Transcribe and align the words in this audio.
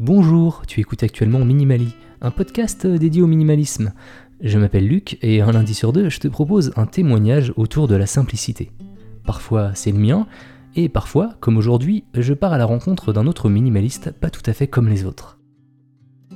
Bonjour, 0.00 0.62
tu 0.64 0.78
écoutes 0.78 1.02
actuellement 1.02 1.44
Minimali, 1.44 1.92
un 2.20 2.30
podcast 2.30 2.86
dédié 2.86 3.20
au 3.20 3.26
minimalisme. 3.26 3.92
Je 4.40 4.56
m'appelle 4.56 4.86
Luc 4.86 5.18
et 5.22 5.40
un 5.40 5.50
lundi 5.50 5.74
sur 5.74 5.92
deux, 5.92 6.08
je 6.08 6.20
te 6.20 6.28
propose 6.28 6.72
un 6.76 6.86
témoignage 6.86 7.52
autour 7.56 7.88
de 7.88 7.96
la 7.96 8.06
simplicité. 8.06 8.70
Parfois 9.24 9.72
c'est 9.74 9.90
le 9.90 9.98
mien, 9.98 10.28
et 10.76 10.88
parfois, 10.88 11.34
comme 11.40 11.56
aujourd'hui, 11.56 12.04
je 12.14 12.32
pars 12.32 12.52
à 12.52 12.58
la 12.58 12.64
rencontre 12.64 13.12
d'un 13.12 13.26
autre 13.26 13.48
minimaliste 13.48 14.12
pas 14.12 14.30
tout 14.30 14.48
à 14.48 14.52
fait 14.52 14.68
comme 14.68 14.88
les 14.88 15.04
autres. 15.04 15.40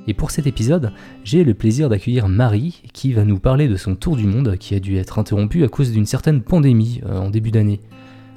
Et 0.08 0.14
pour 0.14 0.32
cet 0.32 0.48
épisode, 0.48 0.90
j'ai 1.22 1.44
le 1.44 1.54
plaisir 1.54 1.88
d'accueillir 1.88 2.28
Marie 2.28 2.82
qui 2.92 3.12
va 3.12 3.24
nous 3.24 3.38
parler 3.38 3.68
de 3.68 3.76
son 3.76 3.94
tour 3.94 4.16
du 4.16 4.26
monde 4.26 4.56
qui 4.56 4.74
a 4.74 4.80
dû 4.80 4.96
être 4.96 5.20
interrompu 5.20 5.62
à 5.62 5.68
cause 5.68 5.92
d'une 5.92 6.04
certaine 6.04 6.42
pandémie 6.42 7.00
euh, 7.06 7.16
en 7.16 7.30
début 7.30 7.52
d'année. 7.52 7.80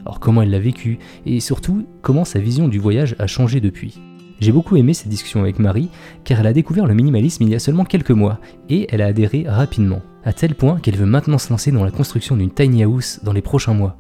Alors 0.02 0.20
comment 0.20 0.44
elle 0.44 0.52
l'a 0.52 0.60
vécu 0.60 1.00
et 1.26 1.40
surtout 1.40 1.88
comment 2.04 2.26
sa 2.26 2.38
vision 2.38 2.68
du 2.68 2.78
voyage 2.78 3.16
a 3.18 3.26
changé 3.26 3.60
depuis? 3.60 4.00
J'ai 4.42 4.52
beaucoup 4.52 4.76
aimé 4.76 4.94
cette 4.94 5.08
discussion 5.08 5.42
avec 5.42 5.60
Marie, 5.60 5.90
car 6.26 6.40
elle 6.40 6.48
a 6.48 6.54
découvert 6.54 6.86
le 6.86 6.94
minimalisme 6.94 7.44
il 7.44 7.50
y 7.50 7.56
a 7.56 7.60
seulement 7.60 7.86
quelques 7.86 8.12
mois, 8.12 8.40
et 8.68 8.86
elle 8.90 9.02
a 9.02 9.06
adhéré 9.06 9.46
rapidement, 9.48 10.02
à 10.26 10.34
tel 10.34 10.56
point 10.56 10.80
qu'elle 10.80 10.98
veut 10.98 11.06
maintenant 11.06 11.38
se 11.38 11.50
lancer 11.50 11.72
dans 11.72 11.86
la 11.86 11.92
construction 11.92 12.36
d'une 12.36 12.52
tiny 12.52 12.84
house 12.84 13.22
dans 13.24 13.32
les 13.32 13.42
prochains 13.42 13.74
mois. 13.74 13.98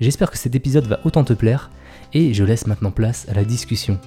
J'espère 0.00 0.32
que 0.32 0.38
cet 0.38 0.56
épisode 0.56 0.86
va 0.86 1.00
autant 1.04 1.22
te 1.22 1.32
plaire, 1.32 1.70
et 2.12 2.34
je 2.34 2.42
laisse 2.42 2.66
maintenant 2.66 2.90
place 2.90 3.28
à 3.28 3.34
la 3.34 3.44
discussion. 3.44 4.00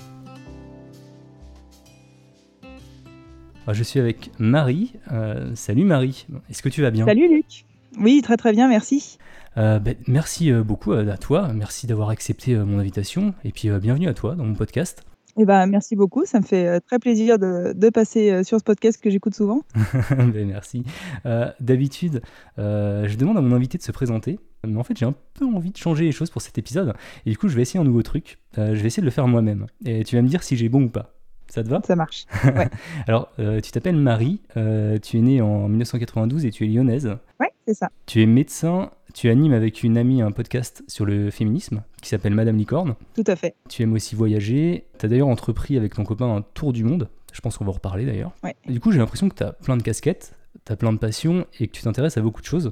Ah, 3.66 3.74
je 3.74 3.84
suis 3.84 4.00
avec 4.00 4.32
Marie. 4.40 4.94
Euh, 5.12 5.52
salut 5.56 5.86
Marie, 5.86 6.26
est-ce 6.50 6.62
que 6.62 6.70
tu 6.70 6.82
vas 6.82 6.92
bien? 6.92 7.06
Salut 7.06 7.30
Luc. 7.30 7.66
Oui, 8.00 8.22
très 8.22 8.36
très 8.36 8.52
bien, 8.52 8.68
merci. 8.68 9.18
Euh, 9.58 9.80
ben, 9.80 9.96
merci 10.08 10.52
euh, 10.52 10.64
beaucoup 10.64 10.92
à 10.92 11.18
toi, 11.18 11.54
merci 11.54 11.88
d'avoir 11.88 12.10
accepté 12.10 12.56
mon 12.56 12.78
invitation, 12.78 13.34
et 13.46 13.52
puis 13.52 13.70
bienvenue 13.70 14.10
à 14.10 14.14
toi 14.14 14.36
dans 14.36 14.44
mon 14.44 14.56
podcast. 14.56 15.04
Eh 15.42 15.46
ben, 15.46 15.66
merci 15.68 15.96
beaucoup, 15.96 16.26
ça 16.26 16.42
me 16.42 16.46
fait 16.46 16.68
euh, 16.68 16.80
très 16.86 17.00
plaisir 17.00 17.40
de, 17.40 17.90
passer 17.92 18.30
euh, 18.30 18.44
sur 18.44 18.60
ce 18.60 18.64
podcast 18.64 19.02
que 19.02 19.10
j'écoute 19.10 19.34
souvent. 19.34 19.62
ben, 20.12 20.46
merci. 20.46 20.84
Euh, 21.26 21.50
D'habitude, 21.62 22.22
je 22.58 23.16
demande 23.16 23.38
à 23.38 23.42
mon 23.42 23.56
invité 23.56 23.78
de 23.78 23.84
se 23.84 23.94
présenter, 23.94 24.38
mais 24.68 24.78
en 24.78 24.84
fait 24.84 24.98
j'ai 24.98 25.06
un 25.06 25.16
peu 25.36 25.46
envie 25.46 25.72
de 25.72 25.78
changer 25.78 26.04
les 26.04 26.12
choses 26.12 26.30
pour 26.30 26.42
cet 26.42 26.58
épisode, 26.58 26.94
et 27.26 27.30
du 27.30 27.38
coup 27.38 27.48
je 27.48 27.56
vais 27.56 27.62
essayer 27.62 27.80
un 27.80 27.86
nouveau 27.86 28.04
truc, 28.04 28.40
je 28.58 28.74
vais 28.74 28.88
essayer 28.88 29.00
de 29.00 29.06
le 29.06 29.12
faire 29.12 29.30
moi-même, 29.30 29.68
et 29.86 30.04
tu 30.04 30.18
vas 30.18 30.22
me 30.22 30.28
dire 30.28 30.44
si 30.44 30.58
j'ai 30.58 30.68
bon 30.68 30.84
ou 30.84 30.90
pas. 30.90 31.19
Ça 31.50 31.64
te 31.64 31.70
va 31.70 31.82
Ça 31.86 31.96
marche. 31.96 32.26
Ouais. 32.44 32.70
Alors, 33.08 33.30
euh, 33.40 33.60
tu 33.60 33.72
t'appelles 33.72 33.96
Marie, 33.96 34.42
euh, 34.56 34.98
tu 35.00 35.18
es 35.18 35.22
née 35.22 35.42
en 35.42 35.68
1992 35.68 36.46
et 36.46 36.52
tu 36.52 36.66
es 36.66 36.68
lyonnaise. 36.68 37.18
Ouais, 37.40 37.52
c'est 37.68 37.74
ça. 37.74 37.90
Tu 38.06 38.22
es 38.22 38.26
médecin, 38.26 38.92
tu 39.14 39.30
animes 39.30 39.54
avec 39.54 39.84
une 39.84 39.98
amie 39.98 40.22
un 40.22 40.32
podcast 40.32 40.84
sur 40.88 41.06
le 41.06 41.32
féminisme 41.32 41.84
qui 42.02 42.10
s'appelle 42.10 42.34
Madame 42.34 42.58
Licorne. 42.58 42.96
Tout 43.16 43.24
à 43.28 43.36
fait. 43.36 43.56
Tu 43.68 43.82
aimes 43.82 43.94
aussi 43.94 44.16
voyager. 44.16 44.86
Tu 45.00 45.06
as 45.06 45.10
d'ailleurs 45.10 45.28
entrepris 45.28 45.78
avec 45.78 45.96
ton 45.96 46.04
copain 46.04 46.36
un 46.36 46.42
tour 46.42 46.72
du 46.72 46.84
monde. 46.84 47.10
Je 47.34 47.42
pense 47.42 47.58
qu'on 47.58 47.66
va 47.66 47.72
en 47.72 47.74
reparler 47.74 48.06
d'ailleurs. 48.06 48.32
Ouais. 48.44 48.56
Du 48.68 48.80
coup, 48.80 48.92
j'ai 48.92 49.00
l'impression 49.00 49.30
que 49.30 49.36
tu 49.36 49.44
as 49.44 49.54
plein 49.54 49.78
de 49.78 49.84
casquettes, 49.84 50.36
tu 50.66 50.72
as 50.72 50.76
plein 50.76 50.94
de 50.94 50.98
passions 50.98 51.46
et 51.60 51.68
que 51.68 51.72
tu 51.72 51.82
t'intéresses 51.84 52.18
à 52.18 52.22
beaucoup 52.22 52.42
de 52.42 52.48
choses. 52.48 52.72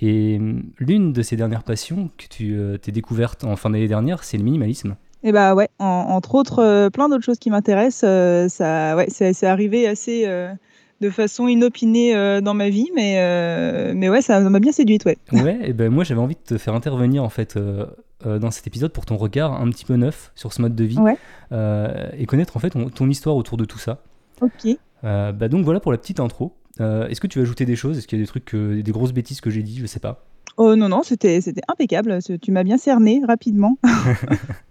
Et 0.00 0.36
hum, 0.38 0.70
l'une 0.78 1.12
de 1.12 1.22
ces 1.22 1.36
dernières 1.36 1.64
passions 1.64 2.10
que 2.16 2.26
tu 2.28 2.56
euh, 2.56 2.76
t'es 2.78 2.92
découverte 2.92 3.44
en 3.44 3.56
fin 3.56 3.70
d'année 3.70 3.88
dernière, 3.88 4.24
c'est 4.24 4.36
le 4.36 4.44
minimalisme. 4.44 4.96
Et 5.24 5.32
bah 5.32 5.54
ouais, 5.54 5.68
en- 5.78 5.84
entre 5.84 6.34
autres, 6.36 6.60
euh, 6.62 6.90
plein 6.90 7.08
d'autres 7.08 7.24
choses 7.24 7.38
qui 7.38 7.50
m'intéressent. 7.50 8.04
euh, 8.08 8.48
ça, 8.48 8.96
ouais, 8.96 9.06
c'est 9.08 9.32
c'est 9.32 9.46
arrivé 9.46 9.86
assez 9.88 10.24
euh, 10.26 10.52
de 11.00 11.10
façon 11.10 11.48
inopinée 11.48 12.14
euh, 12.14 12.40
dans 12.40 12.54
ma 12.54 12.68
vie, 12.70 12.88
mais, 12.94 13.16
euh, 13.18 13.92
mais 13.96 14.08
ouais, 14.08 14.22
ça 14.22 14.40
m'a 14.40 14.60
bien 14.60 14.72
séduite, 14.72 15.04
ouais. 15.04 15.18
Ouais, 15.32 15.58
et 15.64 15.72
ben 15.72 15.90
moi 15.92 16.04
j'avais 16.04 16.20
envie 16.20 16.34
de 16.36 16.40
te 16.54 16.58
faire 16.58 16.74
intervenir 16.74 17.24
en 17.24 17.28
fait 17.28 17.56
euh, 17.56 17.86
euh, 18.26 18.38
dans 18.38 18.50
cet 18.50 18.66
épisode 18.66 18.92
pour 18.92 19.06
ton 19.06 19.16
regard 19.16 19.60
un 19.60 19.68
petit 19.70 19.84
peu 19.84 19.94
neuf 19.96 20.32
sur 20.34 20.52
ce 20.52 20.60
mode 20.62 20.74
de 20.76 20.84
vie 20.84 20.98
Ouais. 20.98 21.16
euh, 21.52 22.08
et 22.16 22.26
connaître 22.26 22.56
en 22.56 22.60
fait 22.60 22.70
ton, 22.70 22.88
ton 22.90 23.08
histoire 23.08 23.36
autour 23.36 23.56
de 23.56 23.64
tout 23.64 23.78
ça. 23.78 24.02
Ok. 24.40 24.76
Euh, 25.04 25.32
bah 25.32 25.48
donc 25.48 25.64
voilà 25.64 25.80
pour 25.80 25.92
la 25.92 25.98
petite 25.98 26.20
intro. 26.20 26.52
Euh, 26.80 27.08
Est-ce 27.08 27.20
que 27.20 27.26
tu 27.26 27.38
veux 27.40 27.44
ajouter 27.44 27.64
des 27.64 27.74
choses? 27.76 27.98
Est-ce 27.98 28.06
qu'il 28.06 28.18
y 28.18 28.20
a 28.20 28.24
des 28.24 28.28
trucs, 28.28 28.44
que- 28.44 28.80
des 28.80 28.92
grosses 28.92 29.12
bêtises 29.12 29.40
que 29.40 29.50
j'ai 29.50 29.62
dit 29.64 29.78
Je 29.80 29.86
sais 29.86 29.98
pas. 30.00 30.24
Oh 30.56 30.74
non, 30.76 30.88
non, 30.88 31.02
c'était 31.04 31.40
c'était 31.40 31.60
impeccable. 31.68 32.18
Tu 32.42 32.50
m'as 32.52 32.64
bien 32.64 32.78
cerné 32.78 33.20
rapidement. 33.26 33.78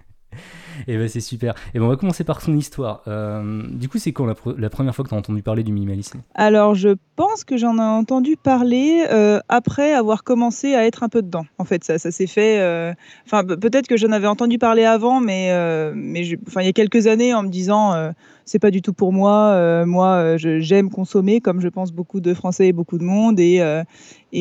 Et 0.88 0.98
ben 0.98 1.08
c'est 1.08 1.20
super. 1.20 1.54
Et 1.74 1.80
ben 1.80 1.86
on 1.86 1.90
va 1.90 1.96
commencer 1.98 2.24
par 2.24 2.42
son 2.42 2.56
histoire. 2.56 3.02
Euh, 3.08 3.64
du 3.70 3.90
coup, 3.90 3.98
c'est 3.98 4.12
quand 4.14 4.26
la, 4.26 4.34
pre- 4.34 4.58
la 4.58 4.70
première 4.70 4.96
fois 4.96 5.04
que 5.04 5.10
tu 5.10 5.16
as 5.16 5.18
entendu 5.18 5.42
parler 5.44 5.64
du 5.64 5.72
minimalisme? 5.72 6.22
Alors, 6.36 6.76
je 6.76 6.90
pense 7.16 7.44
que 7.44 7.58
j'en 7.58 7.78
ai 7.78 7.82
entendu 7.82 8.38
parler 8.38 9.06
euh, 9.12 9.40
après 9.50 9.94
avoir 9.94 10.24
commencé 10.24 10.76
à 10.76 10.86
être 10.86 11.04
un 11.04 11.10
peu 11.10 11.22
dedans. 11.22 11.46
En 11.58 11.66
fait, 11.66 11.84
ça, 11.84 11.98
ça 12.00 12.12
s'est 12.12 12.28
fait. 12.28 12.60
euh, 12.60 12.94
Enfin, 13.26 13.44
pe- 13.44 13.56
peut-être 13.56 13.88
que 13.88 13.98
j'en 13.98 14.12
avais 14.12 14.28
entendu 14.28 14.58
parler 14.58 14.86
avant, 14.86 15.20
mais, 15.20 15.50
mais 15.94 16.26
il 16.26 16.66
y 16.66 16.68
a 16.70 16.74
quelques 16.74 17.08
années, 17.08 17.34
en 17.34 17.44
me 17.44 17.50
disant, 17.50 18.12
c'est 18.48 18.60
pas 18.60 18.72
du 18.72 18.82
tout 18.82 18.94
pour 18.94 19.12
moi. 19.12 19.52
euh, 19.52 19.86
moi, 19.86 20.38
euh, 20.38 20.38
j'aime 20.38 20.90
consommer, 20.90 21.42
comme 21.42 21.60
je 21.60 21.68
pense 21.68 21.92
beaucoup 21.92 22.22
de 22.22 22.34
Français 22.34 22.68
et 22.68 22.74
beaucoup 22.74 22.98
de 22.98 23.04
monde, 23.04 23.40
et 23.42 23.60
euh, 23.62 23.84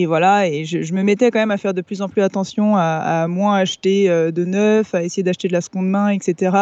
voilà. 0.07 0.49
Et 0.49 0.65
je, 0.65 0.95
me 0.95 1.03
mettais 1.03 1.31
quand 1.33 1.41
même 1.41 1.51
à 1.51 1.57
faire 1.57 1.75
de 1.75 1.83
plus 1.83 2.03
en 2.03 2.09
plus 2.09 2.23
attention 2.23 2.77
à, 2.77 3.27
moins 3.29 3.57
acheter 3.57 4.09
de 4.09 4.45
neuf, 4.45 4.95
à 4.95 5.03
essayer 5.03 5.25
d'acheter 5.25 5.49
de 5.49 5.53
la 5.53 5.61
seconde 5.61 5.89
main, 5.89 6.11
etc. 6.11 6.57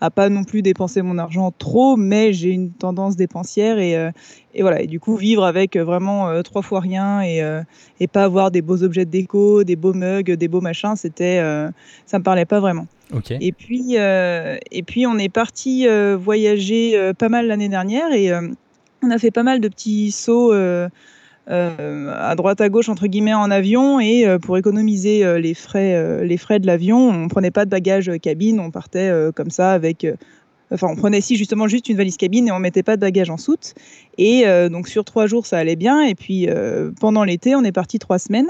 À 0.00 0.10
pas 0.10 0.28
non 0.28 0.42
plus 0.42 0.62
dépenser 0.62 1.02
mon 1.02 1.18
argent 1.18 1.52
trop, 1.56 1.96
mais 1.96 2.32
j'ai 2.32 2.50
une 2.50 2.72
tendance 2.72 3.16
dépensière 3.16 3.78
et 3.78 4.12
voilà, 4.60 4.80
et 4.82 4.86
du 4.86 4.98
coup, 4.98 5.16
vivre 5.16 5.44
avec 5.44 5.76
vraiment 5.76 6.42
trois 6.42 6.62
fois 6.62 6.80
rien 6.80 7.22
et, 7.22 7.42
et 8.00 8.06
pas 8.08 8.24
avoir 8.24 8.50
des 8.50 8.62
beaux 8.62 8.82
objets 8.82 9.04
de 9.04 9.10
déco, 9.10 9.64
des 9.64 9.76
beaux 9.76 9.94
mugs, 9.94 10.32
des 10.32 10.48
beaux 10.48 10.60
machins, 10.60 10.96
c'était, 10.96 11.38
ça 12.06 12.18
me 12.18 12.24
parlait 12.24 12.46
pas 12.46 12.60
vraiment. 12.60 12.86
Et 13.40 13.52
puis, 13.52 13.96
euh, 13.96 14.56
et 14.70 14.82
puis 14.82 15.06
on 15.06 15.16
est 15.18 15.28
parti 15.28 15.88
euh, 15.88 16.16
voyager 16.16 16.96
euh, 16.96 17.12
pas 17.12 17.28
mal 17.28 17.46
l'année 17.46 17.68
dernière 17.68 18.12
et 18.12 18.32
on 19.02 19.10
a 19.10 19.18
fait 19.18 19.30
pas 19.30 19.42
mal 19.42 19.60
de 19.60 19.68
petits 19.68 20.10
sauts 20.10 20.52
à 20.52 22.34
droite 22.36 22.60
à 22.60 22.68
gauche 22.68 22.88
entre 22.88 23.06
guillemets 23.06 23.34
en 23.34 23.50
avion 23.50 24.00
et 24.00 24.26
pour 24.42 24.58
économiser 24.58 25.40
les 25.40 25.54
frais, 25.54 26.24
les 26.24 26.36
frais 26.36 26.58
de 26.58 26.66
l'avion, 26.66 27.08
on 27.08 27.28
prenait 27.28 27.50
pas 27.50 27.64
de 27.64 27.70
bagages 27.70 28.10
cabine, 28.20 28.60
on 28.60 28.70
partait 28.70 29.10
comme 29.34 29.50
ça 29.50 29.72
avec 29.72 30.06
Enfin, 30.70 30.88
on 30.90 30.96
prenait 30.96 31.18
ici 31.18 31.36
justement 31.36 31.66
juste 31.66 31.88
une 31.88 31.96
valise 31.96 32.16
cabine 32.16 32.48
et 32.48 32.52
on 32.52 32.58
mettait 32.58 32.82
pas 32.82 32.96
de 32.96 33.00
bagages 33.00 33.30
en 33.30 33.38
soute. 33.38 33.74
Et 34.18 34.46
euh, 34.46 34.68
donc 34.68 34.88
sur 34.88 35.04
trois 35.04 35.26
jours, 35.26 35.46
ça 35.46 35.58
allait 35.58 35.76
bien. 35.76 36.02
Et 36.02 36.14
puis 36.14 36.48
euh, 36.48 36.90
pendant 37.00 37.24
l'été, 37.24 37.54
on 37.54 37.64
est 37.64 37.72
parti 37.72 37.98
trois 37.98 38.18
semaines, 38.18 38.48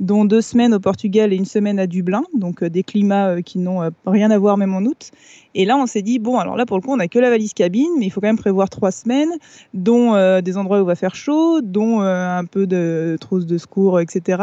dont 0.00 0.24
deux 0.24 0.40
semaines 0.40 0.72
au 0.72 0.80
Portugal 0.80 1.32
et 1.32 1.36
une 1.36 1.44
semaine 1.44 1.78
à 1.78 1.86
Dublin. 1.86 2.22
Donc 2.34 2.62
euh, 2.62 2.70
des 2.70 2.82
climats 2.82 3.42
qui 3.42 3.58
n'ont 3.58 3.90
rien 4.06 4.30
à 4.30 4.38
voir 4.38 4.56
même 4.56 4.74
en 4.74 4.80
août. 4.80 5.10
Et 5.54 5.64
là, 5.64 5.76
on 5.76 5.86
s'est 5.86 6.02
dit 6.02 6.18
bon, 6.18 6.38
alors 6.38 6.56
là 6.56 6.64
pour 6.64 6.78
le 6.78 6.82
coup, 6.82 6.92
on 6.92 6.96
n'a 6.96 7.08
que 7.08 7.18
la 7.18 7.28
valise 7.28 7.52
cabine, 7.52 7.90
mais 7.98 8.06
il 8.06 8.10
faut 8.10 8.20
quand 8.20 8.28
même 8.28 8.38
prévoir 8.38 8.70
trois 8.70 8.90
semaines, 8.90 9.32
dont 9.74 10.40
des 10.40 10.56
endroits 10.56 10.78
où 10.78 10.84
il 10.84 10.86
va 10.86 10.94
faire 10.94 11.14
chaud, 11.14 11.60
dont 11.62 12.00
un 12.00 12.44
peu 12.44 12.66
de 12.66 13.16
trousse 13.20 13.44
de 13.44 13.58
secours, 13.58 14.00
etc. 14.00 14.42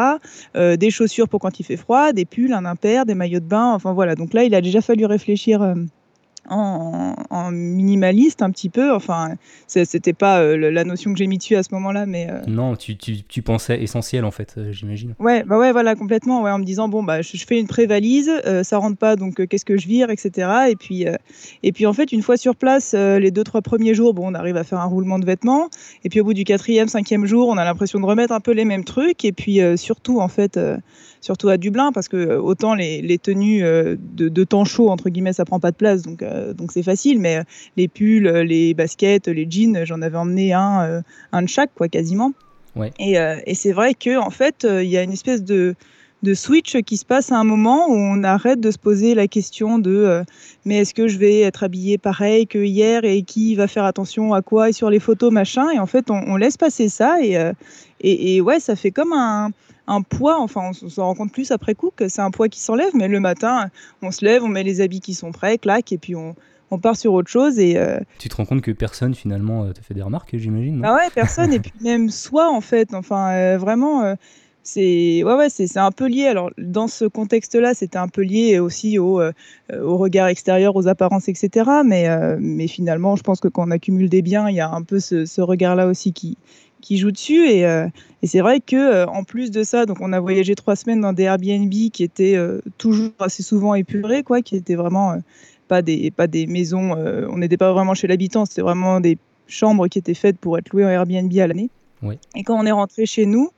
Des 0.55 0.89
chaussures 0.89 1.29
pour 1.29 1.39
quand 1.39 1.59
il 1.59 1.63
fait 1.63 1.77
froid, 1.77 2.11
des 2.11 2.25
pulls, 2.25 2.53
un 2.53 2.65
impair, 2.65 3.05
des 3.05 3.15
maillots 3.15 3.39
de 3.39 3.45
bain. 3.45 3.71
Enfin 3.73 3.93
voilà. 3.93 4.15
Donc 4.15 4.33
là, 4.33 4.43
il 4.43 4.53
a 4.55 4.61
déjà 4.61 4.81
fallu 4.81 5.05
réfléchir. 5.05 5.75
En, 6.49 7.15
en 7.29 7.51
minimaliste 7.51 8.41
un 8.41 8.51
petit 8.51 8.69
peu. 8.69 8.93
Enfin, 8.93 9.35
c'était 9.67 10.13
pas 10.13 10.39
euh, 10.41 10.71
la 10.71 10.83
notion 10.83 11.11
que 11.13 11.17
j'ai 11.17 11.27
mis 11.27 11.37
dessus 11.37 11.55
à 11.55 11.63
ce 11.63 11.73
moment-là, 11.73 12.05
mais 12.05 12.27
euh, 12.29 12.39
Non, 12.47 12.75
tu, 12.75 12.97
tu, 12.97 13.23
tu 13.23 13.41
pensais 13.41 13.81
essentiel 13.81 14.25
en 14.25 14.31
fait, 14.31 14.55
euh, 14.57 14.71
j'imagine. 14.71 15.15
ouais, 15.19 15.43
bah 15.43 15.57
ouais, 15.57 15.71
voilà, 15.71 15.95
complètement. 15.95 16.41
Ouais, 16.43 16.51
en 16.51 16.59
me 16.59 16.63
disant 16.63 16.87
bon 16.87 17.03
bah 17.03 17.21
je, 17.21 17.37
je 17.37 17.45
fais 17.45 17.59
une 17.59 17.67
pré-valise, 17.67 18.31
ça 18.63 18.77
rentre 18.77 18.97
pas, 18.97 19.15
donc 19.15 19.45
qu'est-ce 19.47 19.65
que 19.65 19.77
je 19.77 19.87
vire, 19.87 20.09
etc. 20.09 20.49
Et 20.69 20.75
puis 20.75 21.05
et 21.63 21.71
puis 21.71 21.85
en 21.85 21.93
fait 21.93 22.11
une 22.11 22.21
fois 22.21 22.37
sur 22.37 22.55
place, 22.55 22.93
les 22.93 23.31
deux 23.31 23.43
trois 23.43 23.61
premiers 23.61 23.93
jours, 23.93 24.13
bon, 24.13 24.31
on 24.31 24.33
arrive 24.33 24.57
à 24.57 24.63
faire 24.63 24.79
un 24.79 24.85
roulement 24.85 25.19
de 25.19 25.25
vêtements. 25.25 25.69
Et 26.03 26.09
puis 26.09 26.21
au 26.21 26.23
bout 26.23 26.33
du 26.33 26.43
quatrième, 26.43 26.87
cinquième 26.87 27.25
jour, 27.25 27.47
on 27.49 27.57
a 27.57 27.65
l'impression 27.65 27.99
de 27.99 28.05
remettre 28.05 28.33
un 28.33 28.39
peu 28.39 28.51
les 28.51 28.65
mêmes 28.65 28.83
trucs. 28.83 29.25
Et 29.25 29.31
puis 29.31 29.59
surtout 29.77 30.19
en 30.19 30.27
fait. 30.27 30.59
Surtout 31.21 31.49
à 31.49 31.57
Dublin, 31.57 31.91
parce 31.91 32.07
que 32.07 32.37
autant 32.37 32.75
les, 32.75 33.01
les 33.01 33.17
tenues 33.17 33.61
de, 33.61 33.97
de 34.29 34.43
temps 34.43 34.63
chaud, 34.63 34.89
entre 34.91 35.09
guillemets, 35.09 35.33
ça 35.33 35.43
prend 35.43 35.59
pas 35.59 35.71
de 35.71 35.75
place, 35.75 36.03
donc 36.03 36.21
euh, 36.35 36.53
donc 36.53 36.71
c'est 36.71 36.83
facile, 36.83 37.19
mais 37.19 37.37
euh, 37.37 37.43
les 37.77 37.87
pulls, 37.87 38.27
euh, 38.27 38.43
les 38.43 38.73
baskets, 38.73 39.27
les 39.27 39.47
jeans, 39.49 39.85
j'en 39.85 40.01
avais 40.01 40.17
emmené 40.17 40.53
un, 40.53 41.01
un 41.31 41.41
de 41.41 41.47
chaque, 41.47 41.73
quoi, 41.75 41.87
quasiment. 41.87 42.33
Ouais. 42.75 42.91
Et, 42.99 43.13
et 43.13 43.55
c'est 43.55 43.71
vrai 43.71 43.93
que 43.93 44.17
en 44.17 44.29
fait, 44.29 44.67
il 44.69 44.89
y 44.89 44.97
a 44.97 45.03
une 45.03 45.13
espèce 45.13 45.43
de, 45.43 45.75
de 46.25 46.33
switch 46.33 46.81
qui 46.81 46.97
se 46.97 47.05
passe 47.05 47.31
à 47.31 47.37
un 47.37 47.43
moment 47.43 47.87
où 47.87 47.93
on 47.93 48.23
arrête 48.23 48.59
de 48.59 48.71
se 48.71 48.79
poser 48.79 49.13
la 49.13 49.27
question 49.27 49.77
de 49.77 49.91
euh, 49.91 50.23
mais 50.65 50.79
est-ce 50.79 50.93
que 50.93 51.07
je 51.07 51.17
vais 51.17 51.41
être 51.41 51.63
habillée 51.63 51.97
pareil 51.97 52.47
que 52.47 52.57
hier 52.57 53.05
et 53.05 53.21
qui 53.21 53.55
va 53.55 53.67
faire 53.67 53.85
attention 53.85 54.33
à 54.33 54.41
quoi 54.41 54.69
et 54.69 54.73
sur 54.73 54.89
les 54.89 54.99
photos 54.99 55.31
machin. 55.31 55.69
Et 55.69 55.79
en 55.79 55.85
fait 55.85 56.09
on, 56.09 56.15
on 56.15 56.35
laisse 56.35 56.57
passer 56.57 56.89
ça 56.89 57.21
et, 57.21 57.37
euh, 57.37 57.53
et, 58.01 58.35
et 58.35 58.41
ouais 58.41 58.59
ça 58.59 58.75
fait 58.75 58.91
comme 58.91 59.13
un, 59.13 59.51
un 59.87 60.01
poids. 60.01 60.41
Enfin 60.41 60.71
on, 60.71 60.89
s'en 60.89 61.05
rend 61.05 61.13
compte 61.13 61.31
plus 61.31 61.51
après 61.51 61.75
coup 61.75 61.91
que 61.95 62.09
c'est 62.09 62.21
un 62.21 62.31
poids 62.31 62.49
qui 62.49 62.59
s'enlève 62.59 62.91
mais 62.95 63.07
le 63.07 63.19
matin 63.19 63.69
on 64.01 64.11
se 64.11 64.25
lève 64.25 64.43
on 64.43 64.49
met 64.49 64.63
les 64.63 64.81
habits 64.81 65.01
qui 65.01 65.13
sont 65.13 65.31
prêts 65.31 65.59
clac 65.59 65.91
et 65.91 65.99
puis 65.99 66.15
on, 66.15 66.35
on 66.71 66.79
part 66.79 66.95
sur 66.95 67.13
autre 67.13 67.29
chose 67.29 67.59
et 67.59 67.77
euh, 67.77 67.99
Tu 68.17 68.29
te 68.29 68.35
rends 68.35 68.45
compte 68.45 68.61
que 68.61 68.71
personne 68.71 69.13
finalement 69.13 69.71
te 69.71 69.81
fait 69.81 69.93
des 69.93 70.01
remarques, 70.01 70.35
j'imagine 70.35 70.81
ah 70.83 70.95
ouais 70.95 71.09
personne. 71.13 71.53
Et 71.53 71.59
puis 71.59 71.71
même 71.81 72.09
soi 72.09 72.51
en 72.51 72.61
fait. 72.61 72.93
Enfin 72.95 73.31
euh, 73.31 73.57
vraiment 73.59 74.03
euh, 74.03 74.15
c'est 74.65 75.23
ouais, 75.23 75.35
ouais, 75.35 75.49
c'est 75.49 75.77
un 75.77 75.91
peu 75.91 76.07
lié. 76.07 76.25
Alors, 76.25 76.49
dans 76.57 76.87
ce 76.87 77.05
contexte-là, 77.05 77.75
c'était 77.75 77.99
un 77.99 78.07
peu 78.07 78.23
lié 78.23 78.57
aussi 78.57 78.97
au, 78.97 79.21
euh, 79.21 79.31
au 79.71 79.97
regard 79.97 80.27
extérieur, 80.27 80.75
aux 80.75 80.87
apparences, 80.87 81.29
etc. 81.29 81.69
Mais, 81.85 82.09
euh, 82.09 82.35
mais 82.39 82.67
finalement, 82.67 83.15
je 83.15 83.21
pense 83.21 83.39
que 83.39 83.47
quand 83.47 83.67
on 83.67 83.71
accumule 83.71 84.09
des 84.09 84.23
biens, 84.23 84.49
il 84.49 84.55
y 84.55 84.59
a 84.59 84.69
un 84.69 84.81
peu 84.81 84.99
ce, 84.99 85.25
ce 85.25 85.39
regard-là 85.39 85.85
aussi 85.85 86.13
qui, 86.13 86.35
qui 86.81 86.97
joue 86.97 87.11
dessus. 87.11 87.47
Et, 87.47 87.65
euh, 87.67 87.87
et 88.23 88.27
c'est 88.27 88.41
vrai 88.41 88.59
que 88.59 89.05
en 89.05 89.23
plus 89.23 89.51
de 89.51 89.63
ça, 89.63 89.85
donc 89.85 89.97
on 90.01 90.11
a 90.13 90.19
voyagé 90.19 90.55
trois 90.55 90.75
semaines 90.75 91.01
dans 91.01 91.13
des 91.13 91.23
Airbnb 91.23 91.71
qui 91.93 92.03
étaient 92.03 92.37
toujours 92.79 93.11
assez 93.19 93.43
souvent 93.43 93.75
épurés, 93.75 94.23
quoi, 94.23 94.41
qui 94.41 94.55
étaient 94.55 94.75
vraiment 94.75 95.15
pas 95.67 95.83
des 95.83 96.09
pas 96.09 96.25
des 96.25 96.47
maisons. 96.47 96.93
on 96.93 97.37
n'était 97.37 97.57
pas 97.57 97.71
vraiment 97.71 97.93
chez 97.93 98.07
l'habitant, 98.07 98.45
c'était 98.45 98.63
vraiment 98.63 98.99
des 98.99 99.19
chambres 99.47 99.87
qui 99.87 99.99
étaient 99.99 100.15
faites 100.15 100.39
pour 100.39 100.57
être 100.57 100.73
louées 100.73 100.85
en 100.85 100.89
Airbnb 100.89 101.31
à 101.37 101.45
l'année. 101.45 101.69
Et 102.35 102.43
quand 102.43 102.59
on 102.59 102.65
est 102.65 102.71
rentré 102.71 103.05
chez 103.05 103.25
nous, 103.25 103.51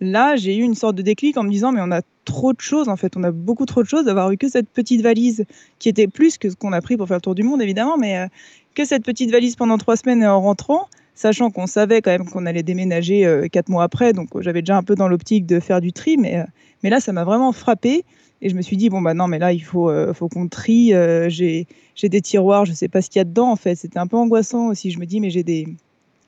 là, 0.00 0.36
j'ai 0.36 0.56
eu 0.56 0.62
une 0.62 0.74
sorte 0.74 0.96
de 0.96 1.02
déclic 1.02 1.36
en 1.36 1.42
me 1.42 1.50
disant, 1.50 1.72
mais 1.72 1.80
on 1.82 1.90
a 1.90 2.02
trop 2.24 2.52
de 2.52 2.60
choses, 2.60 2.88
en 2.88 2.96
fait, 2.96 3.16
on 3.16 3.24
a 3.24 3.30
beaucoup 3.30 3.66
trop 3.66 3.82
de 3.82 3.88
choses 3.88 4.04
d'avoir 4.04 4.30
eu 4.30 4.36
que 4.36 4.48
cette 4.48 4.68
petite 4.68 5.00
valise 5.00 5.44
qui 5.78 5.88
était 5.88 6.06
plus 6.06 6.38
que 6.38 6.50
ce 6.50 6.56
qu'on 6.56 6.72
a 6.72 6.80
pris 6.80 6.96
pour 6.96 7.08
faire 7.08 7.16
le 7.16 7.22
tour 7.22 7.34
du 7.34 7.42
monde, 7.42 7.62
évidemment, 7.62 7.96
mais 7.96 8.18
euh, 8.18 8.26
que 8.74 8.84
cette 8.84 9.04
petite 9.04 9.30
valise 9.30 9.56
pendant 9.56 9.78
trois 9.78 9.96
semaines 9.96 10.24
en 10.24 10.40
rentrant, 10.40 10.88
sachant 11.14 11.50
qu'on 11.50 11.66
savait 11.66 12.00
quand 12.02 12.10
même 12.10 12.26
qu'on 12.26 12.46
allait 12.46 12.62
déménager 12.62 13.26
euh, 13.26 13.48
quatre 13.48 13.70
mois 13.70 13.82
après, 13.84 14.12
donc 14.12 14.28
euh, 14.36 14.42
j'avais 14.42 14.62
déjà 14.62 14.76
un 14.76 14.82
peu 14.82 14.94
dans 14.94 15.08
l'optique 15.08 15.46
de 15.46 15.58
faire 15.58 15.80
du 15.80 15.92
tri, 15.92 16.16
mais, 16.16 16.44
mais 16.82 16.90
là, 16.90 17.00
ça 17.00 17.12
m'a 17.12 17.24
vraiment 17.24 17.52
frappé. 17.52 18.04
Et 18.40 18.50
je 18.50 18.54
me 18.54 18.62
suis 18.62 18.76
dit, 18.76 18.88
bon, 18.88 19.02
bah 19.02 19.14
non, 19.14 19.26
mais 19.26 19.40
là, 19.40 19.52
il 19.52 19.64
faut, 19.64 19.90
faut 20.14 20.28
qu'on 20.28 20.46
trie. 20.46 20.92
j'ai 21.28 21.66
des 22.00 22.20
tiroirs, 22.20 22.66
je 22.66 22.72
sais 22.72 22.86
pas 22.86 23.02
ce 23.02 23.10
qu'il 23.10 23.18
y 23.18 23.20
a 23.20 23.24
dedans, 23.24 23.50
en 23.50 23.56
fait. 23.56 23.74
C'était 23.74 23.98
un 23.98 24.06
peu 24.06 24.16
angoissant 24.16 24.68
aussi. 24.68 24.92
Je 24.92 25.00
me 25.00 25.06
dis, 25.06 25.18
mais 25.18 25.30
j'ai 25.30 25.42
des, 25.42 25.66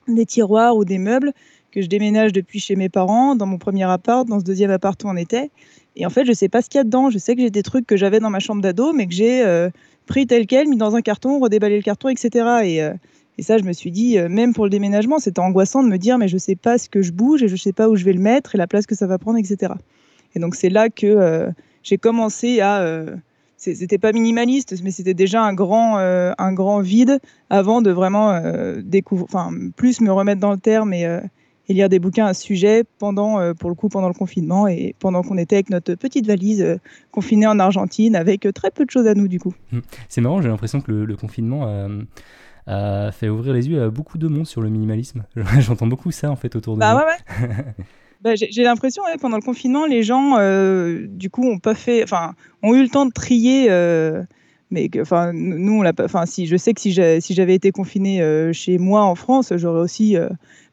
des 0.09 0.27
tiroirs 0.27 0.77
ou 0.77 0.85
des 0.85 0.99
meubles 0.99 1.33
que 1.73 1.83
je 1.83 1.87
déménage 1.87 2.33
depuis 2.33 2.59
chez 2.59 2.77
mes 2.77 2.89
parents, 2.89 3.37
dans 3.37 3.47
mon 3.47 3.59
premier 3.59 3.85
appart, 3.85 4.27
dans 4.27 4.41
ce 4.41 4.45
deuxième 4.45 4.71
appart 4.71 5.03
où 5.05 5.09
on 5.09 5.17
était. 5.17 5.51
Et 5.97 6.07
en 6.07 6.11
fait, 6.11 6.25
je 6.25 6.33
sais 6.33 6.49
pas 6.49 6.63
ce 6.63 6.69
qu'il 6.69 6.79
y 6.79 6.81
a 6.81 6.85
dedans. 6.85 7.11
Je 7.11 7.19
sais 7.19 7.35
que 7.35 7.43
j'ai 7.43 7.51
des 7.51 7.63
trucs 7.63 7.87
que 7.87 7.97
j'avais 7.97 8.21
dans 8.21 8.31
ma 8.31 8.41
chambre 8.41 8.63
d'ado, 8.63 8.93
mais 8.93 9.07
que 9.07 9.13
j'ai 9.13 9.45
euh, 9.45 9.71
pris 10.07 10.27
tel 10.27 10.47
quel, 10.47 10.69
mis 10.69 10.77
dans 10.77 10.97
un 10.97 11.03
carton, 11.03 11.39
redéballé 11.41 11.77
le 11.77 11.83
carton, 11.83 12.09
etc. 12.09 12.47
Et, 12.65 12.83
euh, 12.83 12.93
et 13.39 13.43
ça, 13.43 13.59
je 13.59 13.65
me 13.65 13.73
suis 13.73 13.91
dit, 13.91 14.19
euh, 14.19 14.29
même 14.29 14.53
pour 14.53 14.65
le 14.65 14.71
déménagement, 14.71 15.19
c'était 15.19 15.41
angoissant 15.41 15.83
de 15.83 15.89
me 15.89 15.99
dire, 15.99 16.19
mais 16.19 16.29
je 16.29 16.39
sais 16.39 16.57
pas 16.57 16.79
ce 16.79 16.89
que 16.89 17.03
je 17.03 17.13
bouge 17.13 17.43
et 17.43 17.49
je 17.49 17.57
sais 17.57 17.73
pas 17.73 17.89
où 17.89 17.97
je 17.97 18.05
vais 18.05 18.13
le 18.13 18.21
mettre 18.21 18.55
et 18.55 18.59
la 18.59 18.67
place 18.67 18.87
que 18.87 18.95
ça 18.95 19.07
va 19.07 19.19
prendre, 19.19 19.39
etc. 19.39 19.75
Et 20.35 20.41
donc, 20.41 20.55
c'est 20.55 20.71
là 20.71 20.91
que 20.91 21.49
j'ai 21.83 21.99
commencé 21.99 22.61
à 22.61 23.05
c'était 23.57 23.99
pas 23.99 24.13
minimaliste, 24.13 24.75
mais 24.83 24.91
c'était 24.91 25.13
déjà 25.13 25.43
un 25.43 25.53
grand, 25.53 25.99
un 25.99 26.53
grand 26.53 26.81
vide 26.81 27.19
avant 27.51 27.83
de 27.83 27.91
vraiment 27.91 28.41
découvrir, 28.79 29.27
enfin, 29.29 29.51
plus 29.77 30.01
me 30.01 30.13
remettre 30.13 30.41
dans 30.41 30.53
le 30.53 30.59
terme 30.59 30.93
et, 30.93 31.05
et 31.71 31.73
lire 31.73 31.89
des 31.89 32.01
bouquins 32.01 32.27
à 32.27 32.35
ce 32.35 32.43
sujet 32.43 32.83
pendant, 32.99 33.39
euh, 33.39 33.55
pour 33.55 33.71
le 33.71 33.77
coup, 33.77 33.89
pendant 33.89 34.09
le 34.09 34.15
confinement 34.15 34.67
et 34.67 34.97
pendant 34.99 35.23
qu'on 35.23 35.39
était 35.39 35.55
avec 35.55 35.71
notre 35.71 35.95
petite 35.95 36.27
valise 36.27 36.63
euh, 36.63 36.79
confinée 37.13 37.47
en 37.47 37.61
Argentine 37.61 38.17
avec 38.17 38.45
euh, 38.45 38.51
très 38.51 38.73
peu 38.73 38.85
de 38.85 38.91
choses 38.91 39.07
à 39.07 39.15
nous 39.15 39.29
du 39.29 39.39
coup. 39.39 39.55
Mmh. 39.71 39.79
C'est 40.09 40.21
marrant, 40.21 40.43
j'ai 40.43 40.49
l'impression 40.49 40.81
que 40.81 40.91
le, 40.91 41.17
confinement 41.17 41.69
a, 42.67 43.13
fait 43.13 43.29
ouvrir 43.29 43.55
les 43.55 43.69
yeux 43.69 43.81
à 43.83 43.89
beaucoup 43.89 44.19
de 44.19 44.27
monde 44.27 44.49
sur 44.49 44.63
le 44.63 44.69
minimalisme. 44.69 45.23
J'entends 45.61 45.87
beaucoup 45.87 46.11
ça 46.11 46.29
en 46.29 46.37
fait 46.37 46.57
autour 46.57 46.75
de 46.75 46.81
bah, 46.81 46.97
Ouais, 46.97 47.47
ouais. 47.47 47.65
bah, 48.21 48.35
j'ai 48.35 48.65
l'impression 48.65 49.05
pendant 49.21 49.37
le 49.37 49.43
confinement, 49.43 49.87
les 49.87 50.03
gens 50.03 50.39
du 51.07 51.31
coup 51.31 51.49
ont 51.49 51.61
pas 51.61 51.77
fait, 51.77 52.03
enfin, 52.03 52.35
ont 52.65 52.75
eu 52.75 52.83
le 52.83 52.89
temps 52.89 53.07
de 53.07 53.13
trier 53.13 53.71
mais 54.73 54.89
enfin 55.01 55.33
nous 55.33 55.81
on 55.81 55.83
l'a 55.83 55.93
pas 55.93 56.05
enfin 56.05 56.27
si 56.27 56.47
je 56.47 56.57
sais 56.57 56.75
que 56.75 56.81
si 56.81 56.93
j'avais 56.93 57.55
été 57.55 57.73
confiné 57.73 58.23
chez 58.53 58.79
moi 58.79 59.03
en 59.03 59.17
France 59.17 59.53
j'aurais 59.57 59.81
aussi 59.81 60.17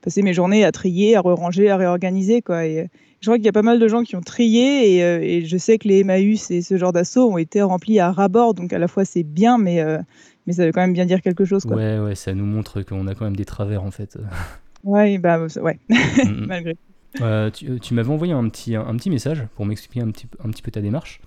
passer 0.07 0.21
mes 0.21 0.33
journées 0.33 0.63
à 0.63 0.71
trier, 0.71 1.17
à 1.17 1.21
ranger, 1.21 1.69
à 1.69 1.75
réorganiser. 1.75 2.41
Quoi. 2.41 2.65
Et 2.65 2.87
je 3.19 3.27
crois 3.27 3.35
qu'il 3.35 3.45
y 3.45 3.49
a 3.49 3.51
pas 3.51 3.61
mal 3.61 3.77
de 3.77 3.87
gens 3.89 4.03
qui 4.03 4.15
ont 4.15 4.21
trié 4.21 4.95
et, 4.95 5.03
euh, 5.03 5.19
et 5.21 5.43
je 5.43 5.57
sais 5.57 5.77
que 5.77 5.85
les 5.85 5.99
Emmaüs 5.99 6.49
et 6.49 6.61
ce 6.61 6.77
genre 6.77 6.93
d'assauts 6.93 7.29
ont 7.29 7.37
été 7.37 7.61
remplis 7.61 7.99
à 7.99 8.13
ras-bord. 8.13 8.53
Donc 8.53 8.71
à 8.71 8.79
la 8.79 8.87
fois 8.87 9.03
c'est 9.03 9.23
bien, 9.23 9.57
mais, 9.57 9.81
euh, 9.81 9.97
mais 10.45 10.53
ça 10.53 10.65
veut 10.65 10.71
quand 10.71 10.79
même 10.79 10.93
bien 10.93 11.05
dire 11.05 11.21
quelque 11.21 11.43
chose. 11.43 11.65
Quoi. 11.65 11.75
Ouais, 11.75 11.99
ouais, 11.99 12.15
ça 12.15 12.33
nous 12.33 12.45
montre 12.45 12.83
qu'on 12.83 13.05
a 13.07 13.15
quand 13.15 13.25
même 13.25 13.35
des 13.35 13.43
travers 13.43 13.83
en 13.83 13.91
fait. 13.91 14.17
ouais, 14.85 15.17
bah 15.17 15.45
ouais, 15.61 15.77
mm, 15.89 16.23
mm. 16.23 16.45
malgré. 16.47 16.77
Euh, 17.19 17.51
tu, 17.51 17.77
tu 17.81 17.93
m'avais 17.93 18.09
envoyé 18.09 18.31
un 18.31 18.47
petit, 18.47 18.77
un, 18.77 18.95
petit 18.95 19.09
message 19.09 19.45
pour 19.55 19.65
m'expliquer 19.65 19.99
un 19.99 20.11
petit, 20.11 20.27
un 20.41 20.49
petit 20.51 20.61
peu 20.61 20.71
ta 20.71 20.79
démarche. 20.79 21.19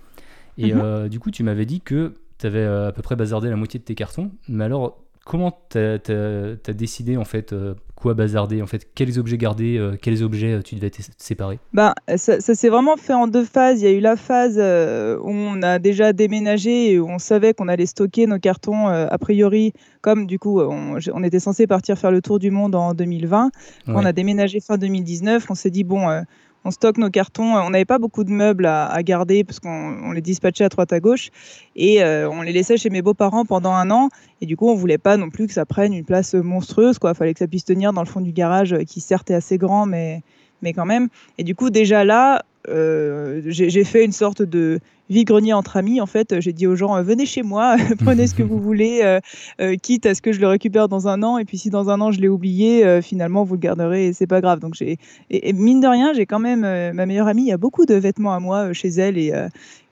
Et 0.57 0.71
mm-hmm. 0.71 1.07
du 1.07 1.19
coup, 1.19 1.29
tu 1.29 1.43
m'avais 1.43 1.67
dit 1.67 1.81
que 1.81 2.15
tu 2.39 2.47
avais 2.47 2.65
à 2.65 2.91
peu 2.91 3.03
près 3.03 3.15
bazardé 3.15 3.47
la 3.47 3.57
moitié 3.57 3.79
de 3.79 3.83
tes 3.83 3.93
cartons. 3.93 4.31
Mais 4.49 4.63
alors, 4.63 4.97
comment 5.25 5.51
tu 5.69 5.77
as, 5.77 6.73
décidé 6.73 7.17
en 7.17 7.25
fait 7.25 7.53
euh, 7.53 7.75
quoi 7.95 8.13
bazarder 8.13 8.61
en 8.61 8.65
fait 8.65 8.87
quels 8.95 9.19
objets 9.19 9.37
garder 9.37 9.77
euh, 9.77 9.95
quels 10.01 10.23
objets 10.23 10.53
euh, 10.53 10.61
tu 10.61 10.75
devais 10.75 10.89
te 10.89 11.01
séparer? 11.17 11.59
Bah 11.73 11.93
ça, 12.15 12.39
s'est 12.39 12.69
vraiment 12.69 12.97
fait 12.97 13.13
en 13.13 13.27
deux 13.27 13.45
phases. 13.45 13.81
Il 13.81 13.85
y 13.85 13.87
a 13.87 13.91
eu 13.91 13.99
la 13.99 14.15
phase 14.15 14.57
où 14.57 15.29
on 15.29 15.61
a 15.61 15.79
déjà 15.79 16.13
déménagé 16.13 16.91
et 16.91 16.99
où 16.99 17.07
on 17.07 17.19
savait 17.19 17.53
qu'on 17.53 17.67
allait 17.67 17.85
stocker 17.85 18.25
nos 18.27 18.39
cartons 18.39 18.87
a 18.87 19.17
priori 19.17 19.73
comme 20.01 20.25
du 20.25 20.39
coup 20.39 20.59
on, 20.61 21.23
était 21.23 21.39
censé 21.39 21.67
partir 21.67 21.97
faire 21.97 22.11
le 22.11 22.21
tour 22.21 22.39
du 22.39 22.49
monde 22.49 22.75
en 22.75 22.93
2020 22.93 23.51
on 23.87 24.05
a 24.05 24.13
déménagé 24.13 24.59
fin 24.59 24.77
2019 24.77 25.45
on 25.49 25.55
s'est 25.55 25.69
dit 25.69 25.83
bon 25.83 26.23
on 26.63 26.71
stocke 26.71 26.97
nos 26.97 27.09
cartons. 27.09 27.55
On 27.55 27.69
n'avait 27.69 27.85
pas 27.85 27.99
beaucoup 27.99 28.23
de 28.23 28.31
meubles 28.31 28.65
à, 28.65 29.01
garder 29.03 29.43
parce 29.43 29.59
qu'on 29.59 30.11
les 30.11 30.21
dispatchait 30.21 30.65
à 30.65 30.69
droite 30.69 30.93
à 30.93 30.99
gauche 30.99 31.29
et 31.75 32.03
euh, 32.03 32.29
on 32.29 32.41
les 32.41 32.51
laissait 32.51 32.77
chez 32.77 32.89
mes 32.89 33.01
beaux-parents 33.01 33.45
pendant 33.45 33.73
un 33.73 33.89
an. 33.91 34.09
Et 34.41 34.45
du 34.45 34.57
coup, 34.57 34.69
on 34.69 34.75
voulait 34.75 34.97
pas 34.97 35.17
non 35.17 35.29
plus 35.29 35.47
que 35.47 35.53
ça 35.53 35.65
prenne 35.65 35.93
une 35.93 36.05
place 36.05 36.33
monstrueuse. 36.33 36.99
Quoi, 36.99 37.13
fallait 37.13 37.33
que 37.33 37.39
ça 37.39 37.47
puisse 37.47 37.65
tenir 37.65 37.93
dans 37.93 38.01
le 38.01 38.07
fond 38.07 38.21
du 38.21 38.31
garage, 38.31 38.75
qui 38.87 39.01
certes 39.01 39.31
est 39.31 39.35
assez 39.35 39.57
grand, 39.57 39.85
mais 39.85 40.21
mais 40.61 40.73
quand 40.73 40.85
même. 40.85 41.09
Et 41.37 41.43
du 41.43 41.55
coup, 41.55 41.69
déjà 41.69 42.03
là, 42.03 42.43
euh, 42.69 43.41
j'ai 43.45 43.83
fait 43.83 44.05
une 44.05 44.11
sorte 44.11 44.41
de 44.41 44.79
vide-grenier 45.11 45.53
entre 45.53 45.77
amis. 45.77 46.01
En 46.01 46.05
fait, 46.05 46.39
j'ai 46.39 46.53
dit 46.53 46.65
aux 46.65 46.75
gens 46.75 46.95
euh, 46.95 47.03
venez 47.03 47.25
chez 47.25 47.43
moi, 47.43 47.75
prenez 48.03 48.27
ce 48.27 48.33
que 48.33 48.43
vous 48.43 48.57
voulez, 48.61 49.19
euh, 49.59 49.75
quitte 49.77 50.05
à 50.05 50.15
ce 50.15 50.21
que 50.21 50.31
je 50.31 50.39
le 50.39 50.47
récupère 50.47 50.87
dans 50.87 51.07
un 51.07 51.21
an. 51.21 51.37
Et 51.37 51.45
puis, 51.45 51.57
si 51.57 51.69
dans 51.69 51.89
un 51.89 52.01
an 52.01 52.11
je 52.11 52.19
l'ai 52.19 52.27
oublié, 52.27 53.01
finalement, 53.01 53.43
vous 53.43 53.55
le 53.55 53.59
garderez 53.59 54.07
et 54.07 54.13
c'est 54.13 54.27
pas 54.27 54.41
grave. 54.41 54.59
Donc, 54.59 54.73
j'ai 54.73 54.97
et, 55.29 55.53
mine 55.53 55.81
de 55.81 55.87
rien, 55.87 56.13
j'ai 56.13 56.25
quand 56.25 56.39
même 56.39 56.61
ma 56.61 57.05
meilleure 57.05 57.27
amie. 57.27 57.43
Il 57.43 57.49
y 57.49 57.53
a 57.53 57.57
beaucoup 57.57 57.85
de 57.85 57.95
vêtements 57.95 58.33
à 58.33 58.39
moi 58.39 58.73
chez 58.73 58.89
elle. 58.89 59.17
Et, 59.17 59.33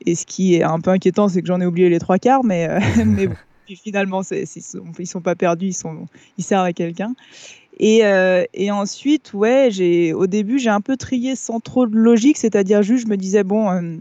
et 0.06 0.16
ce 0.16 0.26
qui 0.26 0.56
est 0.56 0.64
un 0.64 0.80
peu 0.80 0.92
inquiétant, 0.92 1.28
c'est 1.28 1.42
que 1.42 1.48
j'en 1.48 1.62
ai 1.62 1.66
oublié 1.66 1.90
les 1.90 2.00
trois 2.00 2.18
quarts. 2.18 2.44
Mais, 2.44 2.68
mais 3.06 3.28
finalement, 3.76 4.22
ils 4.32 4.46
ils 5.00 5.08
sont 5.08 5.22
pas 5.22 5.36
perdus, 5.36 5.68
ils, 5.68 5.74
sont, 5.74 6.08
ils 6.38 6.44
servent 6.44 6.66
à 6.66 6.74
quelqu'un. 6.74 7.14
Et, 7.80 8.06
euh, 8.06 8.44
et, 8.54 8.72
ensuite, 8.72 9.34
ouais, 9.34 9.70
j'ai, 9.72 10.14
au 10.14 10.28
début, 10.28 10.60
j'ai 10.60 10.70
un 10.70 10.82
peu 10.82 10.98
trié 10.98 11.36
sans 11.36 11.62
trop 11.62 11.88
de 11.88 11.96
logique, 11.96 12.38
c'est-à-dire 12.38 12.84
juste, 12.84 13.06
je 13.06 13.10
me 13.10 13.16
disais, 13.16 13.44
bon, 13.44 13.72
euh, 13.72 13.96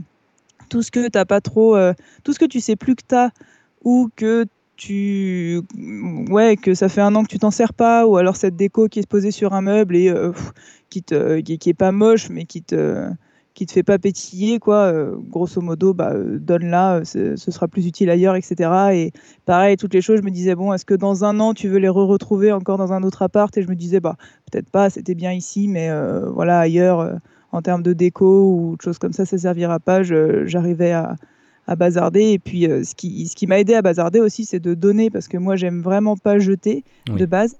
tout 0.68 0.82
ce 0.82 0.90
que 0.90 1.08
t'as 1.08 1.24
pas 1.24 1.40
trop, 1.40 1.76
euh, 1.76 1.92
tout 2.24 2.32
ce 2.32 2.38
que 2.38 2.44
tu 2.44 2.60
sais 2.60 2.76
plus 2.76 2.94
que 2.96 3.02
t'as, 3.06 3.30
ou 3.84 4.08
que 4.16 4.46
tu, 4.76 5.60
ouais, 6.30 6.56
que 6.56 6.74
ça 6.74 6.88
fait 6.88 7.00
un 7.00 7.14
an 7.16 7.24
que 7.24 7.28
tu 7.28 7.38
t'en 7.38 7.50
sers 7.50 7.74
pas, 7.74 8.06
ou 8.06 8.16
alors 8.16 8.36
cette 8.36 8.56
déco 8.56 8.88
qui 8.88 9.00
est 9.00 9.08
posée 9.08 9.32
sur 9.32 9.52
un 9.54 9.62
meuble 9.62 9.96
et 9.96 10.14
qui, 10.88 11.02
te, 11.02 11.40
qui, 11.40 11.70
est 11.70 11.74
pas 11.74 11.90
moche, 11.90 12.30
mais 12.30 12.44
qui 12.44 12.62
te, 12.62 13.10
qui 13.58 13.66
te 13.66 13.72
fait 13.72 13.82
pas 13.82 13.98
pétiller, 13.98 14.60
quoi. 14.60 14.92
Euh, 14.92 15.16
grosso 15.18 15.60
modo, 15.60 15.92
bah, 15.92 16.12
euh, 16.14 16.38
donne-la, 16.38 16.98
euh, 16.98 17.36
ce 17.36 17.50
sera 17.50 17.66
plus 17.66 17.88
utile 17.88 18.08
ailleurs, 18.08 18.36
etc. 18.36 18.70
Et 18.92 19.10
pareil, 19.46 19.76
toutes 19.76 19.94
les 19.94 20.00
choses, 20.00 20.18
je 20.18 20.22
me 20.22 20.30
disais, 20.30 20.54
bon, 20.54 20.72
est-ce 20.72 20.84
que 20.84 20.94
dans 20.94 21.24
un 21.24 21.40
an, 21.40 21.54
tu 21.54 21.66
veux 21.66 21.78
les 21.78 21.88
re-retrouver 21.88 22.52
encore 22.52 22.78
dans 22.78 22.92
un 22.92 23.02
autre 23.02 23.22
appart? 23.22 23.56
Et 23.56 23.62
je 23.62 23.68
me 23.68 23.74
disais, 23.74 23.98
bah, 23.98 24.14
peut-être 24.48 24.70
pas, 24.70 24.90
c'était 24.90 25.16
bien 25.16 25.32
ici, 25.32 25.66
mais 25.66 25.90
voilà, 26.32 26.60
ailleurs, 26.60 27.18
en 27.52 27.62
termes 27.62 27.82
de 27.82 27.92
déco 27.92 28.52
ou 28.52 28.76
de 28.76 28.82
choses 28.82 28.98
comme 28.98 29.12
ça, 29.12 29.24
ça 29.24 29.38
servira 29.38 29.78
pas. 29.80 30.02
J'arrivais 30.02 30.92
à, 30.92 31.16
à 31.66 31.76
bazarder. 31.76 32.32
Et 32.32 32.38
puis, 32.38 32.64
ce 32.64 32.94
qui, 32.94 33.26
ce 33.26 33.34
qui 33.34 33.46
m'a 33.46 33.58
aidé 33.58 33.74
à 33.74 33.82
bazarder 33.82 34.20
aussi, 34.20 34.44
c'est 34.44 34.60
de 34.60 34.74
donner, 34.74 35.10
parce 35.10 35.28
que 35.28 35.38
moi, 35.38 35.56
j'aime 35.56 35.82
vraiment 35.82 36.16
pas 36.16 36.38
jeter 36.38 36.84
de 37.06 37.26
base. 37.26 37.56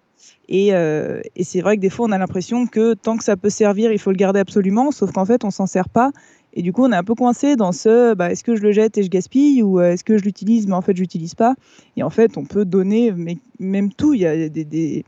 Euh, 0.51 1.21
et, 1.37 1.45
c'est 1.45 1.61
vrai 1.61 1.77
que 1.77 1.83
des 1.83 1.91
fois, 1.91 2.07
on 2.09 2.13
a 2.13 2.19
l'impression 2.19 2.67
que 2.67 2.95
tant 2.95 3.17
que 3.17 3.25
ça 3.25 3.37
peut 3.37 3.51
servir, 3.51 3.93
il 3.93 3.99
faut 3.99 4.11
le 4.11 4.17
garder 4.17 4.41
absolument, 4.41 4.91
sauf 4.91 5.13
qu'en 5.13 5.25
fait, 5.25 5.45
on 5.45 5.51
s'en 5.51 5.67
sert 5.67 5.89
pas. 5.89 6.11
Et 6.59 6.63
du 6.63 6.73
coup, 6.73 6.85
on 6.85 6.91
est 6.91 6.97
un 6.97 7.05
peu 7.05 7.15
coincé 7.15 7.55
dans 7.55 7.71
ce 7.71 8.15
bah, 8.15 8.33
est-ce 8.33 8.43
que 8.43 8.57
je 8.57 8.63
le 8.63 8.73
jette 8.73 8.99
et 8.99 9.05
je 9.05 9.09
gaspille 9.09 9.63
ou 9.63 9.79
euh, 9.79 9.93
est-ce 9.93 10.03
que 10.03 10.19
je 10.19 10.25
l'utilise 10.25 10.67
mais 10.67 10.75
en 10.75 10.83
fait, 10.83 10.97
je 10.97 11.01
l'utilise 11.01 11.37
pas. 11.37 11.55
Et 11.97 12.03
en 12.03 12.11
fait, 12.11 12.37
on 12.37 12.45
peut 12.45 12.65
donner 12.65 13.13
mais 13.13 13.39
même 13.61 13.93
tout. 13.93 14.13
Il 14.13 14.21
y 14.23 14.27
a 14.27 14.49
des, 14.49 15.05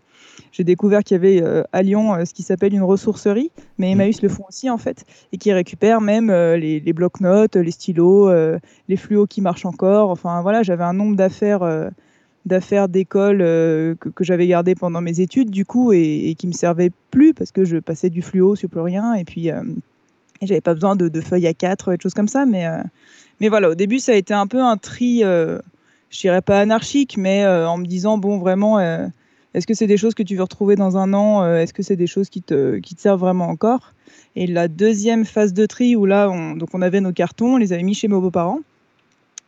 J'ai 0.53 0.63
découvert 0.63 1.03
qu'il 1.03 1.17
y 1.17 1.19
avait 1.19 1.43
euh, 1.43 1.65
à 1.73 1.83
Lyon 1.83 2.15
ce 2.25 2.33
qui 2.33 2.45
s'appelle 2.45 2.73
une 2.73 2.85
ressourcerie, 2.85 3.51
mais 3.79 3.89
mmh. 3.89 3.93
Emmaüs 3.93 4.23
le 4.23 4.29
font 4.29 4.45
aussi 4.49 4.71
en 4.71 4.79
fait, 4.79 5.05
et 5.33 5.39
qui 5.39 5.53
récupèrent 5.53 6.01
même 6.01 6.31
les, 6.31 6.79
les 6.79 6.93
blocs-notes, 6.93 7.57
les 7.57 7.73
stylos, 7.73 8.31
les 8.89 8.97
fluos 8.97 9.27
qui 9.27 9.41
marchent 9.41 9.67
encore. 9.67 10.11
Enfin 10.11 10.43
voilà, 10.43 10.63
j'avais 10.63 10.85
un 10.85 10.93
nombre 10.93 11.17
d'affaires 11.17 11.91
d'affaires 12.47 12.89
d'école 12.89 13.41
euh, 13.43 13.95
que, 13.95 14.25
j'avais 14.25 14.47
gardé 14.47 14.75
pendant 14.75 15.01
mes 15.01 15.21
études 15.21 15.51
du 15.51 15.65
coup 15.65 15.93
et, 15.93 16.35
qui 16.39 16.47
me 16.47 16.53
servait 16.53 16.91
plus 17.11 17.35
parce 17.35 17.53
que 17.53 17.65
je 17.65 17.77
passais 17.79 18.11
du 18.11 18.23
fluo 18.23 18.57
sur 18.57 18.69
plus 18.69 18.81
rien 18.81 19.15
et 19.15 19.25
puis 19.25 19.51
euh, 19.51 19.63
j'avais 20.43 20.61
pas 20.61 20.75
besoin 20.75 20.97
de, 20.97 21.21
feuilles 21.21 21.47
à 21.47 21.55
4 21.55 21.93
et 21.93 21.97
de 21.97 22.03
choses 22.03 22.15
comme 22.15 22.29
ça 22.29 22.47
mais 22.47 22.67
euh, 22.67 22.83
mais 23.41 23.49
voilà 23.49 23.71
au 23.71 23.75
début 23.75 23.99
ça 23.99 24.13
a 24.13 24.15
été 24.15 24.35
un 24.35 24.47
peu 24.47 24.61
un 24.61 24.77
tri 24.77 25.21
je 25.21 26.21
dirais 26.21 26.43
pas 26.43 26.61
anarchique 26.61 27.17
mais 27.17 27.47
en 27.47 27.79
me 27.79 27.87
disant 27.87 28.19
bon 28.19 28.39
vraiment 28.39 28.79
est-ce 29.55 29.67
que 29.67 29.75
c'est 29.75 29.87
des 29.87 29.97
choses 29.97 30.15
que 30.15 30.23
tu 30.23 30.37
veux 30.37 30.43
retrouver 30.43 30.77
dans 30.77 30.97
un 30.97 31.13
an 31.13 31.45
Est-ce 31.55 31.73
que 31.73 31.83
c'est 31.83 31.97
des 31.97 32.07
choses 32.07 32.29
qui 32.29 32.43
te, 32.43 32.79
qui 32.79 32.95
te 32.95 33.01
servent 33.01 33.21
vraiment 33.21 33.49
encore? 33.49 33.95
Et 34.37 34.47
la 34.47 34.69
deuxième 34.69 35.25
phase 35.25 35.53
de 35.53 35.67
tri, 35.67 35.97
où 35.97 36.07
là, 36.07 36.31
on, 36.31 36.55
donc 36.55 36.69
on 36.73 36.83
avait 36.83 37.01
nos 37.01 37.13
cartons, 37.13 37.55
on 37.55 37.57
les 37.57 37.73
avait 37.73 37.83
mis 37.83 37.95
chez 37.95 38.07
mes 38.07 38.15
beaux-parents. 38.15 38.61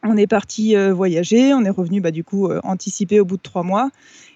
On 0.03 0.17
est 0.17 0.27
parti 0.27 0.75
voyager, 0.91 1.55
on 1.55 1.65
est 1.65 1.71
revenu 1.71 2.01
bah, 2.01 2.11
du 2.11 2.25
coup 2.25 2.51
anticiper 2.65 3.21
au 3.21 3.25
bout 3.25 3.37
de 3.37 3.43
trois 3.43 3.63
mois. 3.63 3.91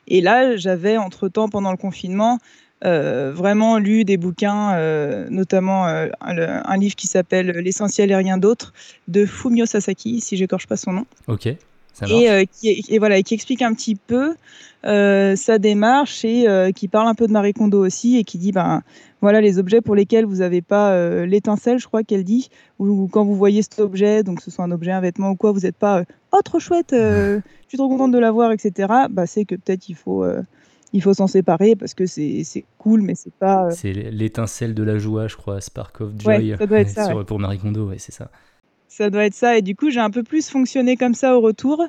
Et 0.09 0.21
là, 0.21 0.57
j'avais 0.57 0.97
entre-temps, 0.97 1.49
pendant 1.49 1.71
le 1.71 1.77
confinement, 1.77 2.39
euh, 2.85 3.33
vraiment 3.35 3.79
lu 3.79 4.05
des 4.05 4.19
bouquins, 4.19 4.75
euh, 4.75 5.27
notamment 5.31 5.87
euh, 5.87 6.09
un, 6.21 6.77
livre 6.77 6.95
qui 6.95 7.07
s'appelle 7.07 7.49
L'essentiel 7.53 8.11
et 8.11 8.17
rien 8.17 8.37
d'autre 8.37 8.75
de 9.09 9.25
Fumio 9.25 9.65
Sasaki, 9.65 10.21
si 10.21 10.37
j'écorche 10.37 10.67
pas 10.67 10.77
son 10.77 10.93
nom. 10.93 11.07
Ok. 11.27 11.49
Ça 11.95 12.05
et, 12.07 12.47
qui, 12.47 12.85
et, 12.91 12.99
voilà, 12.99 13.23
qui 13.23 13.33
explique 13.33 13.63
un 13.63 13.73
petit 13.73 13.95
peu 13.95 14.35
sa 14.85 15.59
démarche 15.59 16.27
et 16.27 16.47
qui 16.77 16.89
parle 16.89 17.09
un 17.09 17.15
peu 17.15 17.27
de 17.27 17.33
Marie 17.33 17.55
Kondo 17.55 17.85
aussi 17.85 18.19
et 18.19 18.25
qui 18.25 18.37
dit 18.37 18.53
ben 18.53 18.83
voilà 19.23 19.41
les 19.41 19.59
objets 19.59 19.81
pour 19.81 19.95
lesquels 19.95 20.27
vous 20.27 20.37
n'avez 20.37 20.61
pas 20.61 21.25
l'étincelle, 21.25 21.79
je 21.79 21.87
crois 21.87 22.03
qu'elle 22.03 22.23
dit, 22.23 22.51
ou 22.79 23.09
quand 23.09 23.25
vous 23.25 23.35
voyez 23.35 23.63
cet 23.63 23.81
objet, 23.81 24.23
donc 24.23 24.37
que 24.37 24.43
ce 24.43 24.51
soit 24.51 24.67
un 24.67 24.71
objet, 24.73 24.93
un 24.93 25.01
vêtement 25.01 25.31
ou 25.31 25.37
quoi, 25.37 25.53
vous 25.53 25.61
n'êtes 25.61 25.77
pas 25.77 26.05
oh 26.33 26.43
trop 26.45 26.61
chouette, 26.61 26.91
je 26.93 27.41
suis 27.69 27.79
trop 27.79 27.89
contente 27.89 28.13
de 28.13 28.19
l'avoir, 28.19 28.53
etc. 28.53 28.93
Bah, 29.09 29.27
c'est 29.27 29.47
que 29.47 29.55
peut-être 29.55 29.89
il 29.89 29.95
faut 29.95 30.23
il 30.97 31.03
faut 31.03 31.13
s'en 31.13 31.27
séparer 31.27 31.77
parce 31.77 31.93
que 31.93 32.07
c'est 32.07 32.65
cool, 32.79 33.03
mais 33.03 33.15
c'est 33.15 33.33
pas. 33.33 33.67
Euh, 33.67 33.71
c'est 33.71 33.93
l'étincelle 33.93 34.75
de 34.75 34.83
la 34.83 34.99
joie, 34.99 35.29
je 35.29 35.37
crois, 35.37 35.61
Spark 35.61 36.01
of 36.01 36.13
Joy. 36.19 36.55
ça 36.59 36.67
doit 36.67 36.81
être 36.81 36.89
ça, 36.89 37.15
Pour 37.27 37.39
Marie 37.39 37.59
Kondo, 37.59 37.89
ouais, 37.89 37.99
c'est 37.99 38.13
ça. 38.13 38.31
Ça 38.89 39.11
doit 39.11 39.27
être 39.27 39.35
ça. 39.35 39.59
Et 39.59 39.63
du 39.63 39.77
coup, 39.77 39.91
j'ai 39.91 40.01
un 40.01 40.11
peu 40.11 40.23
plus 40.23 40.49
fonctionné 40.49 40.97
comme 40.97 41.13
ça 41.13 41.37
au 41.37 41.43
retour. 41.43 41.85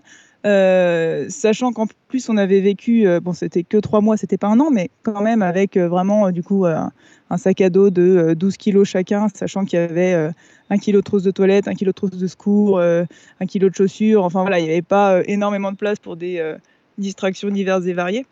Euh, 0.46 1.26
sachant 1.30 1.72
qu'en 1.72 1.88
plus 2.08 2.30
on 2.30 2.38
avait 2.38 2.62
vécu, 2.62 3.08
euh, 3.08 3.20
bon 3.20 3.34
c'était 3.34 3.64
que 3.64 3.78
trois 3.78 4.02
mois, 4.02 4.18
c'était 4.18 4.38
pas 4.38 4.48
un 4.48 4.60
an, 4.60 4.70
mais 4.72 4.92
quand 5.02 5.22
même 5.22 5.42
avec 5.42 5.78
vraiment 5.78 6.32
du 6.32 6.44
coup 6.44 6.66
un 6.66 7.38
sac 7.38 7.60
à 7.60 7.70
dos 7.70 7.90
de 7.90 8.36
12 8.38 8.56
kilos 8.56 8.88
chacun, 8.88 9.28
sachant 9.34 9.66
qu'il 9.66 9.80
y 9.80 9.82
avait 9.82 10.32
un 10.70 10.78
kilo 10.78 11.00
de 11.00 11.04
trousse 11.04 11.24
de 11.24 11.32
toilette, 11.32 11.68
un 11.68 11.74
kilo 11.74 11.92
de 11.92 11.96
trousse 11.96 12.12
de 12.12 12.28
secours, 12.28 12.80
un 12.80 13.46
kilo 13.48 13.70
de 13.70 13.76
chaussures, 13.76 14.24
enfin 14.24 14.42
voilà, 14.42 14.60
il 14.60 14.66
n'y 14.66 14.72
avait 14.72 14.84
pas 14.84 15.22
énormément 15.26 15.72
de 15.72 15.78
place 15.78 15.98
pour 15.98 16.16
des 16.16 16.56
distractions 16.98 17.50
diverses 17.50 17.88
et 17.88 17.94
variées. 17.94 18.26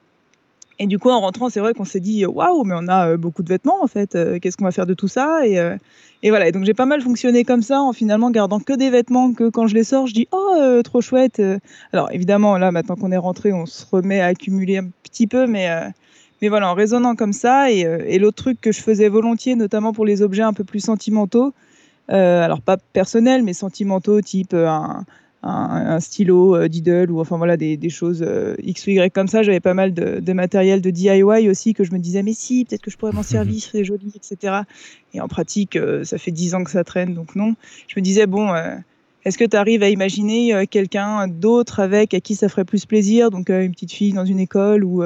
Et 0.78 0.88
du 0.88 1.00
coup, 1.00 1.10
en 1.10 1.22
rentrant, 1.22 1.50
c'est 1.50 1.62
vrai 1.62 1.74
qu'on 1.74 1.86
s'est 1.86 2.02
dit 2.02 2.26
waouh, 2.26 2.64
mais 2.66 2.76
on 2.78 2.88
a 2.88 3.12
euh, 3.12 3.18
beaucoup 3.18 3.44
de 3.44 3.50
vêtements 3.50 3.82
en 3.82 3.88
fait. 3.88 4.16
Euh, 4.16 4.40
qu'est-ce 4.40 4.58
qu'on 4.58 4.66
va 4.66 4.72
faire 4.72 4.86
de 4.86 4.94
tout 4.94 5.08
ça 5.08 5.48
et, 5.48 5.58
euh, 5.58 5.78
voilà. 6.24 6.48
Et 6.48 6.52
donc 6.52 6.66
j'ai 6.66 6.74
pas 6.74 6.86
mal 6.86 7.02
fonctionné 7.02 7.44
comme 7.46 7.62
ça, 7.62 7.82
en 7.82 7.94
finalement 7.94 8.30
gardant 8.30 8.60
que 8.60 8.74
des 8.74 8.90
vêtements 8.90 9.32
que 9.32 9.50
quand 9.50 9.68
je 9.68 9.76
les 9.76 9.84
sors, 9.84 10.08
je 10.08 10.14
dis 10.14 10.28
oh 10.32 10.82
trop 10.84 11.00
chouette. 11.00 11.42
Alors 11.94 12.12
évidemment, 12.12 12.58
là 12.58 12.72
maintenant 12.72 12.96
qu'on 12.96 13.12
est 13.12 13.18
rentré, 13.18 13.54
on 13.54 13.66
se 13.66 13.86
remet 13.90 14.20
à 14.20 14.28
accumuler 14.28 14.78
un 14.78 14.88
petit 15.04 15.28
peu, 15.28 15.48
mais 15.48 15.70
mais 16.42 16.50
voilà, 16.50 16.70
en 16.70 16.74
raisonnant 16.74 17.16
comme 17.16 17.32
ça. 17.32 17.72
Et 17.72 18.18
l'autre 18.18 18.38
truc 18.38 18.60
que 18.60 18.72
je 18.72 18.82
faisais 18.82 19.08
volontiers, 19.08 19.56
notamment 19.56 19.94
pour 19.94 20.04
les 20.06 20.24
objets 20.24 20.42
un 20.42 20.54
peu 20.54 20.64
plus 20.64 20.80
sentimentaux, 20.80 21.54
alors 22.08 22.62
pas 22.62 22.78
personnels, 22.78 23.44
mais 23.44 23.54
sentimentaux, 23.54 24.20
type 24.22 24.56
un 24.56 25.06
un, 25.46 26.00
stylo 26.00 26.56
euh, 26.56 26.68
Diddle 26.68 27.12
ou 27.12 27.20
enfin 27.20 27.38
voilà 27.38 27.56
des, 27.56 27.90
choses 27.90 28.24
euh, 28.26 28.56
X 28.64 28.88
ou 28.88 28.92
Y 28.92 29.14
comme 29.14 29.28
ça. 29.28 29.44
J'avais 29.44 29.60
pas 29.60 29.74
mal 29.74 29.94
de, 29.94 30.34
matériel 30.34 30.82
de 30.82 30.90
DIY 30.90 31.50
aussi 31.50 31.74
que 31.74 31.84
je 31.84 31.94
me 31.94 32.00
disais 32.00 32.24
mais 32.24 32.34
si 32.34 32.66
peut-être 32.66 32.82
que 32.82 32.92
je 32.92 32.98
pourrais 32.98 33.12
m'en 33.12 33.24
servir, 33.36 33.62
c'est 33.72 33.84
joli, 33.84 34.12
etc. 34.16 34.62
Et 35.14 35.22
en 35.22 35.28
pratique, 35.28 35.76
euh, 35.76 36.04
ça 36.04 36.18
fait 36.18 36.32
dix 36.32 36.56
ans 36.56 36.64
que 36.64 36.72
ça 36.72 36.84
traîne, 36.84 37.14
donc 37.14 37.36
non. 37.36 37.56
Je 37.88 38.00
me 38.00 38.04
disais 38.04 38.26
bon. 38.26 38.54
est-ce 39.24 39.38
que 39.38 39.46
tu 39.46 39.56
arrives 39.56 39.84
à 39.84 39.90
imaginer 39.90 40.66
quelqu'un 40.68 41.28
d'autre 41.28 41.80
avec 41.80 42.14
à 42.14 42.20
qui 42.20 42.36
ça 42.36 42.50
ferait 42.50 42.66
plus 42.66 42.86
plaisir? 42.86 43.30
Donc 43.30 43.50
une 43.50 43.72
petite 43.72 43.92
fille 43.92 44.14
dans 44.14 44.26
une 44.26 44.40
école 44.40 44.84
ou, 44.84 45.04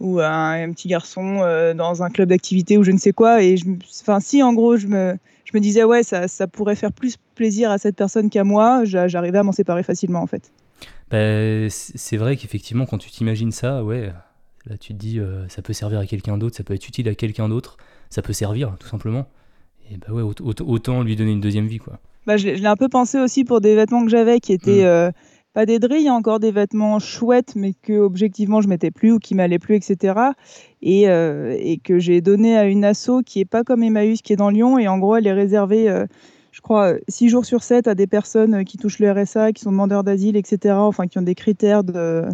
ou 0.00 0.20
un, 0.20 0.72
petit 0.72 0.88
garçon 0.88 1.40
dans 1.76 2.02
un 2.02 2.10
club 2.10 2.28
d'activité 2.28 2.78
ou 2.78 2.84
je 2.84 2.90
ne 2.90 2.98
sais 2.98 3.12
quoi. 3.12 3.42
Et 3.42 3.56
enfin, 4.02 4.20
si 4.20 4.42
en 4.42 4.52
gros 4.52 4.76
je 4.76 4.86
me, 4.88 5.16
je 5.44 5.58
me 5.58 5.60
disais, 5.60 5.84
ouais, 5.84 6.02
ça, 6.02 6.28
ça, 6.28 6.46
pourrait 6.46 6.76
faire 6.76 6.92
plus 6.92 7.16
plaisir 7.42 7.72
à 7.72 7.78
cette 7.78 7.96
personne 7.96 8.30
qu'à 8.30 8.44
moi, 8.44 8.84
j'arrivais 8.84 9.38
à 9.38 9.42
m'en 9.42 9.50
séparer 9.50 9.82
facilement 9.82 10.22
en 10.22 10.28
fait. 10.28 10.52
Bah, 11.10 11.68
c'est 11.68 12.16
vrai 12.16 12.36
qu'effectivement, 12.36 12.86
quand 12.86 12.98
tu 12.98 13.10
t'imagines 13.10 13.50
ça, 13.50 13.82
ouais, 13.82 14.12
là 14.66 14.76
tu 14.78 14.92
te 14.92 14.98
dis, 14.98 15.18
euh, 15.18 15.48
ça 15.48 15.60
peut 15.60 15.72
servir 15.72 15.98
à 15.98 16.06
quelqu'un 16.06 16.38
d'autre, 16.38 16.56
ça 16.56 16.62
peut 16.62 16.74
être 16.74 16.86
utile 16.86 17.08
à 17.08 17.16
quelqu'un 17.16 17.48
d'autre, 17.48 17.78
ça 18.10 18.22
peut 18.22 18.32
servir 18.32 18.76
tout 18.78 18.86
simplement. 18.86 19.26
Et 19.90 19.96
bah 19.96 20.12
ouais, 20.12 20.22
autant 20.22 21.02
lui 21.02 21.16
donner 21.16 21.32
une 21.32 21.40
deuxième 21.40 21.66
vie 21.66 21.78
quoi. 21.78 21.98
Bah, 22.26 22.36
je 22.36 22.48
l'ai 22.48 22.66
un 22.66 22.76
peu 22.76 22.88
pensé 22.88 23.18
aussi 23.18 23.42
pour 23.42 23.60
des 23.60 23.74
vêtements 23.74 24.04
que 24.04 24.10
j'avais 24.10 24.38
qui 24.38 24.52
étaient. 24.52 24.84
Mmh. 24.84 24.86
Euh, 24.86 25.10
pas 25.52 25.66
des 25.66 25.78
drilles, 25.78 26.08
encore 26.08 26.40
des 26.40 26.50
vêtements 26.50 26.98
chouettes, 26.98 27.56
mais 27.56 27.74
que 27.74 27.92
objectivement 27.92 28.60
je 28.60 28.68
mettais 28.68 28.90
plus 28.90 29.12
ou 29.12 29.18
qui 29.18 29.34
m'allaient 29.34 29.58
plus, 29.58 29.74
etc. 29.74 30.14
Et, 30.80 31.08
euh, 31.08 31.54
et 31.58 31.78
que 31.78 31.98
j'ai 31.98 32.20
donné 32.20 32.56
à 32.56 32.64
une 32.64 32.84
asso 32.84 33.22
qui 33.26 33.40
est 33.40 33.44
pas 33.44 33.62
comme 33.62 33.82
Emmaüs, 33.82 34.22
qui 34.22 34.32
est 34.32 34.36
dans 34.36 34.48
Lyon, 34.48 34.78
et 34.78 34.88
en 34.88 34.98
gros 34.98 35.16
elle 35.16 35.26
est 35.26 35.32
réservée, 35.32 35.90
euh, 35.90 36.06
je 36.52 36.60
crois, 36.60 36.94
6 37.08 37.30
jours 37.30 37.44
sur 37.44 37.62
7 37.62 37.88
à 37.88 37.94
des 37.94 38.06
personnes 38.06 38.64
qui 38.64 38.76
touchent 38.76 38.98
le 38.98 39.10
RSA, 39.10 39.52
qui 39.52 39.62
sont 39.62 39.72
demandeurs 39.72 40.04
d'asile, 40.04 40.36
etc. 40.36 40.74
Enfin, 40.76 41.08
qui 41.08 41.18
ont 41.18 41.22
des 41.22 41.34
critères 41.34 41.82
de, 41.82 42.28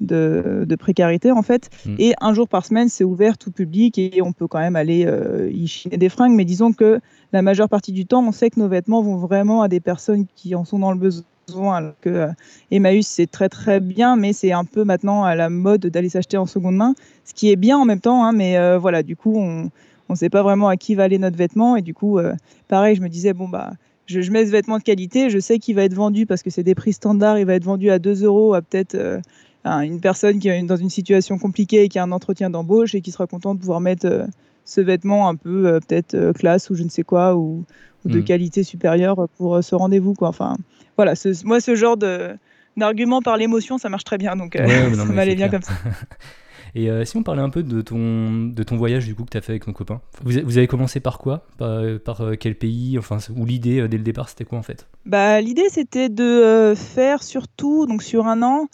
de, 0.00 0.76
précarité 0.76 1.30
en 1.30 1.42
fait. 1.42 1.70
Mm. 1.84 1.94
Et 1.98 2.14
un 2.20 2.34
jour 2.34 2.48
par 2.48 2.64
semaine, 2.64 2.88
c'est 2.88 3.04
ouvert 3.04 3.36
tout 3.38 3.50
public 3.50 3.98
et 3.98 4.22
on 4.22 4.32
peut 4.32 4.46
quand 4.46 4.58
même 4.58 4.76
aller 4.76 5.04
euh, 5.06 5.50
y 5.52 5.66
chiner 5.66 5.98
des 5.98 6.08
fringues. 6.08 6.34
Mais 6.34 6.44
disons 6.44 6.72
que 6.72 7.00
la 7.32 7.42
majeure 7.42 7.68
partie 7.68 7.92
du 7.92 8.06
temps, 8.06 8.26
on 8.26 8.32
sait 8.32 8.50
que 8.50 8.58
nos 8.58 8.68
vêtements 8.68 9.02
vont 9.02 9.16
vraiment 9.16 9.62
à 9.62 9.68
des 9.68 9.80
personnes 9.80 10.26
qui 10.34 10.54
en 10.54 10.64
sont 10.64 10.78
dans 10.78 10.92
le 10.92 10.98
besoin 10.98 11.18
alors 11.56 11.94
que 12.00 12.10
euh, 12.10 12.28
Emmaüs 12.70 13.06
c'est 13.06 13.30
très 13.30 13.48
très 13.48 13.80
bien, 13.80 14.16
mais 14.16 14.32
c'est 14.32 14.52
un 14.52 14.64
peu 14.64 14.84
maintenant 14.84 15.24
à 15.24 15.34
la 15.34 15.48
mode 15.48 15.86
d'aller 15.86 16.08
s'acheter 16.08 16.36
en 16.36 16.46
seconde 16.46 16.76
main, 16.76 16.94
ce 17.24 17.32
qui 17.32 17.50
est 17.50 17.56
bien 17.56 17.78
en 17.78 17.84
même 17.84 18.00
temps, 18.00 18.24
hein, 18.24 18.32
mais 18.32 18.58
euh, 18.58 18.78
voilà, 18.78 19.02
du 19.02 19.16
coup 19.16 19.34
on 19.36 19.70
ne 20.12 20.18
sait 20.18 20.30
pas 20.30 20.42
vraiment 20.42 20.68
à 20.68 20.76
qui 20.76 20.94
va 20.94 21.04
aller 21.04 21.18
notre 21.18 21.36
vêtement, 21.36 21.76
et 21.76 21.82
du 21.82 21.94
coup, 21.94 22.18
euh, 22.18 22.34
pareil, 22.68 22.96
je 22.96 23.02
me 23.02 23.08
disais, 23.08 23.32
bon 23.32 23.48
bah, 23.48 23.72
je, 24.06 24.18
mets 24.30 24.46
ce 24.46 24.50
vêtement 24.50 24.78
de 24.78 24.82
qualité, 24.82 25.30
je 25.30 25.38
sais 25.38 25.58
qu'il 25.58 25.74
va 25.74 25.84
être 25.84 25.94
vendu 25.94 26.26
parce 26.26 26.42
que 26.42 26.50
c'est 26.50 26.62
des 26.62 26.74
prix 26.74 26.92
standards, 26.92 27.38
il 27.38 27.46
va 27.46 27.54
être 27.54 27.64
vendu 27.64 27.90
à 27.90 27.98
2 27.98 28.24
euros 28.24 28.54
à 28.54 28.62
peut-être 28.62 28.96
une 29.64 30.00
personne 30.00 30.38
qui 30.38 30.48
est 30.48 30.62
dans 30.62 30.76
une 30.76 30.88
situation 30.88 31.38
compliquée 31.38 31.84
et 31.84 31.88
qui 31.88 31.98
a 31.98 32.04
un 32.04 32.12
entretien 32.12 32.48
d'embauche 32.48 32.94
et 32.94 33.02
qui 33.02 33.10
sera 33.10 33.26
content 33.26 33.54
de 33.54 33.60
pouvoir 33.60 33.80
mettre 33.80 34.26
ce 34.64 34.80
vêtement 34.80 35.28
un 35.28 35.34
peu 35.34 35.78
peut-être 35.86 36.32
classe 36.32 36.70
ou 36.70 36.74
je 36.74 36.84
ne 36.84 36.88
sais 36.88 37.02
quoi, 37.02 37.36
ou, 37.36 37.64
de 38.06 38.20
hmm. 38.20 38.24
qualité 38.24 38.62
supérieure 38.62 39.28
pour 39.36 39.62
ce 39.62 39.74
rendez-vous, 39.74 40.14
quoi. 40.14 40.28
Enfin, 40.28 40.56
voilà, 40.96 41.14
moi, 41.44 41.60
ce 41.60 41.74
genre 41.76 41.96
d'argument 42.76 43.22
par 43.22 43.36
l'émotion, 43.36 43.78
ça 43.78 43.88
marche 43.88 44.04
très 44.04 44.18
bien. 44.18 44.36
Donc, 44.36 44.56
euh, 44.56 44.94
ça 44.94 45.04
m'allait 45.04 45.36
bien 45.36 45.48
comme 45.48 45.62
ça. 45.62 45.72
Et 46.74 46.90
euh, 46.90 47.04
si 47.04 47.16
on 47.16 47.22
parlait 47.22 47.42
un 47.42 47.50
peu 47.50 47.62
de 47.62 47.80
ton, 47.80 48.46
de 48.46 48.62
ton 48.62 48.76
voyage 48.76 49.06
du 49.06 49.14
coup 49.14 49.24
que 49.24 49.30
tu 49.30 49.38
as 49.38 49.40
fait 49.40 49.52
avec 49.52 49.64
ton 49.64 49.72
copain, 49.72 50.00
vous, 50.22 50.58
avez 50.58 50.66
commencé 50.66 51.00
par 51.00 51.18
quoi? 51.18 51.46
Par, 51.58 52.20
euh, 52.20 52.34
quel 52.38 52.54
pays? 52.54 52.98
Enfin, 52.98 53.18
ou 53.36 53.44
l'idée 53.44 53.86
dès 53.88 53.96
le 53.96 54.04
départ, 54.04 54.28
c'était 54.28 54.44
quoi 54.44 54.58
en 54.58 54.62
fait? 54.62 54.86
Bah, 55.06 55.40
l'idée 55.40 55.68
c'était 55.70 56.08
de 56.08 56.74
faire 56.76 57.22
surtout, 57.22 57.86
donc 57.86 58.02
sur 58.02 58.26
un 58.26 58.42
an, 58.42 58.68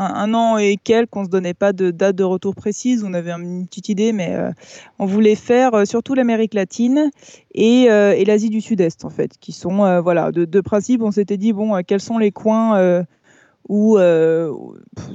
un, 0.00 0.34
an 0.34 0.56
et 0.56 0.76
quelques, 0.82 1.14
on 1.16 1.24
se 1.24 1.28
donnait 1.28 1.54
pas 1.54 1.72
de 1.72 1.90
date 1.90 2.16
de 2.16 2.24
retour 2.24 2.54
précise, 2.54 3.04
on 3.04 3.12
avait 3.14 3.30
une 3.32 3.66
petite 3.66 3.88
idée, 3.88 4.12
mais 4.12 4.34
euh, 4.34 4.50
on 4.98 5.06
voulait 5.06 5.34
faire 5.34 5.74
euh, 5.74 5.84
surtout 5.84 6.14
l'Amérique 6.14 6.54
latine 6.54 7.10
et, 7.54 7.90
euh, 7.90 8.14
et 8.16 8.24
l'Asie 8.24 8.50
du 8.50 8.60
Sud-Est 8.60 9.04
en 9.04 9.10
fait, 9.10 9.36
qui 9.38 9.52
sont 9.52 10.00
voilà 10.02 10.32
de, 10.32 10.44
de, 10.44 10.60
principe, 10.60 11.02
on 11.02 11.10
s'était 11.10 11.36
dit 11.36 11.52
bon, 11.52 11.82
quels 11.86 12.00
sont 12.00 12.18
les 12.18 12.30
coins 12.30 13.04
où 13.70 13.98
euh, 13.98 14.52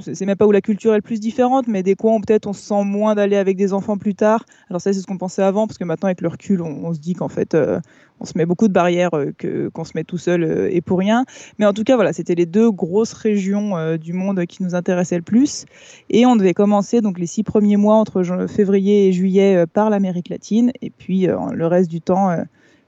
c'est 0.00 0.24
même 0.24 0.34
pas 0.34 0.46
où 0.46 0.50
la 0.50 0.62
culture 0.62 0.94
est 0.94 0.96
le 0.96 1.02
plus 1.02 1.20
différente, 1.20 1.68
mais 1.68 1.82
des 1.82 1.94
coins 1.94 2.14
où 2.14 2.20
peut-être 2.20 2.46
on 2.46 2.54
se 2.54 2.62
sent 2.62 2.84
moins 2.84 3.14
d'aller 3.14 3.36
avec 3.36 3.58
des 3.58 3.74
enfants 3.74 3.98
plus 3.98 4.14
tard. 4.14 4.46
Alors 4.70 4.80
ça, 4.80 4.94
c'est 4.94 5.00
ce 5.00 5.06
qu'on 5.06 5.18
pensait 5.18 5.42
avant, 5.42 5.66
parce 5.66 5.76
que 5.76 5.84
maintenant, 5.84 6.06
avec 6.06 6.22
le 6.22 6.28
recul, 6.28 6.62
on, 6.62 6.94
se 6.94 6.98
dit 6.98 7.12
qu'en 7.12 7.28
fait, 7.28 7.54
euh, 7.54 7.78
on 8.18 8.24
se 8.24 8.32
met 8.34 8.46
beaucoup 8.46 8.66
de 8.66 8.72
barrières 8.72 9.10
euh, 9.14 9.32
qu'on 9.74 9.84
se 9.84 9.92
met 9.94 10.04
tout 10.04 10.16
seul 10.16 10.42
euh, 10.42 10.70
et 10.72 10.80
pour 10.80 10.98
rien. 10.98 11.26
Mais 11.58 11.66
en 11.66 11.74
tout 11.74 11.84
cas, 11.84 11.96
voilà, 11.96 12.14
c'était 12.14 12.34
les 12.34 12.46
deux 12.46 12.70
grosses 12.70 13.12
régions 13.12 13.96
du 13.98 14.14
monde 14.14 14.46
qui 14.46 14.62
nous 14.62 14.74
intéressaient 14.74 15.16
le 15.16 15.22
plus. 15.22 15.66
Et 16.08 16.24
on 16.24 16.34
devait 16.34 16.54
commencer 16.54 17.02
donc 17.02 17.18
les 17.18 17.26
six 17.26 17.42
premiers 17.42 17.76
mois 17.76 17.96
entre 17.96 18.22
février 18.48 19.08
et 19.08 19.12
juillet 19.12 19.66
par 19.66 19.90
l'Amérique 19.90 20.30
latine, 20.30 20.72
et 20.80 20.88
puis 20.88 21.26
le 21.26 21.66
reste 21.66 21.90
du 21.90 22.00
temps 22.00 22.34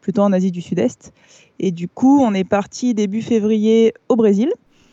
plutôt 0.00 0.22
en 0.22 0.32
Asie 0.32 0.50
du 0.50 0.62
Sud-Est. 0.62 1.12
Et 1.58 1.72
du 1.72 1.88
coup, 1.88 2.20
on 2.22 2.32
est 2.32 2.44
parti 2.44 2.94
début 2.94 3.20
février 3.20 3.92
au 4.08 4.16
Brésil. 4.16 4.50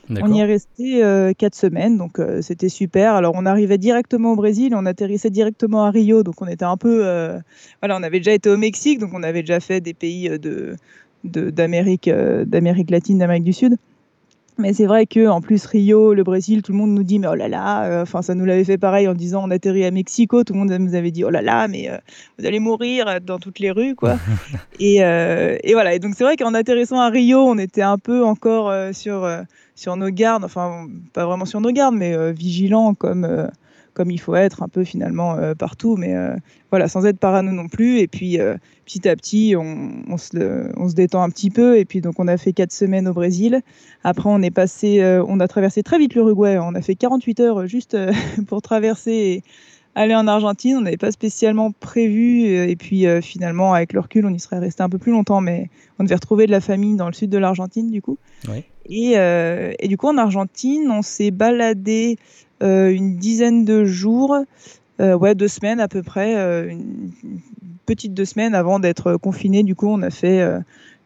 On 0.10 0.34
y 0.34 0.40
est 0.40 0.46
resté 0.46 1.04
euh, 1.04 1.34
quatre 1.34 1.56
semaines, 1.56 1.98
donc 1.98 2.20
euh, 2.20 2.42
c'était 2.42 2.70
super. 2.70 3.14
Alors 3.14 3.34
on 3.36 3.46
arrivait 3.46 3.78
directement 3.78 4.34
au 4.34 4.36
Brésil, 4.36 4.74
on 4.76 4.86
atterrissait 4.86 5.30
directement 5.30 5.86
à 5.86 5.92
Rio, 5.92 6.24
donc 6.24 6.42
on 6.42 6.48
était 6.48 6.66
un 6.66 6.78
peu, 6.78 7.06
euh, 7.06 7.40
voilà, 7.82 7.98
on 7.98 8.04
avait 8.04 8.20
déjà 8.20 8.34
été 8.34 8.50
au 8.50 8.58
Mexique, 8.58 9.00
donc 9.00 9.12
on 9.14 9.24
avait 9.24 9.42
déjà 9.42 9.60
fait 9.60 9.82
des 9.82 9.94
pays 9.94 10.30
de 10.40 10.76
d'Amérique 11.24 12.08
d'Amérique 12.08 12.92
latine, 12.92 13.18
d'Amérique 13.18 13.44
du 13.44 13.54
Sud. 13.54 13.78
Mais 14.58 14.72
c'est 14.72 14.86
vrai 14.86 15.06
que 15.06 15.28
en 15.28 15.42
plus 15.42 15.66
Rio, 15.66 16.14
le 16.14 16.24
Brésil, 16.24 16.62
tout 16.62 16.72
le 16.72 16.78
monde 16.78 16.92
nous 16.92 17.04
dit 17.04 17.20
mais 17.20 17.28
oh 17.28 17.36
là 17.36 17.50
là, 17.50 18.02
enfin 18.04 18.22
ça 18.22 18.36
nous 18.36 18.46
l'avait 18.46 18.64
fait 18.64 18.78
pareil 18.78 19.08
en 19.08 19.14
disant 19.14 19.44
on 19.44 19.52
atterrit 19.52 19.84
à 19.86 19.92
Mexico, 19.92 20.44
tout 20.44 20.54
le 20.54 20.60
monde 20.60 20.72
nous 20.72 20.96
avait 20.96 21.12
dit 21.12 21.26
oh 21.26 21.30
là 21.30 21.42
là, 21.42 21.68
mais 21.68 21.90
vous 22.38 22.46
allez 22.46 22.60
mourir 22.60 23.20
dans 23.22 23.40
toutes 23.40 23.60
les 23.60 23.72
rues 23.72 23.96
quoi. 23.96 24.18
et, 24.80 24.98
et, 24.98 25.74
voilà, 25.74 25.96
et 25.96 26.00
donc 26.00 26.14
c'est 26.16 26.24
vrai 26.24 26.38
qu'en 26.38 26.54
atterrissant 26.54 27.00
à 27.00 27.10
Rio, 27.10 27.40
on 27.40 27.58
était 27.58 27.82
un 27.82 27.98
peu 27.98 28.24
encore 28.24 28.72
sur 28.94 29.28
sur 29.76 29.96
nos 29.98 30.10
gardes, 30.10 30.44
enfin 30.44 30.88
pas 31.14 31.26
vraiment 31.26 31.46
sur 31.46 31.62
nos 31.62 31.72
gardes, 31.72 31.96
mais 31.96 32.14
euh, 32.14 32.32
vigilants 32.32 32.94
comme, 32.94 33.26
euh, 33.26 33.48
comme 33.94 34.10
il 34.10 34.20
faut 34.20 34.36
être 34.36 34.64
un 34.64 34.68
peu 34.68 34.84
finalement 34.84 35.38
partout, 35.58 35.96
mais 35.96 36.14
voilà, 36.70 36.90
sans 36.90 37.06
être 37.06 37.18
parano 37.18 37.54
non 37.54 37.70
plus. 37.70 38.00
Et 38.00 38.08
puis 38.08 38.38
petit 38.84 39.08
à 39.08 39.16
petit, 39.16 39.56
on, 39.56 40.18
se, 40.18 40.94
détend 40.94 41.24
un 41.24 41.30
petit 41.30 41.50
peu. 41.50 41.78
Et 41.78 41.86
puis 41.86 42.02
donc 42.02 42.20
on 42.20 42.28
a 42.28 42.36
fait 42.36 42.52
quatre 42.52 42.74
semaines 42.74 43.08
au 43.08 43.14
Brésil. 43.14 43.62
Après 44.04 44.30
on 44.30 44.42
est 44.42 44.52
passé, 44.52 45.02
on 45.26 45.40
a 45.40 45.48
traversé 45.48 45.82
très 45.82 45.98
vite 45.98 46.14
l'Uruguay. 46.14 46.58
On 46.62 46.76
a 46.76 46.82
fait 46.82 46.96
48 46.96 47.40
heures 47.40 47.68
juste 47.68 47.96
pour 48.48 48.62
traverser. 48.62 49.12
Et, 49.12 49.44
aller 49.96 50.14
en 50.14 50.28
Argentine. 50.28 50.78
On 50.78 50.82
n'avait 50.82 50.98
pas 50.98 51.12
spécialement 51.12 51.72
prévu. 51.72 52.46
Euh, 52.46 52.68
et 52.68 52.76
puis 52.76 53.08
euh, 53.08 53.22
finalement, 53.22 53.74
avec 53.74 53.94
le 53.94 54.02
recul, 54.02 54.26
on 54.26 54.34
y 54.34 54.40
serait 54.40 54.60
resté 54.60 54.84
un 54.84 54.90
peu 54.90 55.00
plus 55.00 55.12
longtemps. 55.12 55.42
Mais 55.42 55.70
on 55.98 56.04
devait 56.04 56.16
retrouver 56.16 56.46
de 56.46 56.52
la 56.52 56.62
famille 56.62 56.96
dans 56.96 57.08
le 57.08 57.14
sud 57.14 57.30
de 57.30 57.38
l'Argentine, 57.38 57.90
du 57.90 58.02
coup. 58.02 58.18
Et, 58.90 59.14
euh, 59.18 59.74
et, 59.80 59.88
du 59.88 59.98
coup, 59.98 60.08
en 60.08 60.18
Argentine, 60.18 60.90
on 60.92 61.02
s'est 61.02 61.32
baladé 61.32 62.18
une 62.62 63.18
dizaine 63.18 63.64
de 63.64 63.86
jours. 63.86 64.38
ouais, 65.00 65.36
deux 65.36 65.48
semaines 65.48 65.80
à 65.80 65.88
peu 65.88 66.02
près, 66.02 66.34
une 66.68 67.12
petite 67.86 68.14
deux 68.16 68.26
semaines 68.26 68.56
avant 68.56 68.80
d'être 68.80 69.18
confiné. 69.18 69.62
Du 69.62 69.76
coup, 69.76 69.88
on 69.88 70.02
a 70.02 70.10
fait 70.10 70.44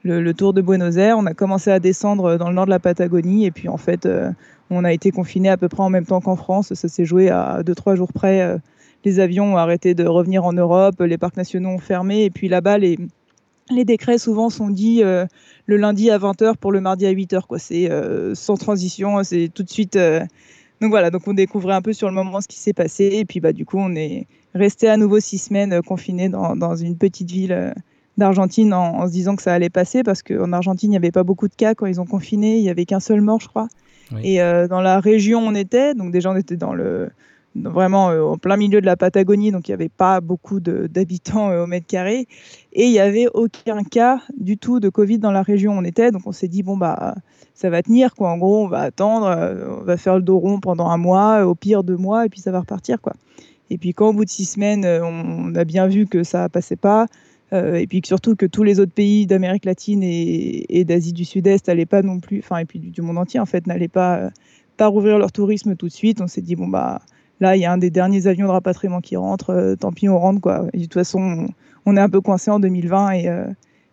le, 0.03 0.33
tour 0.33 0.53
de 0.53 0.61
Buenos 0.61 0.95
Aires. 0.95 1.17
On 1.17 1.25
a 1.25 1.33
commencé 1.33 1.69
à 1.69 1.79
descendre 1.79 2.37
dans 2.37 2.47
le 2.49 2.55
nord 2.55 2.65
de 2.65 2.69
la 2.69 2.79
Patagonie 2.79 3.45
et 3.45 3.51
puis 3.51 3.67
en 3.67 3.75
fait, 3.75 4.07
on 4.69 4.85
a 4.85 4.93
été 4.93 5.11
confiné 5.11 5.49
à 5.49 5.57
peu 5.57 5.67
près 5.67 5.83
en 5.83 5.89
même 5.89 6.05
temps 6.05 6.21
qu'en 6.21 6.37
France. 6.37 6.73
Ça 6.73 6.87
s'est 6.87 7.05
joué 7.05 7.29
à 7.29 7.61
deux 7.63 7.75
trois 7.75 7.95
jours 7.95 8.13
près 8.13 8.59
les 9.05 9.19
avions 9.19 9.53
ont 9.53 9.57
arrêté 9.57 9.93
de 9.93 10.05
revenir 10.05 10.45
en 10.45 10.53
Europe, 10.53 11.01
les 11.01 11.17
parcs 11.17 11.37
nationaux 11.37 11.69
ont 11.69 11.79
fermé, 11.79 12.25
et 12.25 12.29
puis 12.29 12.49
là-bas, 12.49 12.77
les, 12.77 12.97
les 13.69 13.85
décrets 13.85 14.17
souvent 14.17 14.49
sont 14.49 14.69
dits 14.69 15.03
euh, 15.03 15.25
le 15.69 15.77
lundi 15.77 16.09
à 16.09 16.17
20h 16.17 16.57
pour 16.57 16.71
le 16.71 16.81
mardi 16.81 17.05
à 17.05 17.13
8h. 17.13 17.43
Quoi. 17.47 17.59
C'est 17.59 17.91
euh, 17.91 18.33
sans 18.33 18.55
transition, 18.55 19.23
c'est 19.23 19.51
tout 19.53 19.61
de 19.61 19.69
suite. 19.69 19.95
Euh, 19.95 20.21
donc 20.81 20.89
voilà, 20.89 21.11
donc 21.11 21.27
on 21.27 21.33
découvrait 21.33 21.75
un 21.75 21.81
peu 21.83 21.93
sur 21.93 22.07
le 22.07 22.13
moment 22.13 22.41
ce 22.41 22.47
qui 22.47 22.57
s'est 22.57 22.73
passé, 22.73 23.09
et 23.13 23.25
puis 23.25 23.39
bah, 23.39 23.53
du 23.53 23.65
coup, 23.65 23.77
on 23.77 23.95
est 23.95 24.25
resté 24.55 24.89
à 24.89 24.97
nouveau 24.97 25.19
six 25.19 25.37
semaines 25.37 25.79
confinés 25.83 26.27
dans, 26.27 26.55
dans 26.55 26.75
une 26.75 26.97
petite 26.97 27.29
ville 27.29 27.73
d'Argentine 28.17 28.73
en, 28.73 29.05
se 29.05 29.11
disant 29.11 29.35
que 29.35 29.43
ça 29.43 29.53
allait 29.53 29.69
passer, 29.69 30.01
parce 30.01 30.23
qu'en 30.23 30.51
Argentine, 30.53 30.89
il 30.89 30.91
n'y 30.91 30.97
avait 30.97 31.11
pas 31.11 31.23
beaucoup 31.23 31.47
de 31.47 31.53
cas 31.53 31.75
quand 31.75 31.85
ils 31.85 32.01
ont 32.01 32.05
confiné, 32.05 32.57
il 32.57 32.63
n'y 32.63 32.69
avait 32.69 32.85
qu'un 32.85 33.01
seul 33.01 33.21
mort, 33.21 33.39
je 33.41 33.47
crois. 33.47 33.67
Et 34.23 34.37
dans 34.39 34.81
la 34.81 34.99
région 34.99 35.45
où 35.45 35.49
on 35.49 35.53
était, 35.53 35.93
donc 35.93 36.11
déjà 36.11 36.31
on 36.31 36.35
était 36.35 36.55
dans 36.55 36.73
le 36.73 37.09
vraiment 37.55 38.09
euh, 38.09 38.21
au 38.21 38.37
plein 38.37 38.57
milieu 38.57 38.81
de 38.81 38.85
la 38.85 38.95
Patagonie, 38.95 39.51
donc 39.51 39.67
il 39.67 39.71
n'y 39.71 39.75
avait 39.75 39.89
pas 39.89 40.21
beaucoup 40.21 40.59
d'habitants 40.59 41.49
euh, 41.49 41.63
au 41.63 41.67
mètre 41.67 41.87
carré. 41.87 42.27
Et 42.73 42.85
il 42.85 42.91
n'y 42.91 42.99
avait 42.99 43.27
aucun 43.33 43.83
cas 43.83 44.21
du 44.37 44.57
tout 44.57 44.79
de 44.79 44.89
Covid 44.89 45.19
dans 45.19 45.31
la 45.31 45.41
région 45.41 45.73
où 45.73 45.79
on 45.79 45.83
était. 45.83 46.11
Donc 46.11 46.23
on 46.25 46.31
s'est 46.31 46.47
dit, 46.47 46.63
bon, 46.63 46.77
bah, 46.77 47.15
ça 47.53 47.69
va 47.69 47.81
tenir. 47.81 48.15
Quoi. 48.15 48.29
En 48.29 48.37
gros, 48.37 48.63
on 48.63 48.67
va 48.67 48.81
attendre, 48.81 49.27
euh, 49.27 49.79
on 49.79 49.83
va 49.83 49.97
faire 49.97 50.15
le 50.15 50.21
dos 50.21 50.37
rond 50.39 50.59
pendant 50.59 50.87
un 50.89 50.97
mois, 50.97 51.45
au 51.45 51.55
pire 51.55 51.83
deux 51.83 51.97
mois, 51.97 52.25
et 52.25 52.29
puis 52.29 52.39
ça 52.39 52.51
va 52.51 52.59
repartir. 52.59 53.01
Quoi. 53.01 53.13
Et 53.69 53.77
puis 53.77 53.93
quand 53.93 54.09
au 54.09 54.13
bout 54.13 54.25
de 54.25 54.29
six 54.29 54.45
semaines, 54.45 54.85
on 54.85 55.53
a 55.55 55.63
bien 55.63 55.87
vu 55.87 56.07
que 56.07 56.23
ça 56.23 56.43
ne 56.43 56.47
passait 56.47 56.75
pas, 56.75 57.05
et 57.51 57.85
puis 57.87 58.01
surtout 58.03 58.35
que 58.35 58.47
tous 58.47 58.63
les 58.63 58.79
autres 58.79 58.91
pays 58.91 59.27
d'Amérique 59.27 59.65
latine 59.65 60.01
et, 60.01 60.83
d'Asie 60.85 61.13
du 61.13 61.23
Sud-Est 61.23 61.67
n'allaient 61.67 61.85
pas 61.85 62.01
non 62.01 62.19
plus, 62.19 62.39
enfin, 62.39 62.57
et 62.57 62.65
puis 62.65 62.79
du, 62.79 63.01
monde 63.03 63.19
entier 63.19 63.39
en 63.39 63.45
fait, 63.45 63.67
n'allaient 63.67 63.87
pas, 63.87 64.31
pas 64.75 64.87
rouvrir 64.87 65.19
leur 65.19 65.31
tourisme 65.31 65.75
tout 65.75 65.87
de 65.87 65.93
suite. 65.93 66.19
On 66.19 66.25
s'est 66.25 66.41
dit, 66.41 66.55
bon, 66.55 66.67
bah 66.67 66.99
Là, 67.39 67.55
il 67.55 67.61
y 67.61 67.65
a 67.65 67.71
un 67.71 67.77
des 67.77 67.89
derniers 67.89 68.27
avions 68.27 68.47
de 68.47 68.51
rapatriement 68.51 69.01
qui 69.01 69.15
rentre. 69.15 69.51
Euh, 69.51 69.75
tant 69.75 69.91
pis, 69.91 70.09
on 70.09 70.19
rentre. 70.19 70.41
Quoi. 70.41 70.65
de 70.73 70.81
toute 70.81 70.93
façon, 70.93 71.47
on, 71.85 71.95
est 71.95 71.99
un 71.99 72.09
peu 72.09 72.21
coincé 72.21 72.51
en 72.51 72.59
2020 72.59 73.11
et, 73.11 73.29
euh, 73.29 73.45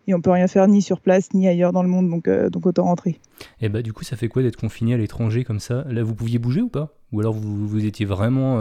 et 0.07 0.13
on 0.13 0.21
peut 0.21 0.31
rien 0.31 0.47
faire 0.47 0.67
ni 0.67 0.81
sur 0.81 0.99
place 0.99 1.33
ni 1.33 1.47
ailleurs 1.47 1.71
dans 1.71 1.83
le 1.83 1.89
monde. 1.89 2.09
Donc, 2.09 2.27
euh, 2.27 2.49
donc 2.49 2.65
autant 2.65 2.83
rentrer. 2.83 3.19
Et 3.61 3.69
bah, 3.69 3.81
du 3.81 3.93
coup, 3.93 4.03
ça 4.03 4.17
fait 4.17 4.27
quoi 4.27 4.41
d'être 4.41 4.57
confiné 4.57 4.93
à 4.93 4.97
l'étranger 4.97 5.43
comme 5.43 5.59
ça? 5.59 5.85
Là, 5.89 6.03
vous 6.03 6.15
pouviez 6.15 6.39
bouger 6.39 6.61
ou 6.61 6.69
pas? 6.69 6.93
Ou 7.13 7.21
alors 7.21 7.33
vous, 7.33 7.67
vous 7.67 7.85
étiez 7.85 8.05
vraiment. 8.05 8.57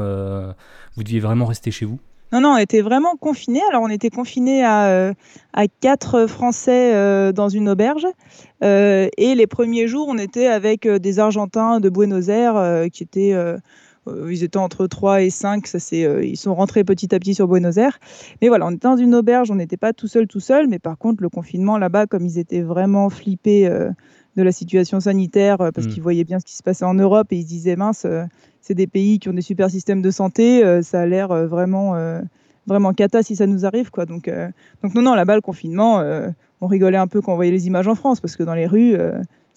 vous 0.96 1.02
deviez 1.02 1.18
vraiment 1.18 1.46
rester 1.46 1.72
chez 1.72 1.84
vous? 1.84 1.98
Non, 2.32 2.40
non, 2.40 2.50
on 2.50 2.56
était 2.58 2.80
vraiment 2.80 3.16
confinés. 3.16 3.62
Alors, 3.70 3.82
on 3.82 3.88
était 3.88 4.10
confinés 4.10 4.64
à, 4.64 5.12
à 5.52 5.68
quatre 5.80 6.28
Français 6.28 7.32
dans 7.32 7.48
une 7.48 7.68
auberge. 7.68 8.06
et 8.62 9.10
les 9.16 9.46
premiers 9.48 9.88
jours, 9.88 10.06
on 10.08 10.18
était 10.18 10.46
avec 10.46 10.86
des 10.86 11.18
Argentins 11.18 11.80
de 11.80 11.88
Buenos 11.88 12.28
Aires 12.28 12.88
qui 12.92 13.02
étaient 13.02 13.32
euh, 13.32 13.56
ils 14.30 14.44
étaient 14.44 14.58
entre 14.58 14.86
3 14.86 15.22
et 15.22 15.30
5, 15.30 15.66
ça 15.66 15.78
c'est, 15.78 16.04
euh, 16.04 16.24
ils 16.24 16.36
sont 16.36 16.54
rentrés 16.54 16.84
petit 16.84 17.14
à 17.14 17.18
petit 17.18 17.34
sur 17.34 17.48
Buenos 17.48 17.76
Aires. 17.76 17.98
Mais 18.40 18.48
voilà, 18.48 18.66
on 18.66 18.70
était 18.70 18.88
dans 18.88 18.96
une 18.96 19.14
auberge, 19.14 19.50
on 19.50 19.56
n'était 19.56 19.76
pas 19.76 19.92
tout 19.92 20.08
seul, 20.08 20.26
tout 20.26 20.40
seul, 20.40 20.68
mais 20.68 20.78
par 20.78 20.98
contre, 20.98 21.22
le 21.22 21.28
confinement 21.28 21.78
là-bas, 21.78 22.06
comme 22.06 22.24
ils 22.24 22.38
étaient 22.38 22.62
vraiment 22.62 23.10
flippés 23.10 23.66
euh, 23.66 23.90
de 24.36 24.42
la 24.42 24.52
situation 24.52 25.00
sanitaire, 25.00 25.58
parce 25.58 25.86
mm. 25.86 25.90
qu'ils 25.90 26.02
voyaient 26.02 26.24
bien 26.24 26.38
ce 26.38 26.44
qui 26.44 26.56
se 26.56 26.62
passait 26.62 26.84
en 26.84 26.94
Europe 26.94 27.28
et 27.30 27.36
ils 27.36 27.42
se 27.42 27.48
disaient, 27.48 27.76
mince, 27.76 28.06
c'est 28.60 28.74
des 28.74 28.86
pays 28.86 29.18
qui 29.18 29.28
ont 29.28 29.32
des 29.32 29.42
super 29.42 29.70
systèmes 29.70 30.02
de 30.02 30.10
santé, 30.10 30.82
ça 30.82 31.00
a 31.00 31.06
l'air 31.06 31.28
vraiment, 31.46 31.94
vraiment 32.66 32.92
cata 32.92 33.22
si 33.22 33.34
ça 33.34 33.46
nous 33.46 33.64
arrive. 33.64 33.90
Quoi. 33.90 34.04
Donc, 34.04 34.30
donc 34.82 34.94
non, 34.94 35.00
non, 35.00 35.14
là-bas, 35.14 35.36
le 35.36 35.40
confinement, 35.40 36.02
on 36.60 36.66
rigolait 36.66 36.98
un 36.98 37.06
peu 37.06 37.22
quand 37.22 37.32
on 37.32 37.36
voyait 37.36 37.50
les 37.50 37.66
images 37.66 37.88
en 37.88 37.94
France, 37.94 38.20
parce 38.20 38.36
que 38.36 38.42
dans 38.42 38.52
les 38.52 38.66
rues, 38.66 38.94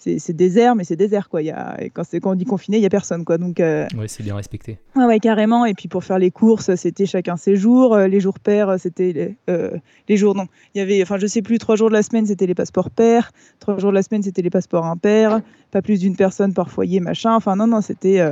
c'est 0.00 0.32
désert, 0.32 0.74
mais 0.74 0.84
c'est 0.84 0.96
désert 0.96 1.28
quoi. 1.28 1.42
Y 1.42 1.50
a, 1.50 1.76
quand, 1.92 2.02
quand 2.22 2.30
on 2.30 2.34
dit 2.34 2.46
confiné, 2.46 2.78
il 2.78 2.82
y 2.82 2.86
a 2.86 2.90
personne 2.90 3.24
quoi. 3.24 3.36
Donc 3.36 3.60
euh, 3.60 3.86
ouais, 3.96 4.08
c'est 4.08 4.22
bien 4.22 4.34
respecté. 4.34 4.78
Ouais, 4.96 5.04
ouais, 5.04 5.20
carrément. 5.20 5.66
Et 5.66 5.74
puis 5.74 5.88
pour 5.88 6.04
faire 6.04 6.18
les 6.18 6.30
courses, 6.30 6.74
c'était 6.74 7.06
chacun 7.06 7.36
ses 7.36 7.56
jours. 7.56 7.94
Euh, 7.94 8.06
les 8.06 8.20
jours 8.20 8.38
pairs, 8.38 8.76
c'était 8.78 9.12
les, 9.12 9.36
euh, 9.50 9.76
les, 10.08 10.16
jours 10.16 10.34
non. 10.34 10.46
Il 10.74 10.78
y 10.78 10.80
avait, 10.80 11.02
enfin 11.02 11.18
je 11.18 11.26
sais 11.26 11.42
plus, 11.42 11.58
trois 11.58 11.76
jours 11.76 11.88
de 11.88 11.94
la 11.94 12.02
semaine 12.02 12.24
c'était 12.24 12.46
les 12.46 12.54
passeports 12.54 12.90
pairs, 12.90 13.32
trois 13.58 13.78
jours 13.78 13.90
de 13.90 13.96
la 13.96 14.02
semaine 14.02 14.22
c'était 14.22 14.42
les 14.42 14.50
passeports 14.50 14.86
impairs, 14.86 15.42
pas 15.70 15.82
plus 15.82 16.00
d'une 16.00 16.16
personne 16.16 16.54
par 16.54 16.70
foyer 16.70 17.00
machin. 17.00 17.34
Enfin 17.34 17.56
non 17.56 17.66
non, 17.66 17.82
c'était 17.82 18.22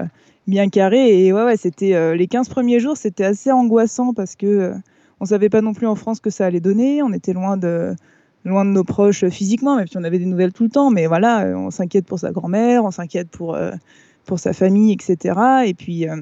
bien 0.47 0.69
carré. 0.71 1.27
Et 1.27 1.33
ouais 1.35 1.45
ouais, 1.45 1.57
c'était 1.59 2.17
les 2.17 2.27
15 2.27 2.49
premiers 2.49 2.81
jours, 2.81 2.97
c'était 2.97 3.25
assez 3.25 3.53
angoissant 3.53 4.15
parce 4.15 4.37
que 4.37 4.73
on 5.21 5.27
savait 5.27 5.49
pas 5.49 5.61
non 5.61 5.75
plus 5.75 5.87
en 5.87 5.97
France 5.97 6.21
que 6.21 6.31
ça 6.31 6.47
allait 6.47 6.61
donner. 6.61 7.03
On 7.03 7.13
était 7.13 7.33
loin 7.33 7.57
de 7.57 7.95
loin 8.49 8.65
de 8.65 8.71
nos 8.71 8.85
proches 8.85 9.29
physiquement, 9.29 9.77
même 9.77 9.87
si 9.87 9.97
on 9.97 10.05
avait 10.05 10.19
des 10.19 10.27
nouvelles 10.27 10.53
tout 10.53 10.65
le 10.65 10.71
temps. 10.71 10.91
Mais 10.91 11.07
voilà, 11.07 11.45
euh, 11.45 11.55
on 11.55 11.71
s'inquiète 11.71 12.07
pour 12.07 12.19
sa 12.19 12.33
grand-mère, 12.33 12.85
on 12.85 12.91
s'inquiète 12.91 13.29
pour, 13.31 13.55
euh, 13.55 13.73
pour 14.25 14.39
sa 14.39 14.53
famille, 14.53 14.93
etc. 14.93 15.39
Et 15.67 15.75
puis, 15.75 16.09
euh, 16.09 16.17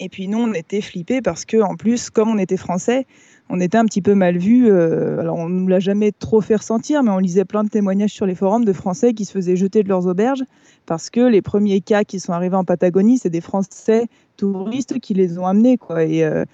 et 0.00 0.08
puis 0.08 0.26
nous, 0.26 0.38
on 0.38 0.52
était 0.52 0.80
flippés 0.80 1.22
parce 1.22 1.44
que, 1.44 1.58
en 1.58 1.76
plus, 1.76 2.10
comme 2.10 2.28
on 2.30 2.38
était 2.38 2.56
français, 2.56 3.06
on 3.48 3.60
était 3.60 3.78
un 3.78 3.84
petit 3.84 4.02
peu 4.02 4.14
mal 4.14 4.38
vus. 4.38 4.70
alors, 4.72 5.36
on 5.36 5.48
ne 5.48 5.60
nous 5.60 5.68
l'a 5.68 5.80
jamais 5.80 6.10
trop 6.10 6.40
fait 6.40 6.56
ressentir, 6.56 7.02
mais 7.02 7.10
on 7.10 7.18
lisait 7.18 7.44
plein 7.44 7.64
de 7.64 7.68
témoignages 7.68 8.12
sur 8.12 8.24
les 8.24 8.34
forums 8.34 8.64
de 8.64 8.72
Français 8.72 9.12
qui 9.12 9.24
se 9.24 9.32
faisaient 9.32 9.56
jeter 9.56 9.82
de 9.82 9.88
leurs 9.88 10.06
auberges 10.06 10.44
parce 10.86 11.10
que 11.10 11.20
les 11.20 11.42
premiers 11.42 11.80
cas 11.80 12.04
qui 12.04 12.18
sont 12.18 12.32
arrivés 12.32 12.56
en 12.56 12.64
Patagonie, 12.64 13.18
c'est 13.18 13.30
des 13.30 13.40
Français 13.40 14.06
touristes 14.36 14.98
qui 15.00 15.14
les 15.14 15.38
ont 15.38 15.46
amenés, 15.46 15.76
quoi, 15.76 16.04
et, 16.04 16.24
euh, 16.24 16.44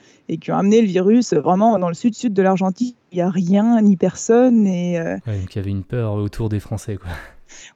qui 0.40 0.50
ont 0.50 0.56
amené 0.56 0.80
le 0.80 0.88
virus 0.88 1.32
vraiment 1.32 1.78
dans 1.78 1.88
le 1.88 1.94
sud-sud 1.94 2.32
de 2.32 2.42
l'Argentine. 2.42 2.94
Il 3.12 3.16
n'y 3.16 3.22
a 3.22 3.30
rien 3.30 3.80
ni 3.80 3.96
personne. 3.96 4.66
Et, 4.66 4.98
euh, 4.98 5.14
donc 5.26 5.54
il 5.54 5.56
y 5.56 5.58
avait 5.58 5.70
une 5.70 5.84
peur 5.84 6.14
autour 6.14 6.48
des 6.48 6.60
Français, 6.60 6.96
quoi. 6.96 7.10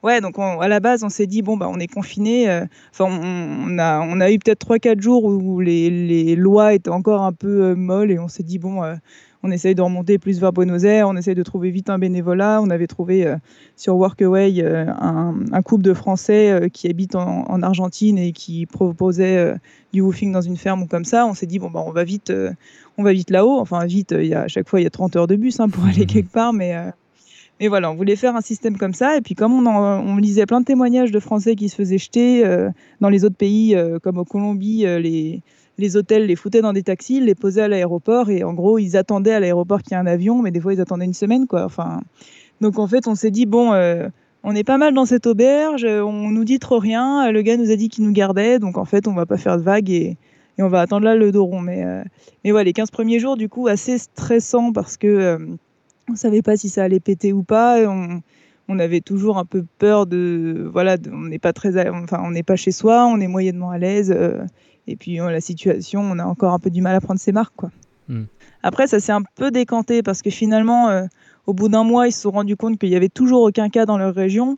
Ouais, 0.03 0.21
donc 0.21 0.37
à 0.37 0.67
la 0.67 0.79
base, 0.79 1.03
on 1.03 1.09
s'est 1.09 1.27
dit, 1.27 1.41
bon, 1.41 1.57
bah, 1.57 1.67
on 1.69 1.79
est 1.79 1.87
confiné. 1.87 2.49
Euh, 2.49 2.65
enfin, 2.91 3.05
on, 3.05 3.77
a, 3.77 4.01
on 4.01 4.19
a 4.19 4.31
eu 4.31 4.39
peut-être 4.39 4.65
3-4 4.65 5.01
jours 5.01 5.23
où 5.25 5.59
les, 5.59 5.89
les, 5.89 6.35
lois 6.35 6.73
étaient 6.73 6.89
encore 6.89 7.21
un 7.21 7.33
peu 7.33 7.75
molles 7.75 8.11
et 8.11 8.19
on 8.19 8.27
s'est 8.27 8.43
dit, 8.43 8.59
bon, 8.59 8.81
on 9.43 9.51
essaye 9.51 9.73
de 9.73 9.81
remonter 9.81 10.19
plus 10.19 10.39
vers 10.39 10.53
Buenos 10.53 10.83
Aires, 10.83 11.07
on 11.07 11.15
essaye 11.15 11.33
de 11.33 11.43
trouver 11.43 11.71
vite 11.71 11.89
un 11.89 11.97
bénévolat. 11.97 12.61
On 12.61 12.69
avait 12.69 12.87
trouvé 12.87 13.25
euh, 13.25 13.35
sur 13.75 13.95
Workaway 13.95 14.61
euh, 14.61 14.85
un, 14.87 15.61
couple 15.63 15.83
de 15.83 15.93
Français 15.93 16.51
euh, 16.51 16.67
qui 16.69 16.87
habitent 16.87 17.15
en, 17.15 17.61
Argentine 17.63 18.17
et 18.17 18.31
qui 18.33 18.65
proposait 18.65 19.53
du 19.93 20.01
woofing 20.01 20.31
dans 20.31 20.41
une 20.41 20.57
ferme 20.57 20.83
ou 20.83 20.87
comme 20.87 21.05
ça. 21.05 21.25
On 21.25 21.33
s'est 21.33 21.45
dit, 21.45 21.59
bon, 21.59 21.69
bah, 21.69 21.83
on 21.85 21.91
va 21.91 22.03
vite, 22.03 22.33
on 22.97 23.03
va 23.03 23.13
vite 23.13 23.29
là-haut. 23.29 23.59
Enfin, 23.59 23.85
vite, 23.85 24.15
il 24.17 24.27
y 24.27 24.33
a, 24.33 24.41
à 24.41 24.47
chaque 24.47 24.67
fois, 24.67 24.79
il 24.79 24.83
y 24.83 24.87
a 24.87 24.91
30 24.91 25.15
heures 25.15 25.27
de 25.27 25.35
bus 25.35 25.59
hein, 25.59 25.69
pour 25.69 25.85
aller 25.85 26.05
quelque 26.05 26.31
part, 26.31 26.53
mais. 26.53 26.75
Mais 27.61 27.69
voilà, 27.69 27.89
on 27.89 27.95
voulait 27.95 28.17
faire 28.17 28.35
un 28.35 28.41
système 28.41 28.75
comme 28.75 28.93
ça. 28.93 29.15
Et 29.15 29.21
puis, 29.21 29.35
comme 29.35 29.65
on, 29.65 30.17
lisait 30.17 30.45
plein 30.45 30.59
de 30.59 30.65
témoignages 30.65 31.11
de 31.11 31.19
Français 31.19 31.55
qui 31.55 31.69
se 31.69 31.75
faisaient 31.75 31.99
jeter 31.99 32.43
dans 32.99 33.09
les 33.09 33.23
autres 33.23 33.37
pays, 33.37 33.77
comme 34.01 34.17
au 34.17 34.25
Colombie, 34.25 34.79
les, 34.79 35.43
les 35.81 35.97
hôtels 35.97 36.25
les 36.25 36.35
foutaient 36.35 36.61
dans 36.61 36.73
des 36.73 36.83
taxis, 36.83 37.19
les 37.19 37.35
posaient 37.35 37.63
à 37.63 37.67
l'aéroport 37.67 38.29
et 38.29 38.43
en 38.43 38.53
gros, 38.53 38.77
ils 38.79 38.95
attendaient 38.95 39.33
à 39.33 39.39
l'aéroport 39.39 39.81
qu'il 39.81 39.93
y 39.93 39.95
ait 39.95 39.99
un 39.99 40.07
avion, 40.07 40.41
mais 40.41 40.51
des 40.51 40.61
fois, 40.61 40.73
ils 40.73 40.81
attendaient 40.81 41.05
une 41.05 41.13
semaine, 41.13 41.47
quoi. 41.47 41.65
Enfin, 41.65 42.01
donc 42.61 42.79
en 42.79 42.87
fait, 42.87 43.07
on 43.07 43.15
s'est 43.15 43.31
dit, 43.31 43.45
bon, 43.45 43.73
euh, 43.73 44.07
on 44.43 44.55
est 44.55 44.63
pas 44.63 44.77
mal 44.77 44.93
dans 44.93 45.05
cette 45.05 45.27
auberge, 45.27 45.83
on 45.83 46.29
nous 46.29 46.45
dit 46.45 46.59
trop 46.59 46.79
rien, 46.79 47.31
le 47.31 47.41
gars 47.41 47.57
nous 47.57 47.71
a 47.71 47.75
dit 47.75 47.89
qu'il 47.89 48.05
nous 48.05 48.13
gardait, 48.13 48.59
donc 48.59 48.77
en 48.77 48.85
fait, 48.85 49.07
on 49.07 49.13
va 49.13 49.25
pas 49.25 49.37
faire 49.37 49.57
de 49.57 49.63
vagues 49.63 49.89
et, 49.89 50.17
on 50.59 50.67
va 50.67 50.81
attendre 50.81 51.05
là 51.05 51.15
le 51.15 51.31
dos 51.31 51.45
rond. 51.45 51.59
Mais, 51.59 51.83
euh, 51.83 52.03
mais 52.43 52.51
ouais, 52.51 52.63
les 52.63 52.71
15 52.71 52.91
premiers 52.91 53.17
jours, 53.17 53.35
du 53.35 53.49
coup, 53.49 53.67
assez 53.67 53.97
stressants 53.97 54.71
parce 54.71 54.95
que 54.95 55.07
euh, 55.07 55.39
on 56.09 56.15
savait 56.15 56.41
pas 56.41 56.57
si 56.57 56.69
ça 56.69 56.83
allait 56.83 56.99
péter 56.99 57.33
ou 57.33 57.43
pas. 57.43 57.79
On, 57.89 58.21
on 58.67 58.79
avait 58.79 59.01
toujours 59.01 59.37
un 59.37 59.45
peu 59.45 59.65
peur 59.79 60.05
de 60.05 60.69
voilà 60.71 60.95
on 61.11 61.27
n'est 61.27 61.39
pas 61.39 61.51
très 61.51 61.89
enfin 61.89 62.21
on 62.23 62.31
n'est 62.31 62.43
pas 62.43 62.55
chez 62.55 62.71
soi 62.71 63.05
on 63.05 63.19
est 63.19 63.27
moyennement 63.27 63.71
à 63.71 63.77
l'aise 63.77 64.15
et 64.87 64.95
puis 64.95 65.17
la 65.17 65.41
situation, 65.41 66.01
on 66.01 66.19
a 66.19 66.25
encore 66.25 66.53
un 66.53 66.59
peu 66.59 66.69
du 66.69 66.81
mal 66.81 66.95
à 66.95 67.01
prendre 67.01 67.19
ses 67.19 67.31
marques. 67.31 67.55
Quoi. 67.55 67.71
Hmm. 68.07 68.23
Après, 68.63 68.87
ça 68.87 68.99
s'est 68.99 69.11
un 69.11 69.21
peu 69.35 69.51
décanté 69.51 70.03
parce 70.03 70.21
que 70.21 70.29
finalement, 70.29 70.89
euh, 70.89 71.05
au 71.45 71.53
bout 71.53 71.69
d'un 71.69 71.83
mois, 71.83 72.07
ils 72.07 72.11
se 72.11 72.21
sont 72.21 72.31
rendus 72.31 72.57
compte 72.57 72.77
qu'il 72.77 72.89
n'y 72.89 72.95
avait 72.95 73.09
toujours 73.09 73.43
aucun 73.43 73.69
cas 73.69 73.85
dans 73.85 73.97
leur 73.97 74.13
région. 74.13 74.57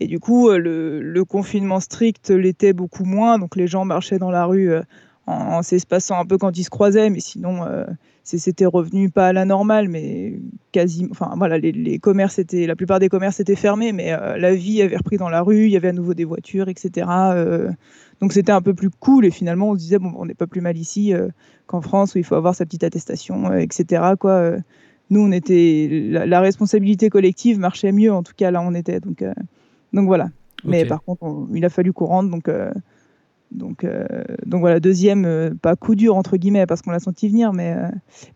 Et 0.00 0.06
du 0.06 0.18
coup, 0.18 0.48
euh, 0.48 0.58
le, 0.58 1.24
confinement 1.24 1.80
strict 1.80 2.30
l'était 2.30 2.72
beaucoup 2.72 3.04
moins. 3.04 3.38
Donc 3.38 3.56
les 3.56 3.66
gens 3.66 3.84
marchaient 3.84 4.18
dans 4.18 4.30
la 4.30 4.46
rue 4.46 4.72
euh, 4.72 4.82
en, 5.26 5.62
s'espaçant 5.62 6.18
un 6.18 6.24
peu 6.24 6.38
quand 6.38 6.56
ils 6.56 6.64
se 6.64 6.70
croisaient, 6.70 7.10
mais 7.10 7.20
sinon, 7.20 7.64
euh, 7.64 7.84
c'était 8.24 8.64
revenu 8.64 9.10
pas 9.10 9.28
à 9.28 9.32
la 9.34 9.44
normale, 9.44 9.88
mais 9.88 10.40
quasi. 10.72 11.06
Enfin, 11.10 11.34
voilà, 11.36 11.58
les, 11.58 11.98
commerces 11.98 12.38
étaient, 12.38 12.66
la 12.66 12.74
plupart 12.74 12.98
des 12.98 13.10
commerces 13.10 13.38
étaient 13.38 13.54
fermés, 13.54 13.92
mais 13.92 14.12
euh, 14.12 14.38
la 14.38 14.54
vie 14.54 14.80
avait 14.80 14.96
repris 14.96 15.18
dans 15.18 15.28
la 15.28 15.42
rue, 15.42 15.66
il 15.66 15.70
y 15.70 15.76
avait 15.76 15.88
à 15.88 15.92
nouveau 15.92 16.14
des 16.14 16.24
voitures, 16.24 16.68
etc. 16.68 17.06
Euh, 17.10 17.70
donc 18.22 18.32
c'était 18.32 18.52
un 18.52 18.62
peu 18.62 18.72
plus 18.72 18.88
cool, 18.88 19.26
et 19.26 19.30
finalement, 19.30 19.70
on 19.70 19.74
se 19.74 19.78
disait, 19.78 19.98
bon, 19.98 20.12
on 20.16 20.24
n'est 20.24 20.34
pas 20.34 20.46
plus 20.46 20.62
mal 20.62 20.78
ici 20.78 21.12
qu'en 21.66 21.82
France, 21.82 22.14
où 22.14 22.18
il 22.18 22.24
faut 22.24 22.34
avoir 22.34 22.54
sa 22.54 22.64
petite 22.64 22.84
attestation, 22.84 23.52
etc. 23.52 24.02
Quoi. 24.18 24.52
Nous, 25.10 25.20
on 25.20 25.30
était. 25.30 26.08
La, 26.08 26.40
responsabilité 26.40 27.10
collective 27.10 27.58
marchait 27.58 27.92
mieux, 27.92 28.12
en 28.12 28.22
tout 28.22 28.32
cas, 28.34 28.50
là, 28.50 28.62
on 28.62 28.74
était. 28.74 29.00
Donc, 29.00 29.22
donc 29.92 30.06
voilà. 30.06 30.30
Mais 30.64 30.86
par 30.86 31.02
contre, 31.02 31.46
il 31.54 31.64
a 31.64 31.68
fallu 31.68 31.92
qu'on 31.92 32.06
rentre, 32.06 32.30
donc 32.30 32.48
donc, 33.54 33.84
euh, 33.84 34.04
donc 34.46 34.60
voilà, 34.60 34.80
deuxième, 34.80 35.24
euh, 35.24 35.50
pas 35.60 35.76
coup 35.76 35.94
dur 35.94 36.16
entre 36.16 36.36
guillemets 36.36 36.66
parce 36.66 36.82
qu'on 36.82 36.90
l'a 36.90 37.00
senti 37.00 37.28
venir, 37.28 37.52
mais, 37.52 37.72
euh, 37.72 37.88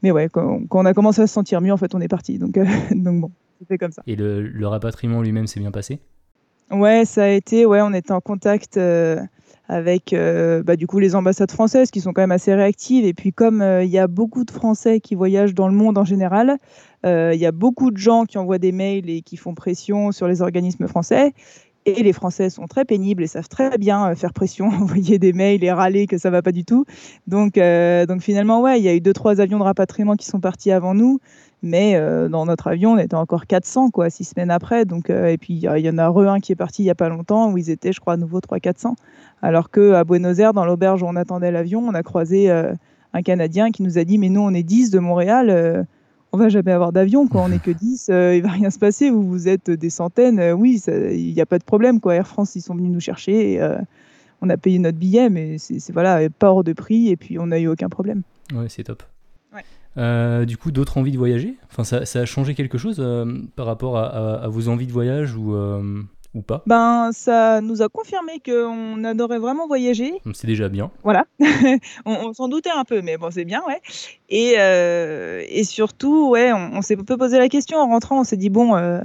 mais 0.03 0.11
ouais, 0.11 0.29
quand, 0.29 0.61
on 0.71 0.87
a 0.87 0.95
commencé 0.95 1.21
à 1.21 1.27
se 1.27 1.33
sentir 1.33 1.61
mieux, 1.61 1.73
en 1.73 1.77
fait, 1.77 1.95
on 1.95 2.01
est 2.01 2.09
parti. 2.09 2.39
Donc, 2.39 2.59
donc 2.93 3.21
bon, 3.21 3.31
c'était 3.59 3.79
comme 3.79 3.93
ça. 3.93 4.03
Et 4.07 4.17
le, 4.17 4.67
rapatriement 4.67 5.21
lui-même 5.23 5.47
s'est 5.47 5.61
bien 5.61 5.71
passé? 5.71 6.01
Ouais, 6.71 7.05
ça 7.05 7.25
a 7.25 7.29
été, 7.29 7.67
ouais, 7.67 7.81
on 7.83 7.93
était 7.95 8.13
en 8.13 8.21
contact 8.21 8.79
avec 9.71 10.15
bah, 10.15 10.77
du 10.77 10.87
coup 10.87 10.99
les 10.99 11.15
ambassades 11.15 11.51
françaises 11.51 11.91
qui 11.91 12.03
sont 12.03 12.13
quand 12.13 12.21
même 12.21 12.31
assez 12.31 12.55
réactives. 12.55 13.07
Et 13.07 13.15
puis 13.15 13.33
comme 13.33 13.65
il 13.83 13.89
y 13.89 13.99
a 13.99 14.07
beaucoup 14.07 14.45
de 14.45 14.51
Français 14.51 15.01
qui 15.01 15.15
voyagent 15.15 15.55
dans 15.55 15.67
le 15.67 15.75
monde 15.75 15.97
en 15.97 16.05
général, 16.05 16.59
il 17.05 17.39
y 17.39 17.47
a 17.47 17.53
beaucoup 17.53 17.91
de 17.91 17.97
gens 17.97 18.27
qui 18.27 18.37
envoient 18.37 18.59
des 18.59 18.73
mails 18.73 19.09
et 19.09 19.23
qui 19.23 19.39
font 19.39 19.55
pression 19.55 20.13
sur 20.13 20.29
les 20.29 20.43
organismes 20.43 20.89
français. 20.89 21.33
Et 21.87 22.03
les 22.03 22.13
Français 22.13 22.51
sont 22.51 22.67
très 22.67 22.85
pénibles 22.85 23.23
et 23.23 23.27
savent 23.27 23.49
très 23.49 23.79
bien 23.79 24.11
euh, 24.11 24.15
faire 24.15 24.33
pression, 24.33 24.67
envoyer 24.81 25.19
des 25.19 25.33
mails 25.33 25.65
et 25.65 25.73
râler 25.73 26.07
que 26.07 26.19
ça 26.19 26.31
va 26.31 26.43
pas 26.43 26.53
du 26.53 26.65
tout. 26.65 26.85
Donc, 27.27 27.57
euh, 27.57 28.05
donc 28.07 28.21
finalement, 28.21 28.61
ouais, 28.61 28.79
il 28.79 28.85
y 28.85 28.89
a 28.89 28.95
eu 28.95 29.01
deux 29.01 29.13
trois 29.13 29.41
avions 29.41 29.59
de 29.59 29.65
rapatriement 29.65 30.15
qui 30.15 30.27
sont 30.27 30.41
partis 30.41 30.71
avant 30.71 30.95
nous, 30.95 31.19
mais 31.63 31.97
euh, 31.97 32.29
dans 32.29 32.47
notre 32.47 32.67
avion, 32.69 32.93
on 32.93 32.99
était 32.99 33.15
encore 33.15 33.47
400 33.47 33.91
quoi, 33.91 34.11
six 34.11 34.25
semaines 34.25 34.51
après. 34.51 34.85
Donc, 34.85 35.11
et 35.11 35.39
puis 35.39 35.55
il 35.55 35.63
y, 35.63 35.91
en 35.91 35.99
a 35.99 36.07
un 36.09 36.41
qui 36.41 36.53
est 36.53 36.57
parti 36.57 36.83
il 36.83 36.87
y 36.87 36.91
a 36.91 36.95
pas 36.95 37.09
longtemps 37.09 37.51
où 37.51 37.59
ils 37.59 37.71
étaient, 37.71 37.93
je 37.93 38.01
crois, 38.01 38.15
à 38.15 38.17
nouveau 38.17 38.41
300-400. 38.41 38.95
Alors 39.41 39.71
que 39.71 39.93
à 39.93 40.05
Buenos 40.05 40.39
Aires, 40.39 40.53
dans 40.53 40.65
l'auberge 40.65 41.03
où 41.03 41.07
on 41.07 41.17
attendait 41.17 41.51
l'avion, 41.51 41.81
on 41.81 41.95
a 41.95 42.03
croisé 42.03 42.51
un 42.51 43.23
Canadien 43.23 43.71
qui 43.71 43.83
nous 43.83 43.99
a 43.99 44.05
dit 44.05 44.19
mais 44.19 44.29
nous 44.29 44.41
on 44.41 44.53
est 44.53 44.63
10 44.63 44.91
de 44.91 44.99
Montréal 44.99 45.87
on 46.33 46.39
va 46.39 46.49
jamais 46.49 46.73
avoir 46.73 46.93
d'avion, 46.93 47.27
quoi. 47.27 47.43
On 47.43 47.49
n'est 47.49 47.59
que 47.59 47.71
10, 47.71 48.09
euh, 48.11 48.37
il 48.37 48.43
va 48.43 48.51
rien 48.51 48.71
se 48.71 48.79
passer. 48.79 49.11
Vous, 49.11 49.27
vous 49.27 49.49
êtes 49.49 49.71
des 49.71 49.91
centaines. 49.91 50.39
Euh, 50.39 50.53
oui, 50.53 50.81
il 50.87 51.33
n'y 51.33 51.41
a 51.41 51.47
pas 51.47 51.59
de 51.59 51.65
problème, 51.65 52.01
quoi. 52.01 52.15
Air 52.15 52.27
France, 52.27 52.55
ils 52.55 52.61
sont 52.61 52.75
venus 52.75 52.93
nous 52.93 53.01
chercher. 53.01 53.53
Et, 53.53 53.63
euh, 53.63 53.79
on 54.41 54.51
a 54.51 54.57
payé 54.57 54.79
notre 54.79 54.99
billet, 54.99 55.31
mais 55.31 55.59
c'est 55.59 55.93
voilà, 55.93 56.29
pas 56.31 56.53
hors 56.53 56.65
de 56.65 56.73
prix. 56.73 57.09
Et 57.09 57.17
puis, 57.17 57.39
on 57.39 57.49
n'a 57.49 57.59
eu 57.59 57.67
aucun 57.67 57.89
problème. 57.89 58.23
Ouais, 58.55 58.69
c'est 58.69 58.85
top. 58.85 59.03
du 59.97 60.57
coup, 60.57 60.71
d'autres 60.71 60.99
envies 60.99 61.13
de 61.13 61.19
voyager? 61.19 61.57
Enfin, 61.71 61.85
ça, 61.85 62.21
a 62.21 62.25
changé 62.25 62.55
quelque 62.55 62.79
chose 62.79 63.05
par 63.57 63.67
rapport 63.67 63.99
à, 63.99 64.47
vos 64.49 64.69
envies 64.69 64.87
de 64.87 64.93
voyage 64.93 65.35
ou, 65.35 65.57
ou 66.35 66.43
pas 66.43 66.63
Ben, 66.67 67.11
ça 67.13 67.61
nous 67.61 67.83
a 67.83 67.89
confirmé 67.89 68.41
qu'on 68.45 69.03
adorait 69.05 69.39
vraiment 69.39 69.67
voyager. 69.67 70.13
C'est 70.35 70.47
déjà 70.47 70.69
bien. 70.69 70.91
Voilà. 71.03 71.25
on, 72.05 72.33
s'en 72.33 72.49
doutait 72.49 72.71
un 72.75 72.85
peu, 72.85 73.01
mais 73.03 73.17
bon, 73.17 73.31
c'est 73.31 73.45
bien, 73.45 73.63
ouais. 73.67 73.81
Et, 74.29 74.55
euh, 74.59 75.43
et 75.49 75.65
surtout, 75.65 76.31
ouais, 76.31 76.53
on, 76.53 76.83
s'est 76.83 76.97
peu 76.97 77.17
posé 77.17 77.39
la 77.39 77.49
question 77.49 77.79
en 77.79 77.87
rentrant. 77.87 78.21
On 78.21 78.25
s'est 78.25 78.37
dit, 78.37 78.51
bon, 78.51 78.77
euh, 78.77 79.01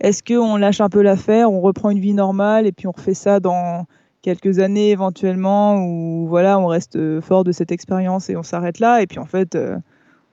est-ce 0.00 0.22
qu'on 0.22 0.56
lâche 0.56 0.80
un 0.80 0.88
peu 0.88 1.02
l'affaire, 1.02 1.50
on 1.50 1.60
reprend 1.60 1.90
une 1.90 2.00
vie 2.00 2.14
normale 2.14 2.66
et 2.66 2.72
puis 2.72 2.86
on 2.86 2.92
refait 2.92 3.14
ça 3.14 3.40
dans 3.40 3.86
quelques 4.22 4.58
années 4.58 4.90
éventuellement, 4.90 5.82
ou 5.82 6.26
voilà, 6.28 6.58
on 6.58 6.66
reste 6.66 7.20
fort 7.20 7.42
de 7.42 7.52
cette 7.52 7.72
expérience 7.72 8.28
et 8.28 8.36
on 8.36 8.42
s'arrête 8.42 8.78
là. 8.78 9.02
Et 9.02 9.06
puis 9.06 9.18
en 9.18 9.24
fait, 9.24 9.54
euh, 9.54 9.76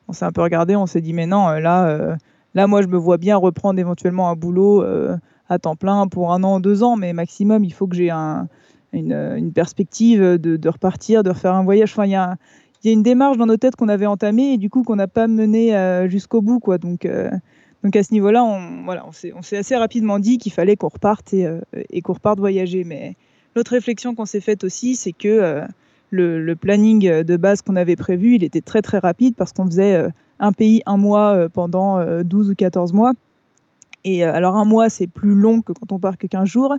on 0.08 0.14
s'est 0.14 0.26
un 0.26 0.32
peu 0.32 0.42
regardé, 0.42 0.76
on 0.76 0.86
s'est 0.86 1.02
dit, 1.02 1.14
mais 1.14 1.26
non, 1.26 1.50
là, 1.50 2.18
là, 2.54 2.68
moi, 2.68 2.82
je 2.82 2.88
me 2.88 2.98
vois 2.98 3.18
bien 3.18 3.38
reprendre 3.38 3.80
éventuellement 3.80 4.30
un 4.30 4.36
boulot 4.36 4.84
à 5.50 5.60
temps 5.60 5.76
plein 5.76 6.08
pour 6.08 6.34
un 6.34 6.44
an, 6.44 6.60
deux 6.60 6.84
ans, 6.84 6.96
mais 6.96 7.14
maximum, 7.14 7.64
il 7.64 7.74
faut 7.74 7.88
que 7.88 7.96
j'ai 7.96 8.10
un, 8.10 8.48
une, 8.94 9.52
perspective 9.54 10.22
de, 10.22 10.70
repartir, 10.70 11.24
de 11.24 11.30
refaire 11.30 11.54
un 11.54 11.64
voyage. 11.64 11.92
Enfin, 11.92 12.06
il 12.06 12.12
y 12.12 12.16
a, 12.16 12.38
une 12.84 13.04
démarche 13.04 13.38
dans 13.38 13.46
nos 13.46 13.58
têtes 13.58 13.76
qu'on 13.76 13.90
avait 13.90 14.06
entamée 14.06 14.54
et 14.54 14.58
du 14.58 14.70
coup 14.70 14.84
qu'on 14.84 14.96
n'a 14.96 15.08
pas 15.08 15.28
menée 15.28 15.76
euh, 15.76 16.08
jusqu'au 16.08 16.42
bout. 16.42 16.60
Quoi. 16.60 16.78
Donc, 16.78 17.06
euh, 17.06 17.30
donc 17.84 17.96
à 17.96 18.04
ce 18.04 18.14
niveau-là, 18.14 18.44
on, 18.44 18.84
voilà, 18.86 19.06
on 19.06 19.42
s'est 19.42 19.58
assez 19.58 19.76
rapidement 19.76 20.20
dit 20.20 20.38
qu'il 20.38 20.52
fallait 20.52 20.76
qu'on 20.76 20.90
reparte 20.90 21.34
et, 21.34 21.46
euh, 21.46 21.60
et 21.90 22.02
qu'on 22.02 22.14
reparte 22.14 22.40
voyager. 22.40 22.84
Mais 22.84 23.16
l'autre 23.56 23.72
réflexion 23.72 24.16
qu'on 24.16 24.26
s'est 24.26 24.42
faite 24.42 24.64
aussi, 24.64 24.96
c'est 24.96 25.12
que 25.12 25.64
le, 26.12 26.42
le, 26.42 26.56
planning 26.56 27.24
de 27.24 27.38
base 27.38 27.62
qu'on 27.62 27.76
avait 27.76 27.98
prévu, 27.98 28.36
il 28.36 28.44
était 28.44 28.62
très 28.62 28.82
très 28.82 29.00
rapide 29.00 29.36
parce 29.36 29.52
qu'on 29.52 29.66
faisait 29.66 30.08
un 30.40 30.54
pays, 30.54 30.82
un 30.86 30.98
mois 30.98 31.50
pendant 31.52 32.02
12 32.24 32.52
ou 32.52 32.56
14 32.56 32.94
mois. 32.94 33.14
Et 34.08 34.24
euh, 34.24 34.34
alors 34.34 34.56
un 34.56 34.64
mois, 34.64 34.90
c'est 34.90 35.08
plus 35.08 35.36
long 35.36 35.62
que 35.62 35.74
quand 35.74 35.92
on 35.92 36.00
part 36.00 36.18
que 36.18 36.28
15 36.28 36.48
jours, 36.48 36.74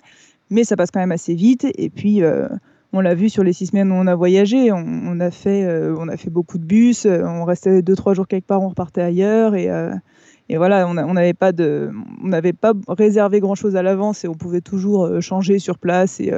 mais 0.49 0.64
ça 0.64 0.77
passe 0.77 0.91
quand 0.91 1.01
même 1.01 1.12
assez 1.12 1.35
vite. 1.35 1.67
Et 1.77 1.91
puis, 1.91 2.23
euh, 2.23 2.49
on 2.95 3.01
l'a 3.01 3.14
vu 3.14 3.29
sur 3.29 3.45
les 3.45 3.53
six 3.53 3.67
semaines 3.67 3.93
où 3.93 3.95
on 3.95 4.07
a 4.07 4.14
voyagé, 4.14 4.73
on, 4.73 5.21
a, 5.21 5.31
fait, 5.31 5.64
euh, 5.64 5.95
on 5.99 6.09
a 6.09 6.17
fait 6.17 6.31
beaucoup 6.31 6.57
de 6.57 6.64
bus, 6.64 7.07
on 7.07 7.45
restait 7.45 7.83
deux, 7.83 7.95
trois 7.95 8.14
jours 8.14 8.27
quelque 8.27 8.47
part, 8.47 8.62
on 8.62 8.71
repartait 8.71 9.03
ailleurs. 9.03 9.55
Et, 9.55 10.57
voilà, 10.57 10.88
on 10.88 10.95
n'avait 10.95 11.35
on 11.35 12.53
pas 12.55 12.73
réservé 12.88 13.41
grand-chose 13.41 13.77
à 13.77 13.83
l'avance 13.83 14.25
et 14.25 14.29
on 14.29 14.35
pouvait 14.35 14.62
toujours 14.62 15.21
changer 15.21 15.59
sur 15.59 15.77
place 15.77 16.21
et 16.21 16.33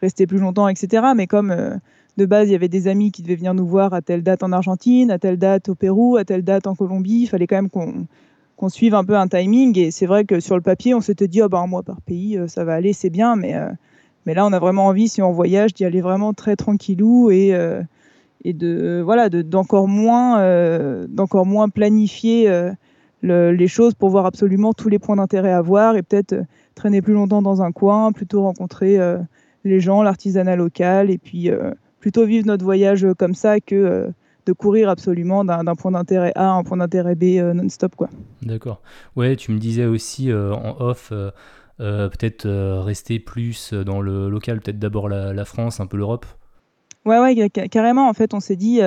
rester 0.00 0.28
plus 0.28 0.38
longtemps, 0.38 0.68
etc. 0.68 1.08
Mais 1.16 1.26
comme 1.26 1.80
de 2.16 2.26
base, 2.26 2.48
il 2.48 2.52
y 2.52 2.54
avait 2.54 2.68
des 2.68 2.86
amis 2.86 3.10
qui 3.10 3.22
devaient 3.22 3.34
venir 3.34 3.54
nous 3.54 3.66
voir 3.66 3.92
à 3.92 4.02
telle 4.02 4.22
date 4.22 4.44
en 4.44 4.52
Argentine, 4.52 5.10
à 5.10 5.18
telle 5.18 5.36
date 5.36 5.68
au 5.68 5.74
Pérou, 5.74 6.16
à 6.16 6.24
telle 6.24 6.44
date 6.44 6.68
en 6.68 6.76
Colombie, 6.76 7.22
il 7.22 7.26
fallait 7.26 7.48
quand 7.48 7.56
même 7.56 7.70
qu'on 7.70 8.06
qu'on 8.58 8.68
suive 8.68 8.94
un 8.94 9.04
peu 9.04 9.16
un 9.16 9.28
timing. 9.28 9.78
Et 9.78 9.90
c'est 9.90 10.06
vrai 10.06 10.24
que 10.24 10.40
sur 10.40 10.56
le 10.56 10.62
papier, 10.62 10.92
on 10.92 11.00
s'était 11.00 11.28
dit, 11.28 11.40
oh, 11.40 11.48
bah, 11.48 11.60
un 11.60 11.66
mois 11.66 11.84
par 11.84 12.02
pays, 12.02 12.36
euh, 12.36 12.48
ça 12.48 12.64
va 12.64 12.74
aller, 12.74 12.92
c'est 12.92 13.08
bien. 13.08 13.36
Mais, 13.36 13.54
euh, 13.54 13.68
mais 14.26 14.34
là, 14.34 14.44
on 14.44 14.52
a 14.52 14.58
vraiment 14.58 14.86
envie, 14.86 15.08
si 15.08 15.22
on 15.22 15.30
voyage, 15.32 15.72
d'y 15.72 15.84
aller 15.84 16.00
vraiment 16.00 16.34
très 16.34 16.56
tranquillou 16.56 17.30
et, 17.30 17.54
euh, 17.54 17.80
et 18.44 18.52
de, 18.52 19.00
voilà, 19.02 19.30
d'encore 19.30 19.88
moins, 19.88 21.06
d'encore 21.08 21.46
moins 21.46 21.68
planifier 21.68 22.48
les 23.22 23.68
choses 23.68 23.94
pour 23.94 24.10
voir 24.10 24.26
absolument 24.26 24.74
tous 24.74 24.88
les 24.88 24.98
points 24.98 25.16
d'intérêt 25.16 25.52
à 25.52 25.62
voir 25.62 25.96
et 25.96 26.02
peut-être 26.02 26.36
traîner 26.74 27.02
plus 27.02 27.14
longtemps 27.14 27.42
dans 27.42 27.62
un 27.62 27.72
coin, 27.72 28.12
plutôt 28.12 28.42
rencontrer 28.42 28.98
les 29.64 29.80
gens, 29.80 30.02
l'artisanat 30.02 30.56
local 30.56 31.10
et 31.10 31.18
puis 31.18 31.50
plutôt 31.98 32.26
vivre 32.26 32.46
notre 32.46 32.64
voyage 32.64 33.06
comme 33.18 33.34
ça 33.34 33.60
que 33.60 34.12
de 34.48 34.54
courir 34.54 34.88
absolument 34.88 35.44
d'un 35.44 35.74
point 35.74 35.90
d'intérêt 35.90 36.32
A 36.34 36.48
à 36.48 36.52
un 36.52 36.64
point 36.64 36.78
d'intérêt 36.78 37.14
B 37.14 37.36
euh, 37.36 37.52
non-stop. 37.52 37.94
quoi. 37.94 38.08
D'accord. 38.40 38.80
Ouais, 39.14 39.36
tu 39.36 39.52
me 39.52 39.58
disais 39.58 39.84
aussi 39.84 40.30
euh, 40.30 40.54
en 40.54 40.80
off, 40.80 41.12
euh, 41.12 42.08
peut-être 42.08 42.48
rester 42.48 43.18
plus 43.18 43.74
dans 43.74 44.00
le 44.00 44.30
local, 44.30 44.60
peut-être 44.60 44.78
d'abord 44.78 45.08
la, 45.08 45.44
France, 45.44 45.80
un 45.80 45.86
peu 45.86 45.98
l'Europe. 45.98 46.24
Ouais, 47.04 47.18
ouais, 47.18 47.50
carrément. 47.50 48.08
En 48.08 48.14
fait, 48.14 48.32
on 48.32 48.40
s'est 48.40 48.56
dit, 48.56 48.80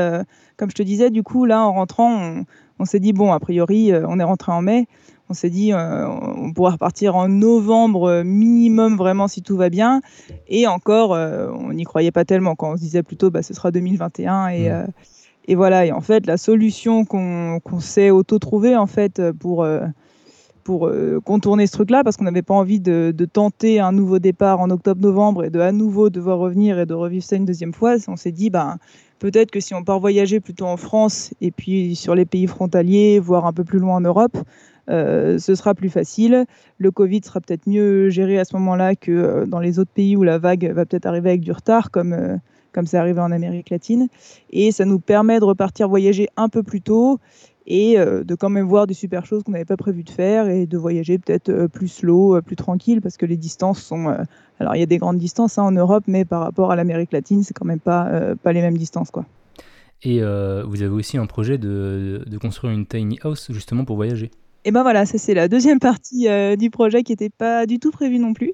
comme 0.57 0.69
je 0.69 0.75
te 0.75 0.83
disais, 0.83 1.09
du 1.09 1.23
coup, 1.23 1.45
là, 1.45 1.61
en 1.61 1.73
rentrant, 1.73 2.43
on, 2.79 2.85
s'est 2.85 2.99
dit, 2.99 3.13
bon, 3.13 3.31
a 3.31 3.39
priori, 3.39 3.91
on 3.93 4.19
est 4.19 4.23
rentré 4.23 4.51
en 4.51 4.61
mai. 4.61 4.87
On 5.29 5.33
s'est 5.33 5.49
dit, 5.49 5.71
on 5.73 6.51
pourra 6.53 6.71
repartir 6.71 7.15
en 7.15 7.29
novembre 7.29 8.23
minimum, 8.23 8.97
vraiment, 8.97 9.29
si 9.29 9.41
tout 9.41 9.55
va 9.55 9.69
bien. 9.69 10.01
Et 10.49 10.67
encore, 10.67 11.11
on 11.11 11.71
n'y 11.71 11.85
croyait 11.85 12.11
pas 12.11 12.25
tellement. 12.25 12.55
Quand 12.55 12.73
on 12.73 12.75
se 12.75 12.81
disait 12.81 13.03
plutôt, 13.03 13.31
bah, 13.31 13.41
ce 13.41 13.53
sera 13.53 13.71
2021 13.71 14.47
et, 14.49 14.69
mmh. 14.69 14.87
Et 15.47 15.55
voilà, 15.55 15.85
et 15.85 15.91
en 15.91 16.01
fait, 16.01 16.27
la 16.27 16.37
solution 16.37 17.03
qu'on 17.03 17.59
s'est 17.79 18.11
auto-trouvée 18.11 18.75
en 18.75 18.85
fait 18.85 19.21
pour, 19.39 19.63
euh, 19.63 19.85
pour 20.63 20.87
euh, 20.87 21.19
contourner 21.19 21.65
ce 21.67 21.73
truc-là, 21.73 22.03
parce 22.03 22.17
qu'on 22.17 22.25
n'avait 22.25 22.43
pas 22.43 22.53
envie 22.53 22.79
de, 22.79 23.13
tenter 23.31 23.79
un 23.79 23.91
nouveau 23.91 24.19
départ 24.19 24.59
en 24.59 24.69
octobre-novembre 24.69 25.45
et 25.45 25.49
de 25.49 25.59
à 25.59 25.71
nouveau 25.71 26.09
devoir 26.09 26.37
revenir 26.37 26.79
et 26.79 26.85
de 26.85 26.93
revivre 26.93 27.23
ça 27.23 27.35
une 27.35 27.45
deuxième 27.45 27.73
fois, 27.73 27.95
on 28.07 28.15
s'est 28.15 28.31
dit, 28.31 28.49
ben, 28.49 28.77
peut-être 29.19 29.51
que 29.51 29.59
si 29.59 29.73
on 29.73 29.83
part 29.83 29.99
voyager 29.99 30.39
plutôt 30.39 30.65
en 30.65 30.77
France 30.77 31.33
et 31.41 31.51
puis 31.51 31.95
sur 31.95 32.13
les 32.13 32.25
pays 32.25 32.47
frontaliers, 32.47 33.19
voire 33.19 33.45
un 33.45 33.53
peu 33.53 33.63
plus 33.63 33.79
loin 33.79 33.95
en 33.95 34.01
Europe, 34.01 34.37
euh, 34.89 35.39
ce 35.39 35.55
sera 35.55 35.73
plus 35.73 35.89
facile. 35.89 36.45
Le 36.77 36.91
Covid 36.91 37.21
sera 37.23 37.39
peut-être 37.39 37.67
mieux 37.67 38.09
géré 38.09 38.39
à 38.39 38.45
ce 38.45 38.55
moment-là 38.57 38.95
que 38.95 39.45
dans 39.45 39.59
les 39.59 39.79
autres 39.79 39.91
pays 39.93 40.15
où 40.15 40.23
la 40.23 40.37
vague 40.37 40.71
va 40.71 40.85
peut-être 40.85 41.05
arriver 41.05 41.29
avec 41.29 41.41
du 41.41 41.51
retard, 41.51 41.89
comme 41.91 42.39
comme 42.73 42.85
c'est 42.85 42.97
arrivé 42.97 43.19
en 43.19 43.31
Amérique 43.31 43.69
latine. 43.69 44.07
Et 44.51 44.71
ça 44.71 44.85
nous 44.85 44.99
permet 44.99 45.39
de 45.39 45.45
repartir 45.45 45.89
voyager 45.89 46.27
un 46.37 46.49
peu 46.49 46.63
plus 46.63 46.81
tôt 46.81 47.19
et 47.67 47.99
euh, 47.99 48.23
de 48.23 48.35
quand 48.35 48.49
même 48.49 48.67
voir 48.67 48.87
des 48.87 48.93
super 48.93 49.25
choses 49.25 49.43
qu'on 49.43 49.51
n'avait 49.51 49.65
pas 49.65 49.77
prévu 49.77 50.03
de 50.03 50.09
faire 50.09 50.47
et 50.47 50.65
de 50.65 50.77
voyager 50.77 51.17
peut-être 51.19 51.49
euh, 51.49 51.67
plus 51.67 51.87
slow, 51.87 52.35
euh, 52.35 52.41
plus 52.41 52.55
tranquille 52.55 53.01
parce 53.01 53.17
que 53.17 53.25
les 53.25 53.37
distances 53.37 53.81
sont... 53.81 54.15
alors 54.59 54.75
il 54.75 54.79
y 54.79 54.83
a 54.83 54.87
des 54.87 54.97
grandes 54.97 55.17
distances 55.17 55.57
hein, 55.57 55.63
en 55.63 55.71
Europe, 55.71 56.03
mais 56.07 56.25
par 56.25 56.41
rapport 56.41 56.71
à 56.71 56.75
l'Amérique 56.75 57.11
latine, 57.11 57.43
c'est 57.43 57.53
quand 57.53 57.65
même 57.65 57.79
pas, 57.79 58.35
pas 58.43 58.53
les 58.53 58.61
mêmes 58.61 58.77
distances. 58.77 59.11
quoi. 59.11 59.25
Et 60.03 60.19
vous 60.21 60.81
avez 60.81 60.87
aussi 60.87 61.17
un 61.17 61.27
projet 61.27 61.57
de, 61.57 62.23
de 62.25 62.37
construire 62.37 62.73
une 62.73 62.85
tiny 62.85 63.19
house 63.23 63.51
justement 63.51 63.85
pour 63.85 63.95
voyager 63.95 64.31
et 64.63 64.71
ben 64.71 64.83
voilà, 64.83 65.05
ça 65.05 65.17
c'est 65.17 65.33
la 65.33 65.47
deuxième 65.47 65.79
partie 65.79 66.27
euh, 66.27 66.55
du 66.55 66.69
projet 66.69 67.03
qui 67.03 67.13
n'était 67.13 67.29
pas 67.29 67.65
du 67.65 67.79
tout 67.79 67.91
prévue 67.91 68.19
non 68.19 68.33
plus. 68.33 68.53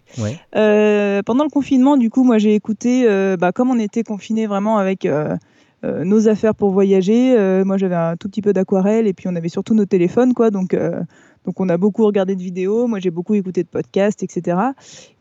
Euh, 0.56 1.22
pendant 1.26 1.44
le 1.44 1.50
confinement, 1.50 1.98
du 1.98 2.10
coup, 2.10 2.24
moi 2.24 2.38
j'ai 2.38 2.56
écouté, 2.56 3.06
euh, 3.08 3.36
bah, 3.38 3.52
comme 3.52 3.70
on 3.70 3.80
était 3.80 4.04
confiné 4.04 4.48
vraiment 4.48 4.78
avec 4.78 5.08
nos 5.84 6.28
affaires 6.28 6.56
pour 6.56 6.72
voyager. 6.72 7.38
moi, 7.64 7.78
j'avais 7.78 7.96
un 7.96 8.18
tout 8.18 8.28
petit 8.28 8.42
peu 8.42 8.52
d'aquarelle 8.52 9.08
et 9.08 9.14
puis 9.14 9.28
on 9.28 9.36
avait 9.36 9.50
surtout 9.50 9.74
nos 9.74 9.86
téléphones, 9.86 10.34
quoi. 10.34 10.50
Donc, 10.50 10.76
donc 11.48 11.62
on 11.62 11.70
a 11.70 11.78
beaucoup 11.78 12.06
regardé 12.06 12.36
de 12.36 12.42
vidéos, 12.42 12.88
moi 12.88 13.00
j'ai 13.00 13.10
beaucoup 13.10 13.34
écouté 13.34 13.64
de 13.64 13.70
podcasts, 13.70 14.22
etc. 14.22 14.58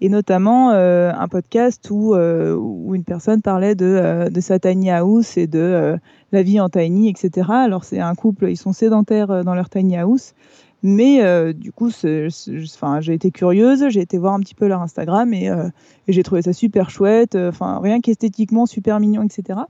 Et 0.00 0.08
notamment 0.08 0.72
euh, 0.72 1.12
un 1.16 1.28
podcast 1.28 1.88
où, 1.88 2.16
euh, 2.16 2.56
où, 2.56 2.96
une 2.96 3.04
personne 3.04 3.42
parlait 3.42 3.76
de, 3.76 3.86
euh, 3.86 4.28
de, 4.28 4.40
sa 4.40 4.58
tiny 4.58 4.90
house 4.90 5.36
et 5.36 5.46
de 5.46 5.96
la 6.32 6.42
vie 6.42 6.58
en 6.58 6.68
tiny, 6.68 7.08
etc. 7.08 7.48
Alors 7.48 7.84
c'est 7.84 8.00
un 8.00 8.16
couple, 8.16 8.50
ils 8.50 8.56
sont 8.56 8.72
sédentaires 8.72 9.44
dans 9.44 9.54
leur 9.54 9.70
tiny 9.70 9.96
house. 9.96 10.34
Mais 10.82 11.52
du 11.54 11.72
coup, 11.72 11.90
j'ai 11.90 13.14
été 13.14 13.30
curieuse, 13.30 13.88
j'ai 13.88 14.00
été 14.00 14.18
voir 14.18 14.34
un 14.34 14.40
petit 14.40 14.54
peu 14.54 14.68
leur 14.68 14.82
Instagram 14.82 15.32
et, 15.34 15.46
et 15.46 16.12
j'ai 16.12 16.22
trouvé 16.22 16.42
ça 16.42 16.52
super 16.52 16.90
chouette, 16.90 17.34
enfin 17.34 17.80
rien 17.82 18.00
qu'esthétiquement 18.00 18.66
super 18.66 19.00
mignon, 19.00 19.22
etc. 19.22 19.60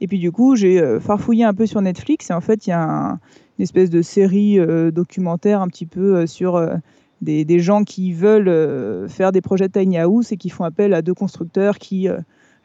Et 0.00 0.06
puis 0.06 0.18
du 0.18 0.32
coup, 0.32 0.56
j'ai 0.56 0.98
farfouillé 1.00 1.44
un 1.44 1.52
peu 1.52 1.66
sur 1.66 1.82
Netflix 1.82 2.30
et 2.30 2.32
en 2.32 2.40
fait, 2.40 2.66
il 2.66 2.70
y 2.70 2.72
a 2.72 2.82
un, 2.82 3.20
une 3.58 3.62
espèce 3.62 3.90
de 3.90 4.02
série 4.02 4.58
euh, 4.58 4.90
documentaire 4.90 5.60
un 5.62 5.68
petit 5.68 5.86
peu 5.86 6.16
euh, 6.16 6.26
sur 6.26 6.56
euh, 6.56 6.74
des, 7.22 7.44
des, 7.44 7.60
gens 7.60 7.84
qui 7.84 8.12
veulent 8.12 9.08
faire 9.08 9.32
des 9.32 9.40
projets 9.40 9.68
de 9.68 9.72
tiny 9.72 9.98
house 9.98 10.32
et 10.32 10.36
qui 10.36 10.50
font 10.50 10.64
appel 10.64 10.92
à 10.92 11.00
deux 11.00 11.14
constructeurs 11.14 11.78
qui 11.78 12.08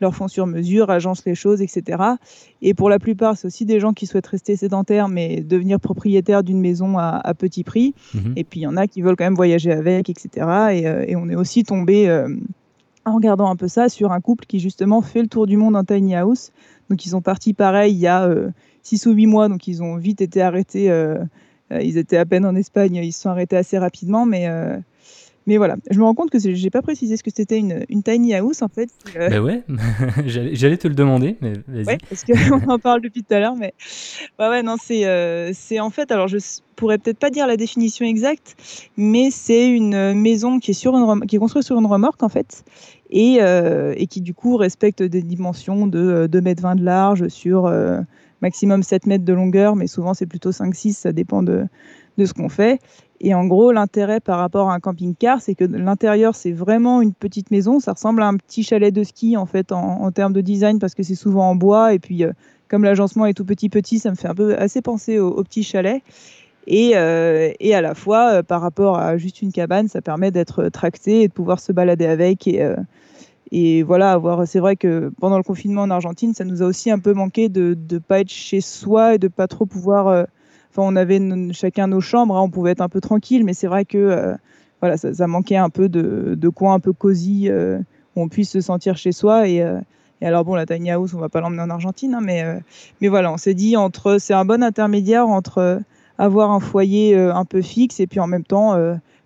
leur 0.02 0.16
font 0.16 0.28
sur 0.28 0.48
mesure, 0.48 0.90
agencent 0.90 1.26
les 1.26 1.36
choses, 1.36 1.62
etc. 1.62 2.04
Et 2.62 2.74
pour 2.74 2.90
la 2.90 3.00
plupart, 3.00 3.38
c'est 3.38 3.48
aussi 3.48 3.66
des 3.66 3.80
gens 3.80 3.94
qui 3.94 4.08
souhaitent 4.08 4.28
rester 4.28 4.56
sédentaires, 4.56 5.08
mais 5.08 5.42
devenir 5.42 5.80
propriétaires 5.80 6.44
d'une 6.44 6.60
maison 6.60 6.98
à, 6.98 7.22
à, 7.24 7.34
petit 7.34 7.64
prix. 7.64 7.94
Mhm. 8.14 8.34
Et 8.36 8.44
puis 8.44 8.62
il 8.62 8.64
y 8.64 8.68
en 8.68 8.78
a 8.78 8.88
qui 8.88 9.02
veulent 9.02 9.16
quand 9.16 9.26
même 9.26 9.36
voyager 9.36 9.72
avec, 9.72 10.10
etc. 10.10 10.48
Et, 10.72 11.12
et 11.12 11.16
on 11.16 11.30
est 11.30 11.36
aussi 11.36 11.64
tombé, 11.64 12.10
en 13.06 13.16
regardant 13.16 13.50
un 13.50 13.56
peu 13.56 13.68
ça, 13.68 13.90
sur 13.90 14.12
un 14.12 14.20
couple 14.20 14.46
qui 14.46 14.60
justement 14.60 15.02
fait 15.02 15.22
le 15.22 15.28
tour 15.28 15.48
du 15.48 15.58
monde 15.58 15.76
en 15.76 15.84
tiny 15.84 16.16
house. 16.16 16.52
Donc 16.90 17.06
ils 17.06 17.10
sont 17.10 17.22
partis 17.22 17.54
pareil 17.54 17.94
il 17.94 18.00
y 18.00 18.08
a 18.08 18.30
6 18.84 19.06
ou 19.08 19.12
8 19.12 19.28
mois, 19.28 19.50
donc 19.50 19.68
ils 19.68 19.84
ont 19.84 19.98
vite 19.98 20.22
été 20.22 20.42
arrêtés. 20.42 20.90
Euh, 20.90 21.24
euh, 21.72 21.82
ils 21.82 21.98
étaient 21.98 22.18
à 22.18 22.26
peine 22.26 22.46
en 22.46 22.56
Espagne, 22.56 22.96
ils 22.96 23.14
se 23.14 23.22
sont 23.22 23.30
arrêtés 23.30 23.58
assez 23.58 23.78
rapidement, 23.78 24.26
mais 24.26 24.48
euh, 24.48 24.78
mais 25.48 25.58
voilà, 25.58 25.76
je 25.90 25.98
me 25.98 26.04
rends 26.04 26.14
compte 26.14 26.30
que 26.30 26.38
j'ai 26.40 26.70
pas 26.70 26.82
précisé 26.82 27.18
ce 27.18 27.24
que 27.24 27.32
c'était 27.34 27.58
une, 27.58 27.84
une, 27.90 28.04
tiny 28.04 28.34
house 28.36 28.62
en 28.62 28.68
fait. 28.68 28.90
Ben 29.16 29.42
ouais, 29.42 29.64
j'allais 30.26 30.78
te 30.78 30.88
le 30.88 30.94
demander, 30.94 31.38
mais 31.42 31.54
vas-y. 31.68 31.86
Ouais, 31.86 31.98
parce 32.10 32.24
qu'on 32.24 32.70
en 32.70 32.80
parle 32.80 33.02
depuis 33.02 33.24
tout 33.24 33.34
à 33.34 33.40
l'heure, 33.40 33.56
mais 33.56 33.74
ouais, 34.40 34.50
ouais, 34.50 34.64
non, 34.64 34.76
c'est 34.82 35.52
c'est 35.54 35.80
en 35.80 35.90
fait, 35.90 36.12
alors 36.12 36.28
je 36.28 36.38
pourrais 36.76 36.98
peut-être 36.98 37.20
pas 37.20 37.30
dire 37.30 37.48
la 37.48 37.58
définition 37.58 38.06
exacte, 38.06 38.56
mais 38.98 39.30
c'est 39.32 39.70
une 39.70 40.14
maison 40.14 40.60
qui 40.60 40.72
est 40.72 40.76
sur 40.76 40.96
une 40.96 41.26
qui 41.26 41.36
est 41.38 41.40
construite 41.40 41.66
sur 41.66 41.80
une 41.80 41.86
remorque 41.86 42.24
en 42.24 42.30
fait, 42.30 42.64
et, 43.10 43.40
et 43.40 44.08
qui 44.08 44.22
du 44.22 44.34
coup 44.34 44.58
respecte 44.58 45.02
des 45.02 45.22
dimensions 45.22 45.88
de 45.88 46.28
2 46.28 46.42
mètres 46.42 46.62
20 46.62 46.76
de 46.76 46.84
large 46.84 47.28
sur 47.30 47.72
maximum 48.42 48.84
7 48.84 49.06
mètres 49.06 49.26
de 49.26 49.34
longueur, 49.34 49.76
mais 49.76 49.88
souvent 49.88 50.14
c'est 50.14 50.26
plutôt 50.26 50.52
5-6, 50.52 50.94
ça 50.94 51.12
dépend 51.12 51.44
de, 51.44 51.66
de 52.18 52.26
ce 52.26 52.34
qu'on 52.34 52.50
fait. 52.50 52.80
Et 53.24 53.36
en 53.36 53.46
gros, 53.46 53.72
l'intérêt 53.72 54.20
par 54.20 54.40
rapport 54.40 54.72
à 54.72 54.74
un 54.74 54.80
camping-car, 54.80 55.42
c'est 55.42 55.54
que 55.54 55.64
l'intérieur, 55.64 56.34
c'est 56.34 56.52
vraiment 56.52 57.04
une 57.04 57.14
petite 57.14 57.52
maison. 57.52 57.80
Ça 57.80 57.94
ressemble 57.94 58.24
à 58.24 58.28
un 58.28 58.36
petit 58.36 58.64
chalet 58.64 58.92
de 58.92 59.04
ski, 59.04 59.38
en 59.38 59.46
fait, 59.46 59.72
en, 59.72 60.12
termes 60.12 60.34
de 60.34 60.42
design, 60.42 60.80
parce 60.80 60.96
que 60.96 61.04
c'est 61.04 61.16
souvent 61.16 61.52
en 61.52 61.56
bois. 61.56 61.94
Et 61.94 62.00
puis, 62.00 62.24
euh, 62.24 62.32
comme 62.68 62.84
l'agencement 62.84 63.28
est 63.28 63.36
tout 63.36 63.46
petit 63.46 63.70
petit, 63.70 64.00
ça 64.00 64.10
me 64.10 64.16
fait 64.16 64.28
un 64.28 64.34
peu 64.34 64.58
assez 64.58 64.82
penser 64.82 65.20
au, 65.20 65.44
petit 65.44 65.62
chalet. 65.62 66.02
Et, 66.66 66.94
euh, 66.96 67.52
et, 67.60 67.76
à 67.76 67.82
la 67.82 67.94
fois, 67.94 68.32
euh, 68.32 68.44
par 68.44 68.60
rapport 68.60 68.98
à 68.98 69.18
juste 69.18 69.44
une 69.44 69.52
cabane, 69.52 69.88
ça 69.88 70.02
permet 70.02 70.32
d'être 70.32 70.70
tracté 70.70 71.22
et 71.22 71.28
de 71.28 71.34
pouvoir 71.34 71.60
se 71.60 71.72
balader 71.72 72.08
avec. 72.08 72.48
Et, 72.48 72.68
et 73.52 73.84
voilà, 73.84 74.14
avoir, 74.14 74.48
c'est 74.48 74.60
vrai 74.60 74.76
que 74.78 75.12
pendant 75.20 75.38
le 75.38 75.44
confinement 75.44 75.84
en 75.84 75.92
Argentine, 75.92 76.34
ça 76.34 76.44
nous 76.44 76.64
a 76.64 76.66
aussi 76.66 76.90
un 76.90 77.00
peu 77.00 77.14
manqué 77.14 77.50
de 77.50 77.78
ne 77.92 78.00
pas 78.00 78.22
être 78.22 78.30
chez 78.30 78.62
soi 78.62 79.14
et 79.14 79.18
de 79.20 79.28
pas 79.28 79.48
trop 79.48 79.68
pouvoir. 79.68 80.26
Euh, 80.72 80.82
enfin, 80.82 80.88
on 80.92 80.96
avait 80.96 81.20
chacun 81.54 81.88
nos 81.88 82.02
chambres, 82.02 82.36
hein, 82.36 82.42
on 82.42 82.50
pouvait 82.50 82.72
être 82.72 82.82
un 82.82 82.90
peu 82.90 83.02
tranquille, 83.02 83.44
mais 83.44 83.54
c'est 83.54 83.68
vrai 83.68 83.86
que 83.86 83.98
euh, 83.98 84.36
voilà, 84.82 84.98
ça, 84.98 85.28
manquait 85.28 85.58
un 85.58 85.70
peu 85.70 85.90
de, 85.90 86.50
coin 86.50 86.74
un 86.74 86.80
peu 86.80 86.94
cosy 86.94 87.50
euh, 87.50 87.80
où 88.16 88.22
on 88.22 88.28
puisse 88.28 88.50
se 88.50 88.62
sentir 88.62 88.98
chez 88.98 89.12
soi. 89.12 89.48
Et, 89.48 89.64
et 90.22 90.26
alors 90.26 90.44
bon, 90.44 90.56
la 90.56 90.66
tiny 90.66 90.92
house, 90.92 91.14
on 91.14 91.20
va 91.20 91.30
pas 91.30 91.42
l'emmener 91.42 91.62
en 91.62 91.70
Argentine, 91.70 92.16
hein, 92.16 92.22
mais 92.22 92.44
mais 93.00 93.08
voilà, 93.08 93.32
on 93.32 93.38
s'est 93.38 93.54
dit 93.54 93.78
entre, 93.78 94.18
c'est 94.20 94.34
un 94.34 94.46
bon 94.46 94.64
intermédiaire 94.64 95.28
entre 95.28 95.82
avoir 96.18 96.52
un 96.52 96.60
foyer 96.60 97.16
un 97.16 97.46
peu 97.46 97.62
fixe 97.62 98.00
et 98.00 98.08
puis 98.08 98.20
en 98.20 98.28
même 98.28 98.44
temps 98.44 98.76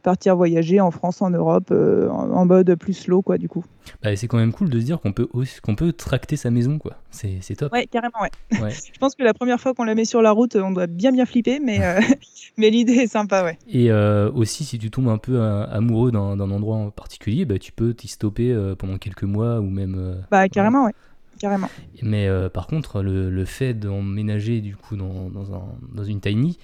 partir 0.06 0.36
voyager 0.36 0.80
en 0.80 0.92
France, 0.92 1.22
en 1.22 1.32
Europe, 1.32 1.70
euh, 1.72 2.08
en, 2.10 2.46
mode 2.46 2.76
plus 2.76 2.94
slow, 2.94 3.22
quoi, 3.22 3.38
du 3.38 3.50
coup. 3.50 3.66
Bah, 4.04 4.16
c'est 4.16 4.28
quand 4.28 4.38
même 4.38 4.54
cool 4.54 4.70
de 4.70 4.80
se 4.80 4.86
dire 4.86 5.02
qu'on 5.02 5.12
peut, 5.12 5.28
qu'on 5.64 5.76
peut 5.76 5.92
tracter 5.92 6.38
sa 6.38 6.52
maison, 6.52 6.78
quoi. 6.78 6.94
C'est, 7.10 7.56
top. 7.58 7.74
Ouais, 7.74 7.88
carrément, 7.88 8.20
ouais. 8.22 8.30
Je 8.94 9.00
pense 9.00 9.16
que 9.16 9.24
la 9.24 9.34
première 9.34 9.60
fois 9.60 9.74
qu'on 9.74 9.84
la 9.84 9.96
met 9.96 10.06
sur 10.06 10.22
la 10.22 10.32
route, 10.32 10.56
on 10.56 10.72
doit 10.72 10.88
bien 10.88 11.12
bien 11.12 11.26
flipper, 11.26 11.60
mais, 11.60 11.84
euh, 11.84 12.00
mais 12.58 12.70
l'idée 12.70 12.94
est 12.94 13.08
sympa, 13.08 13.44
ouais. 13.44 13.58
Et 13.68 13.92
euh, 13.92 14.32
aussi, 14.32 14.64
si 14.64 14.78
tu 14.78 14.92
tombes 14.92 15.10
un 15.10 15.18
peu 15.18 15.42
amoureux 15.42 16.12
d'un, 16.12 16.40
endroit 16.40 16.78
en 16.78 16.92
particulier, 16.92 17.46
bah, 17.46 17.58
tu 17.58 17.72
peux 17.72 17.94
t'y 17.94 18.08
stopper 18.08 18.56
pendant 18.78 18.98
quelques 18.98 19.24
mois 19.24 19.60
ou 19.60 19.70
même. 19.70 20.24
bah, 20.32 20.48
carrément, 20.48 20.86
ouais. 20.86 20.94
Carrément. 21.40 21.70
Mais 22.02 22.30
par 22.54 22.68
contre, 22.68 23.02
le, 23.02 23.30
le 23.30 23.46
fait 23.46 23.74
d'emménager 23.74 24.62
du 24.62 24.78
coup 24.78 24.96
dans, 24.96 25.30
dans, 25.30 25.54
un, 25.54 25.64
dans 25.94 26.04
une 26.04 26.22
tiny, 26.22 26.58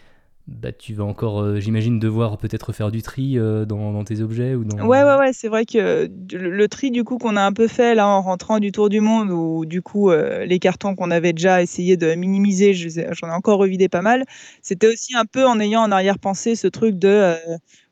bah, 0.47 0.71
tu 0.71 0.93
vas 0.93 1.03
encore, 1.03 1.41
euh, 1.41 1.59
j'imagine, 1.59 1.99
devoir 1.99 2.37
peut-être 2.37 2.73
faire 2.73 2.91
du 2.91 3.01
tri 3.01 3.37
euh, 3.37 3.65
dans, 3.65 4.03
tes 4.03 4.21
objets 4.21 4.55
ou 4.55 4.63
dans... 4.63 4.85
Ouais, 4.85 5.03
ouais, 5.03 5.15
ouais, 5.15 5.33
c'est 5.33 5.47
vrai 5.47 5.65
que 5.65 6.09
le, 6.31 6.67
tri 6.67 6.91
du 6.91 7.03
coup 7.03 7.17
qu'on 7.17 7.35
a 7.35 7.41
un 7.41 7.53
peu 7.53 7.67
fait 7.67 7.95
là 7.95 8.07
en 8.07 8.21
rentrant 8.21 8.59
du 8.59 8.71
tour 8.71 8.89
du 8.89 9.01
monde, 9.01 9.29
ou 9.29 9.65
du 9.65 9.81
coup 9.81 10.09
euh, 10.09 10.45
les 10.45 10.59
cartons 10.59 10.95
qu'on 10.95 11.11
avait 11.11 11.33
déjà 11.33 11.61
essayé 11.61 11.95
de 11.95 12.15
minimiser, 12.15 12.73
j'en 12.73 13.27
ai 13.27 13.31
encore 13.31 13.59
revidé 13.59 13.87
pas 13.87 14.01
mal, 14.01 14.25
c'était 14.61 14.87
aussi 14.87 15.15
un 15.15 15.25
peu 15.25 15.45
en 15.45 15.59
ayant 15.59 15.81
en 15.81 15.91
arrière-pensée 15.91 16.55
ce 16.55 16.67
truc 16.67 16.97
de 16.97 17.35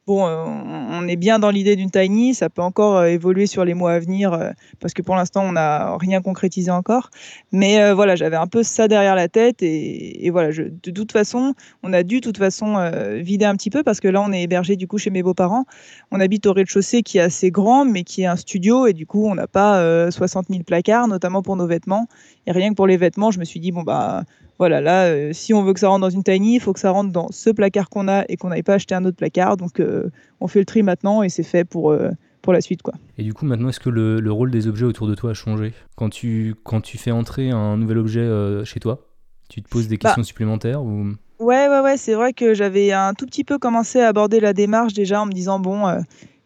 bon, 0.09 0.25
euh, 0.25 0.43
on 0.43 1.07
est 1.07 1.15
bien 1.15 1.37
dans 1.37 1.51
l'idée 1.51 1.75
d'une 1.75 1.91
tiny, 1.91 2.33
ça 2.33 2.49
peut 2.49 2.63
encore 2.63 2.97
euh, 2.97 3.05
évoluer 3.05 3.45
sur 3.45 3.63
les 3.63 3.75
mois 3.75 3.91
à 3.91 3.99
venir 3.99 4.33
euh, 4.33 4.49
parce 4.79 4.95
que 4.95 5.03
pour 5.03 5.15
l'instant 5.15 5.43
on 5.43 5.51
n'a 5.51 5.95
rien 5.97 6.19
concrétisé 6.19 6.71
encore. 6.71 7.11
Mais 7.51 7.93
voilà, 7.93 8.15
j'avais 8.15 8.35
un 8.35 8.47
peu 8.47 8.63
ça 8.63 8.87
derrière 8.87 9.15
la 9.15 9.27
tête 9.27 9.61
et, 9.61 10.29
voilà, 10.31 10.51
de 10.51 10.91
toute 10.91 11.11
façon, 11.11 11.53
on 11.83 11.93
a 11.93 12.01
dû 12.03 12.15
de 12.15 12.21
toute 12.21 12.37
façon 12.37 12.77
vider 13.21 13.45
un 13.45 13.55
petit 13.55 13.69
peu 13.69 13.83
parce 13.83 13.99
que 13.99 14.07
là 14.07 14.21
on 14.21 14.31
est 14.31 14.43
hébergé 14.43 14.75
du 14.75 14.87
coup 14.87 14.97
chez 14.97 15.09
mes 15.11 15.21
beaux-parents. 15.21 15.65
On 16.11 16.19
habite 16.19 16.45
au 16.47 16.53
rez-de-chaussée 16.53 17.03
qui 17.03 17.17
est 17.17 17.21
assez 17.21 17.51
grand 17.51 17.85
mais 17.85 18.03
qui 18.03 18.23
est 18.23 18.25
un 18.25 18.35
studio 18.35 18.87
et 18.87 18.93
du 18.93 19.05
coup 19.05 19.27
on 19.27 19.35
n'a 19.35 19.47
pas 19.47 20.09
60 20.11 20.47
000 20.49 20.63
placards, 20.63 21.07
notamment 21.07 21.41
pour 21.41 21.55
nos 21.55 21.67
vêtements. 21.67 22.07
Et 22.47 22.51
rien 22.51 22.69
que 22.69 22.75
pour 22.75 22.87
les 22.87 22.97
vêtements, 22.97 23.31
je 23.31 23.39
me 23.39 23.45
suis 23.45 23.59
dit 23.59 23.71
bon 23.71 23.83
bah 23.83 24.23
voilà, 24.59 24.81
là, 24.81 25.05
euh, 25.05 25.31
si 25.31 25.53
on 25.53 25.63
veut 25.63 25.73
que 25.73 25.79
ça 25.79 25.87
rentre 25.87 26.01
dans 26.01 26.09
une 26.09 26.23
tiny, 26.23 26.55
il 26.55 26.59
faut 26.59 26.73
que 26.73 26.81
ça 26.81 26.91
rentre 26.91 27.13
dans 27.13 27.31
ce 27.31 27.49
placard 27.49 27.89
qu'on 27.89 28.09
a 28.09 28.25
et 28.27 28.35
qu'on 28.35 28.49
n'aille 28.49 28.61
pas 28.61 28.73
acheter 28.73 28.93
un 28.93 29.05
autre 29.05 29.15
placard. 29.15 29.55
Donc, 29.55 29.79
euh, 29.79 30.09
on 30.41 30.47
fait 30.47 30.59
le 30.59 30.65
tri 30.65 30.83
maintenant 30.83 31.23
et 31.23 31.29
c'est 31.29 31.43
fait 31.43 31.63
pour, 31.63 31.91
euh, 31.91 32.09
pour 32.41 32.51
la 32.51 32.59
suite. 32.59 32.81
quoi. 32.81 32.93
Et 33.17 33.23
du 33.23 33.33
coup, 33.33 33.45
maintenant, 33.45 33.69
est-ce 33.69 33.79
que 33.79 33.89
le, 33.89 34.31
rôle 34.31 34.51
des 34.51 34.67
objets 34.67 34.85
autour 34.85 35.07
de 35.07 35.15
toi 35.15 35.31
a 35.31 35.33
changé? 35.33 35.73
Quand 35.95 36.09
tu, 36.09 36.55
quand 36.65 36.81
tu 36.81 36.97
fais 36.97 37.11
entrer 37.11 37.51
un 37.51 37.77
nouvel 37.77 37.97
objet 37.97 38.27
chez 38.65 38.81
toi 38.81 39.07
Tu 39.47 39.61
te 39.61 39.69
poses 39.69 39.87
des 39.87 39.97
bah 39.97 40.09
questions 40.09 40.23
supplémentaires 40.23 40.83
ou... 40.83 41.13
Ouais, 41.39 41.69
ouais, 41.69 41.79
ouais, 41.79 41.95
c'est 41.95 42.15
vrai 42.15 42.33
que 42.33 42.53
j'avais 42.53 42.91
un 42.91 43.13
tout 43.13 43.25
petit 43.25 43.45
peu 43.45 43.57
commencé 43.59 44.01
à 44.01 44.09
aborder 44.09 44.41
la 44.41 44.51
démarche 44.51 44.91
déjà 44.93 45.21
en 45.21 45.25
me 45.25 45.31
disant, 45.31 45.57
bon, 45.57 45.87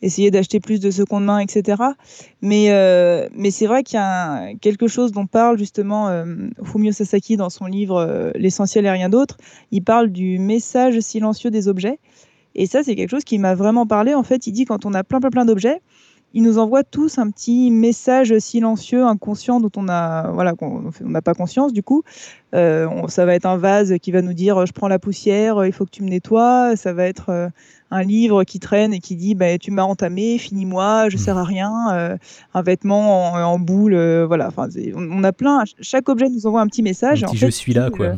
essayer 0.04 0.32
d'acheter 0.32 0.60
plus 0.60 0.80
de 0.80 0.92
seconde 0.92 1.26
main, 1.26 1.40
etc. 1.40 1.82
Mais, 2.42 2.68
euh, 2.70 3.28
mais 3.34 3.52
c'est 3.52 3.66
vrai 3.66 3.84
qu'il 3.84 3.96
y 3.96 4.02
a 4.02 4.54
quelque 4.62 4.88
chose 4.88 5.12
dont 5.14 5.26
parle 5.26 5.58
justement 5.58 6.10
euh, 6.10 6.26
Fumio 6.64 6.92
Sasaki 6.92 7.38
dans 7.38 7.50
son 7.50 7.66
livre 7.66 7.98
euh, 7.98 8.32
L'essentiel 8.36 8.86
et 8.86 8.92
rien 8.92 9.10
d'autre. 9.10 9.38
Il 9.72 9.84
parle 9.84 10.10
du 10.10 10.40
message 10.40 11.00
silencieux 11.00 11.50
des 11.50 11.68
objets. 11.70 12.00
Et 12.54 12.68
ça, 12.68 12.84
c'est 12.84 12.96
quelque 12.96 13.10
chose 13.10 13.24
qui 13.24 13.40
m'a 13.40 13.56
vraiment 13.56 13.88
parlé. 13.88 14.14
En 14.14 14.24
fait, 14.24 14.46
il 14.46 14.52
dit 14.52 14.66
quand 14.66 14.86
on 14.86 14.94
a 14.94 15.04
plein, 15.04 15.20
plein, 15.22 15.32
plein 15.32 15.46
d'objets, 15.46 15.82
ils 16.34 16.42
nous 16.42 16.58
envoient 16.58 16.84
tous 16.84 17.20
un 17.20 17.30
petit 17.30 17.70
message 17.70 18.38
silencieux, 18.40 19.04
inconscient, 19.04 19.60
dont 19.60 19.72
on 19.76 19.88
a, 19.88 20.32
voilà, 20.32 20.54
qu'on 20.54 20.92
n'a 21.02 21.22
pas 21.22 21.34
conscience 21.34 21.74
du 21.74 21.84
coup. 21.84 22.04
Euh, 22.56 22.88
ça 23.08 23.26
va 23.26 23.36
être 23.36 23.46
un 23.46 23.58
vase 23.58 23.96
qui 24.02 24.12
va 24.12 24.22
nous 24.22 24.34
dire 24.34 24.66
je 24.66 24.72
prends 24.74 24.88
la 24.88 25.00
poussière, 25.00 25.66
il 25.66 25.72
faut 25.72 25.86
que 25.86 25.92
tu 25.92 26.04
me 26.04 26.10
nettoies. 26.10 26.76
Ça 26.76 26.94
va 26.94 27.06
être 27.06 27.30
euh, 27.30 27.50
un 27.92 28.04
livre 28.04 28.44
qui 28.44 28.60
traîne 28.60 28.94
et 28.94 29.00
qui 29.00 29.16
dit 29.16 29.36
bah, 29.36 29.58
tu 29.60 29.70
m'as 29.70 29.84
entamé, 29.84 30.40
finis-moi, 30.40 31.10
je 31.10 31.18
sers 31.18 31.38
à 31.38 31.44
rien. 31.44 31.72
Euh, 31.94 32.18
un 32.54 32.62
vêtement 32.64 33.34
en, 33.34 33.60
boule, 33.60 33.96
voilà. 34.26 34.48
Enfin, 34.48 34.68
on, 34.96 35.24
a 35.24 35.32
plein. 35.32 35.64
Chaque 35.82 36.10
objet 36.10 36.30
nous 36.30 36.48
envoie 36.48 36.62
un 36.62 36.68
petit 36.68 36.84
message. 36.84 37.24
Un 37.24 37.28
petit 37.28 37.38
je 37.38 37.48
suis 37.48 37.74
là, 37.74 37.92
quoi. 37.92 38.14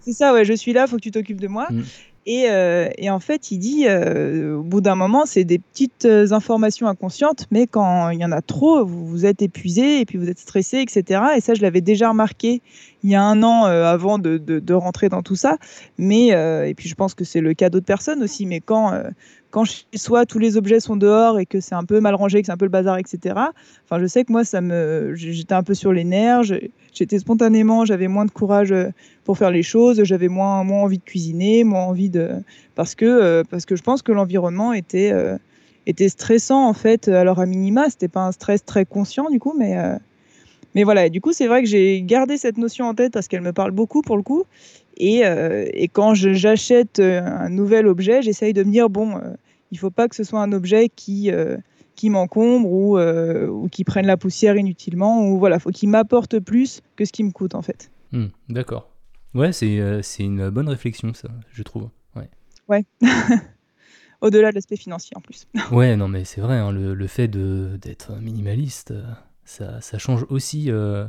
c'est 0.00 0.12
ça, 0.12 0.34
ouais, 0.34 0.44
je 0.44 0.52
suis 0.52 0.74
là, 0.74 0.86
faut 0.86 0.96
que 0.96 1.02
tu 1.02 1.10
t'occupes 1.10 1.40
de 1.40 1.48
moi. 1.48 1.66
Mm. 1.70 1.82
Euh, 2.26 2.88
et, 2.96 3.10
en 3.10 3.20
fait, 3.20 3.50
il 3.50 3.58
dit, 3.58 3.84
euh, 3.86 4.56
au 4.56 4.62
bout 4.62 4.80
d'un 4.80 4.94
moment, 4.94 5.26
c'est 5.26 5.44
des 5.44 5.58
petites 5.58 6.06
euh, 6.06 6.32
informations 6.32 6.86
inconscientes, 6.86 7.46
mais 7.50 7.66
quand 7.66 8.10
il 8.10 8.20
y 8.20 8.24
en 8.24 8.32
a 8.32 8.40
trop, 8.40 8.84
vous, 8.84 9.26
êtes 9.26 9.42
épuisé 9.42 10.00
et 10.00 10.06
puis 10.06 10.16
vous 10.16 10.28
êtes 10.30 10.38
stressé, 10.38 10.78
etc. 10.78 11.20
Et 11.36 11.40
ça, 11.40 11.54
je 11.54 11.62
l'avais 11.62 11.80
déjà 11.82 12.08
remarqué 12.08 12.62
il 13.02 13.10
y 13.10 13.14
a 13.14 13.22
un 13.22 13.42
an 13.42 13.64
avant 13.64 14.18
de, 14.18 14.72
rentrer 14.72 15.10
dans 15.10 15.22
tout 15.22 15.36
ça. 15.36 15.58
Mais, 15.98 16.28
et 16.28 16.74
puis 16.74 16.88
je 16.88 16.94
pense 16.94 17.14
que 17.14 17.24
c'est 17.24 17.42
le 17.42 17.52
cas 17.52 17.68
d'autres 17.68 17.84
personnes 17.84 18.22
aussi, 18.22 18.46
mais 18.46 18.60
quand, 18.60 18.98
quand 19.54 19.64
chez 19.64 19.84
soi 19.94 20.26
tous 20.26 20.40
les 20.40 20.56
objets 20.56 20.80
sont 20.80 20.96
dehors 20.96 21.38
et 21.38 21.46
que 21.46 21.60
c'est 21.60 21.76
un 21.76 21.84
peu 21.84 22.00
mal 22.00 22.16
rangé, 22.16 22.40
que 22.40 22.46
c'est 22.46 22.52
un 22.52 22.56
peu 22.56 22.64
le 22.64 22.72
bazar, 22.72 22.98
etc. 22.98 23.36
Enfin, 23.84 24.00
je 24.00 24.06
sais 24.06 24.24
que 24.24 24.32
moi, 24.32 24.42
ça 24.42 24.60
me, 24.60 25.12
j'étais 25.14 25.54
un 25.54 25.62
peu 25.62 25.74
sur 25.74 25.92
les 25.92 26.02
nerfs. 26.02 26.42
J'étais 26.92 27.20
spontanément, 27.20 27.84
j'avais 27.84 28.08
moins 28.08 28.24
de 28.24 28.32
courage 28.32 28.72
euh, 28.72 28.88
pour 29.22 29.38
faire 29.38 29.52
les 29.52 29.62
choses, 29.62 30.02
j'avais 30.02 30.26
moins, 30.26 30.64
moins 30.64 30.82
envie 30.82 30.98
de 30.98 31.04
cuisiner, 31.04 31.62
moins 31.62 31.84
envie 31.84 32.10
de, 32.10 32.30
parce 32.74 32.96
que, 32.96 33.04
euh, 33.04 33.44
parce 33.48 33.64
que 33.64 33.76
je 33.76 33.84
pense 33.84 34.02
que 34.02 34.10
l'environnement 34.10 34.72
était, 34.72 35.12
euh, 35.12 35.38
était 35.86 36.08
stressant 36.08 36.68
en 36.68 36.74
fait. 36.74 37.06
Alors 37.06 37.38
à 37.38 37.46
minima, 37.46 37.88
c'était 37.90 38.08
pas 38.08 38.26
un 38.26 38.32
stress 38.32 38.64
très 38.64 38.84
conscient 38.84 39.30
du 39.30 39.38
coup, 39.38 39.54
mais 39.56 39.76
mais 40.74 40.82
voilà, 40.82 41.08
du 41.08 41.20
coup, 41.20 41.32
c'est 41.32 41.46
vrai 41.46 41.62
que 41.62 41.68
j'ai 41.68 42.02
gardé 42.02 42.38
cette 42.38 42.58
notion 42.58 42.86
en 42.86 42.94
tête 42.94 43.12
parce 43.12 43.28
qu'elle 43.28 43.42
me 43.42 43.52
parle 43.52 43.70
beaucoup 43.70 44.02
pour 44.02 44.16
le 44.16 44.24
coup. 44.24 44.42
Et, 44.96 45.22
et 45.72 45.86
quand 45.86 46.14
j'achète 46.14 46.98
un 46.98 47.48
nouvel 47.48 47.86
objet, 47.86 48.22
j'essaye 48.22 48.52
de 48.52 48.64
me 48.64 48.72
dire 48.72 48.90
bon, 48.90 49.20
il 49.74 49.78
faut 49.78 49.90
pas 49.90 50.08
que 50.08 50.16
ce 50.16 50.24
soit 50.24 50.40
un 50.40 50.52
objet 50.52 50.88
qui 50.88 51.30
qui 51.94 52.10
m'encombre 52.10 52.70
ou, 52.72 52.98
ou 52.98 53.68
qui 53.68 53.84
prenne 53.84 54.06
la 54.06 54.16
poussière 54.16 54.56
inutilement 54.56 55.28
ou 55.28 55.38
voilà, 55.38 55.58
faut 55.58 55.70
qu'il 55.70 55.88
m'apporte 55.88 56.40
plus 56.40 56.80
que 56.96 57.04
ce 57.04 57.12
qui 57.12 57.22
me 57.22 57.30
coûte 57.30 57.54
en 57.54 57.62
fait. 57.62 57.90
Hmm, 58.12 58.26
d'accord. 58.48 58.90
Ouais, 59.34 59.52
c'est 59.52 60.04
une 60.18 60.50
bonne 60.50 60.68
réflexion 60.68 61.12
ça, 61.14 61.28
je 61.50 61.62
trouve. 61.62 61.88
Ouais. 62.16 62.30
Ouais. 62.68 62.84
Au-delà 64.20 64.50
de 64.50 64.54
l'aspect 64.54 64.76
financier 64.76 65.16
en 65.16 65.20
plus. 65.20 65.46
ouais, 65.72 65.96
non 65.96 66.08
mais 66.08 66.24
c'est 66.24 66.40
vrai, 66.40 66.56
hein, 66.56 66.72
le, 66.72 66.94
le, 66.94 67.06
fait 67.06 67.28
d'être 67.28 68.18
minimaliste 68.20 68.94
ça, 69.44 69.98
change 69.98 70.24
aussi 70.28 70.70
euh, 70.70 71.06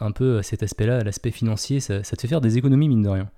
un 0.00 0.12
peu 0.12 0.42
cet 0.42 0.62
aspect-là, 0.62 1.02
l'aspect 1.02 1.30
financier, 1.30 1.80
ça, 1.80 2.00
te 2.00 2.20
fait 2.20 2.28
faire 2.28 2.40
des 2.40 2.58
économies, 2.58 2.88
mine 2.88 3.02
de 3.02 3.08
rien. 3.08 3.30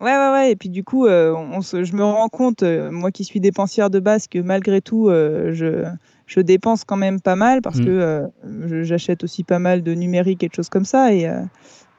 Ouais, 0.00 0.16
ouais, 0.16 0.30
ouais. 0.32 0.52
Et 0.52 0.56
puis 0.56 0.68
du 0.68 0.84
coup, 0.84 1.06
euh, 1.06 1.32
on 1.34 1.60
je 1.60 1.94
me 1.94 2.04
rends 2.04 2.28
compte, 2.28 2.62
euh, 2.62 2.90
moi 2.90 3.10
qui 3.10 3.24
suis 3.24 3.40
dépensière 3.40 3.90
de 3.90 4.00
base, 4.00 4.28
que 4.28 4.38
malgré 4.38 4.80
tout, 4.80 5.10
je, 5.10 5.84
je, 6.26 6.40
dépense 6.40 6.84
quand 6.84 6.96
même 6.96 7.20
pas 7.20 7.36
mal 7.36 7.60
parce 7.62 7.78
mm. 7.78 7.84
que 7.84 8.82
j'achète 8.82 9.24
aussi 9.24 9.44
pas 9.44 9.58
mal 9.58 9.82
de 9.82 9.92
numérique 9.92 10.42
et 10.42 10.48
de 10.48 10.54
choses 10.54 10.68
comme 10.68 10.84
ça. 10.86 11.12
Et, 11.12 11.30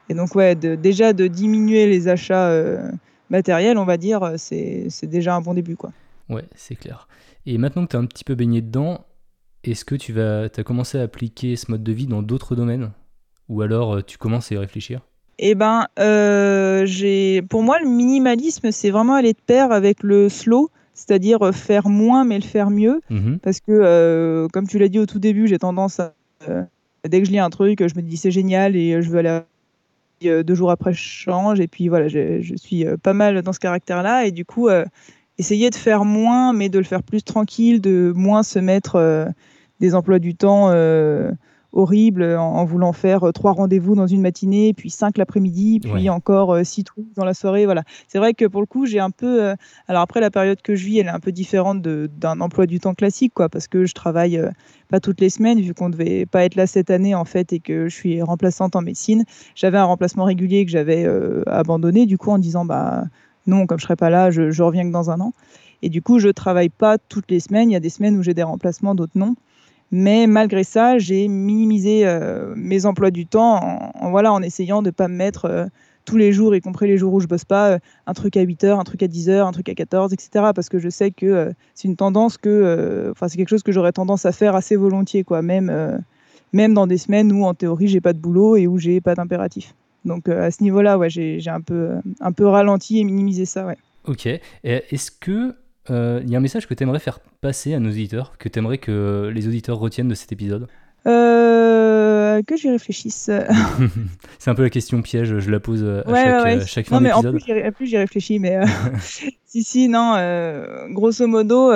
et 0.08 0.14
donc, 0.14 0.34
ouais, 0.34 0.54
déjà 0.54 1.12
de 1.12 1.26
diminuer 1.26 1.86
les 1.86 2.08
achats 2.08 2.52
matériels, 3.30 3.78
on 3.78 3.84
va 3.84 3.96
dire, 3.96 4.32
c'est 4.36 4.88
déjà 5.04 5.36
un 5.36 5.40
bon 5.40 5.54
début, 5.54 5.76
quoi. 5.76 5.92
Ouais, 6.28 6.44
c'est 6.56 6.76
clair. 6.76 7.08
Et 7.46 7.58
maintenant 7.58 7.84
que 7.84 7.90
tu 7.90 7.96
es 7.96 8.00
un 8.00 8.06
petit 8.06 8.24
peu 8.24 8.34
baigné 8.34 8.62
dedans, 8.62 9.04
est-ce 9.64 9.84
que 9.84 9.94
tu 9.94 10.12
vas, 10.12 10.44
as 10.44 10.62
commencé 10.64 10.98
à 10.98 11.02
appliquer 11.02 11.56
ce 11.56 11.70
mode 11.70 11.82
de 11.82 11.92
vie 11.92 12.06
dans 12.06 12.22
d'autres 12.22 12.56
domaines? 12.56 12.92
Ou 13.48 13.62
alors 13.62 13.96
euh, 13.96 14.02
tu 14.02 14.18
commences 14.18 14.50
à 14.52 14.54
y 14.54 14.58
réfléchir? 14.58 15.00
Eh 15.44 15.56
ben, 15.56 15.86
euh, 15.98 16.86
pour 17.50 17.64
moi, 17.64 17.78
le 17.82 17.88
minimalisme, 17.88 18.70
c'est 18.70 18.90
vraiment 18.90 19.14
aller 19.14 19.32
de 19.32 19.40
pair 19.44 19.72
avec 19.72 20.04
le 20.04 20.28
slow, 20.28 20.70
c'est-à-dire 20.94 21.42
euh, 21.42 21.50
faire 21.50 21.88
moins 21.88 22.24
mais 22.24 22.36
le 22.36 22.44
faire 22.44 22.70
mieux. 22.70 23.00
Mhm. 23.10 23.40
Parce 23.40 23.58
que, 23.58 24.46
comme 24.52 24.68
tu 24.68 24.78
l'as 24.78 24.88
dit 24.88 25.00
au 25.00 25.06
tout 25.06 25.18
début, 25.18 25.48
j'ai 25.48 25.58
tendance 25.58 25.98
à, 25.98 26.14
dès 27.08 27.20
que 27.20 27.26
je 27.26 27.32
lis 27.32 27.40
un 27.40 27.50
truc, 27.50 27.86
je 27.86 27.94
me 27.96 28.02
dis 28.02 28.16
c'est 28.16 28.30
génial 28.30 28.76
et 28.76 29.02
je 29.02 29.10
veux 29.10 29.18
aller 29.18 29.40
deux 30.44 30.54
jours 30.54 30.70
après, 30.70 30.92
je 30.92 31.02
change. 31.02 31.58
Et 31.58 31.66
puis 31.66 31.88
voilà, 31.88 32.06
je, 32.06 32.40
je 32.40 32.54
suis 32.54 32.84
pas 33.02 33.12
mal 33.12 33.42
dans 33.42 33.52
ce 33.52 33.58
caractère-là. 33.58 34.26
Et 34.26 34.30
du 34.30 34.44
coup, 34.44 34.68
essayer 35.38 35.70
de 35.70 35.74
faire 35.74 36.04
moins, 36.04 36.52
mais 36.52 36.68
de 36.68 36.78
le 36.78 36.84
faire 36.84 37.02
plus 37.02 37.24
tranquille, 37.24 37.80
de 37.80 38.12
moins 38.14 38.44
se 38.44 38.60
mettre 38.60 39.26
des 39.80 39.96
emplois 39.96 40.20
du 40.20 40.36
temps 40.36 40.70
euh, 41.74 41.78
horribles 41.78 42.36
en, 42.36 42.64
voulant 42.64 42.92
faire 42.92 43.24
euh, 43.24 43.32
trois 43.32 43.52
rendez-vous 43.52 43.94
dans 43.94 44.06
une 44.06 44.20
matinée, 44.20 44.72
puis 44.74 44.90
cinq 44.90 45.18
l'après-midi, 45.18 45.80
puis 45.80 46.10
encore 46.10 46.54
euh, 46.54 46.64
six 46.64 46.84
trucs 46.84 47.12
dans 47.14 47.24
la 47.24 47.34
soirée. 47.34 47.64
Voilà. 47.64 47.82
C'est 48.08 48.18
vrai 48.18 48.34
que 48.34 48.44
pour 48.44 48.60
le 48.60 48.66
coup, 48.66 48.86
j'ai 48.86 49.00
un 49.00 49.10
peu. 49.10 49.54
alors 49.88 50.02
après, 50.02 50.20
la 50.20 50.30
période 50.30 50.60
que 50.62 50.74
je 50.74 50.84
vis, 50.84 50.98
elle 50.98 51.06
est 51.06 51.10
un 51.10 51.20
peu 51.20 51.32
différente 51.32 51.82
d'un 51.82 52.40
emploi 52.40 52.66
du 52.66 52.80
temps 52.80 52.94
classique, 52.94 53.32
quoi, 53.34 53.48
parce 53.48 53.68
que 53.68 53.84
je 53.84 53.94
travaille 53.94 54.40
pas 54.88 55.00
toutes 55.00 55.20
les 55.20 55.30
semaines, 55.30 55.60
vu 55.60 55.74
qu'on 55.74 55.90
devait 55.90 56.26
pas 56.26 56.44
être 56.44 56.54
là 56.54 56.66
cette 56.66 56.90
année 56.90 57.14
en 57.14 57.24
fait, 57.24 57.52
et 57.52 57.60
que 57.60 57.88
je 57.88 57.94
suis 57.94 58.22
remplaçante 58.22 58.76
en 58.76 58.82
médecine. 58.82 59.24
J'avais 59.54 59.78
un 59.78 59.84
remplacement 59.84 60.24
régulier 60.24 60.64
que 60.64 60.70
j'avais 60.70 61.06
abandonné, 61.46 62.06
du 62.06 62.18
coup, 62.18 62.30
en 62.30 62.38
disant 62.38 62.64
bah 62.64 63.04
non, 63.46 63.66
comme 63.66 63.78
je 63.78 63.84
serai 63.84 63.96
pas 63.96 64.10
là, 64.10 64.30
je, 64.30 64.50
je 64.50 64.62
reviens 64.62 64.84
que 64.86 64.92
dans 64.92 65.10
un 65.10 65.20
an. 65.20 65.32
Et 65.82 65.88
du 65.88 66.00
coup, 66.00 66.18
je 66.18 66.28
travaille 66.28 66.68
pas 66.68 66.96
toutes 66.96 67.30
les 67.30 67.40
semaines. 67.40 67.70
Il 67.70 67.72
y 67.72 67.76
a 67.76 67.80
des 67.80 67.90
semaines 67.90 68.16
où 68.16 68.22
j'ai 68.22 68.34
des 68.34 68.44
remplacements, 68.44 68.94
d'autres 68.94 69.16
non. 69.16 69.34
Mais 69.92 70.26
malgré 70.26 70.64
ça, 70.64 70.98
j'ai 70.98 71.28
minimisé 71.28 72.06
euh, 72.06 72.54
mes 72.56 72.86
emplois 72.86 73.10
du 73.10 73.26
temps 73.26 73.92
en, 73.94 74.10
voilà, 74.10 74.32
en 74.32 74.40
essayant 74.40 74.80
de 74.80 74.88
ne 74.88 74.90
pas 74.90 75.06
me 75.06 75.14
mettre 75.14 75.44
euh, 75.44 75.66
tous 76.06 76.16
les 76.16 76.32
jours, 76.32 76.54
y 76.56 76.62
compris 76.62 76.88
les 76.88 76.96
jours 76.96 77.12
où 77.12 77.20
je 77.20 77.26
bosse 77.26 77.44
pas, 77.44 77.72
euh, 77.72 77.78
un 78.06 78.14
truc 78.14 78.38
à 78.38 78.40
8 78.40 78.64
heures, 78.64 78.80
un 78.80 78.84
truc 78.84 79.02
à 79.02 79.06
10 79.06 79.28
heures, 79.28 79.46
un 79.46 79.52
truc 79.52 79.68
à 79.68 79.74
14, 79.74 80.14
etc. 80.14 80.46
Parce 80.54 80.70
que 80.70 80.78
je 80.78 80.88
sais 80.88 81.10
que 81.10 81.52
c'est 81.74 81.88
une 81.88 81.96
tendance 81.96 82.38
que, 82.38 83.10
enfin, 83.12 83.28
c'est 83.28 83.36
quelque 83.36 83.50
chose 83.50 83.62
que 83.62 83.70
j'aurais 83.70 83.92
tendance 83.92 84.24
à 84.24 84.32
faire 84.32 84.56
assez 84.56 84.76
volontiers, 84.76 85.24
quoi, 85.24 85.42
même, 85.42 85.70
même 86.54 86.72
dans 86.72 86.86
des 86.86 86.98
semaines 86.98 87.30
où 87.30 87.44
en 87.44 87.52
théorie 87.52 87.88
j'ai 87.88 88.00
pas 88.00 88.14
de 88.14 88.18
boulot 88.18 88.56
et 88.56 88.66
où 88.66 88.78
j'ai 88.78 89.02
pas 89.02 89.14
d'impératif. 89.14 89.74
Donc 90.06 90.26
à 90.28 90.50
ce 90.50 90.62
niveau-là, 90.62 90.96
ouais, 90.96 91.10
j'ai 91.10 91.38
un 91.48 91.60
peu, 91.60 91.90
un 92.20 92.32
peu 92.32 92.46
ralenti 92.46 92.98
et 92.98 93.04
minimisé 93.04 93.44
ça, 93.44 93.66
ouais. 93.66 93.76
Ok. 94.06 94.26
Est-ce 94.64 95.10
que 95.10 95.54
il 95.88 95.94
euh, 95.94 96.22
y 96.26 96.34
a 96.34 96.38
un 96.38 96.40
message 96.40 96.66
que 96.66 96.74
tu 96.74 96.84
aimerais 96.84 97.00
faire 97.00 97.18
passer 97.40 97.74
à 97.74 97.80
nos 97.80 97.90
auditeurs, 97.90 98.34
que 98.38 98.48
tu 98.48 98.58
aimerais 98.58 98.78
que 98.78 99.30
les 99.34 99.48
auditeurs 99.48 99.78
retiennent 99.78 100.08
de 100.08 100.14
cet 100.14 100.30
épisode? 100.30 100.68
Euh, 101.08 102.40
Que 102.42 102.56
j'y 102.56 102.70
réfléchisse. 102.70 103.28
c'est 104.38 104.50
un 104.50 104.54
peu 104.54 104.62
la 104.62 104.70
question 104.70 105.02
piège, 105.02 105.40
je 105.40 105.50
la 105.50 105.58
pose 105.58 105.82
à 105.82 106.04
chaque, 106.06 106.44
ouais. 106.44 106.66
chaque, 106.66 106.86
fin 106.86 107.00
d'épisode. 107.00 107.34
En 107.34 107.72
plus, 107.72 107.86
j'y 107.86 107.96
réfléchis, 107.96 108.38
mais 108.38 108.56
euh, 108.56 108.64
si, 109.00 109.64
si, 109.64 109.88
non, 109.88 110.14
grosso 110.90 111.26
modo, 111.26 111.72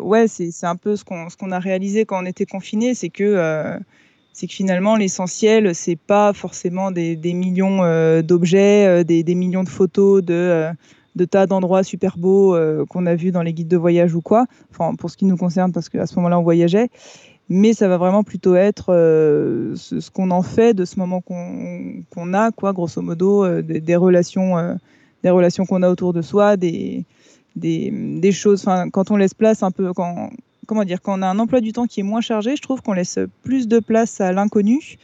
ouais, 0.00 0.28
c'est 0.28 0.66
un 0.66 0.76
peu 0.76 0.96
ce 0.96 1.04
qu'on 1.04 1.50
a 1.50 1.58
réalisé 1.58 2.06
quand 2.06 2.22
on 2.22 2.26
était 2.26 2.46
confiné, 2.46 2.94
c'est 2.94 3.10
que 3.10 3.78
c'est 4.34 4.46
que 4.46 4.54
finalement 4.54 4.96
l'essentiel 4.96 5.74
c'est 5.74 5.98
pas 5.98 6.32
forcément 6.32 6.90
des, 6.90 7.16
des 7.16 7.34
millions 7.34 7.82
d'objets, 8.22 9.04
des, 9.04 9.22
des, 9.22 9.34
millions 9.34 9.62
de 9.62 9.68
photos, 9.68 10.24
de 10.24 10.72
de 11.16 11.24
tas 11.24 11.46
d'endroits 11.46 11.82
super 11.82 12.16
beaux 12.16 12.54
euh, 12.54 12.84
qu'on 12.86 13.06
a 13.06 13.14
vus 13.14 13.32
dans 13.32 13.42
les 13.42 13.52
guides 13.52 13.68
de 13.68 13.76
voyage 13.76 14.14
ou 14.14 14.20
quoi, 14.20 14.46
enfin 14.70 14.94
pour 14.94 15.10
ce 15.10 15.16
qui 15.16 15.24
nous 15.24 15.36
concerne 15.36 15.72
parce 15.72 15.88
qu'à 15.88 16.06
ce 16.06 16.16
moment-là 16.16 16.38
on 16.38 16.42
voyageait, 16.42 16.88
mais 17.48 17.74
ça 17.74 17.88
va 17.88 17.98
vraiment 17.98 18.24
plutôt 18.24 18.54
être 18.54 18.86
euh, 18.90 19.74
ce, 19.76 20.10
qu'on 20.10 20.30
en 20.30 20.42
fait 20.42 20.74
de 20.74 20.84
ce 20.84 20.98
moment 20.98 21.20
qu'on 21.20 22.34
a, 22.34 22.50
quoi, 22.50 22.72
grosso 22.72 23.02
modo, 23.02 23.44
euh, 23.44 23.62
des, 23.62 23.96
relations, 23.96 24.78
des 25.22 25.30
relations 25.30 25.66
qu'on 25.66 25.82
a 25.82 25.90
autour 25.90 26.12
de 26.14 26.22
soi, 26.22 26.56
des, 26.56 27.04
des, 27.56 28.32
choses, 28.32 28.64
quand 28.92 29.10
on 29.10 29.16
laisse 29.16 29.34
place 29.34 29.62
un 29.62 29.70
peu, 29.70 29.92
quand, 29.92 30.30
comment 30.66 30.84
dire, 30.84 31.02
quand 31.02 31.18
on 31.18 31.22
a 31.22 31.26
un 31.26 31.38
emploi 31.38 31.60
du 31.60 31.72
temps 31.72 31.86
qui 31.86 32.00
est 32.00 32.04
moins 32.04 32.22
chargé, 32.22 32.56
je 32.56 32.62
trouve 32.62 32.80
qu'on 32.80 32.94
laisse 32.94 33.18
plus 33.42 33.68
de 33.68 33.80
place 33.80 34.20
à 34.22 34.32
l'inconnu. 34.32 34.96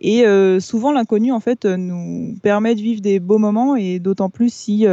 Et 0.00 0.24
souvent, 0.60 0.92
l'inconnu, 0.92 1.32
en 1.32 1.40
fait, 1.40 1.64
nous 1.64 2.36
permet 2.42 2.74
de 2.74 2.80
vivre 2.82 3.00
des 3.00 3.20
beaux 3.20 3.38
moments, 3.38 3.76
et 3.76 3.98
d'autant 3.98 4.28
plus 4.28 4.52
si 4.52 4.86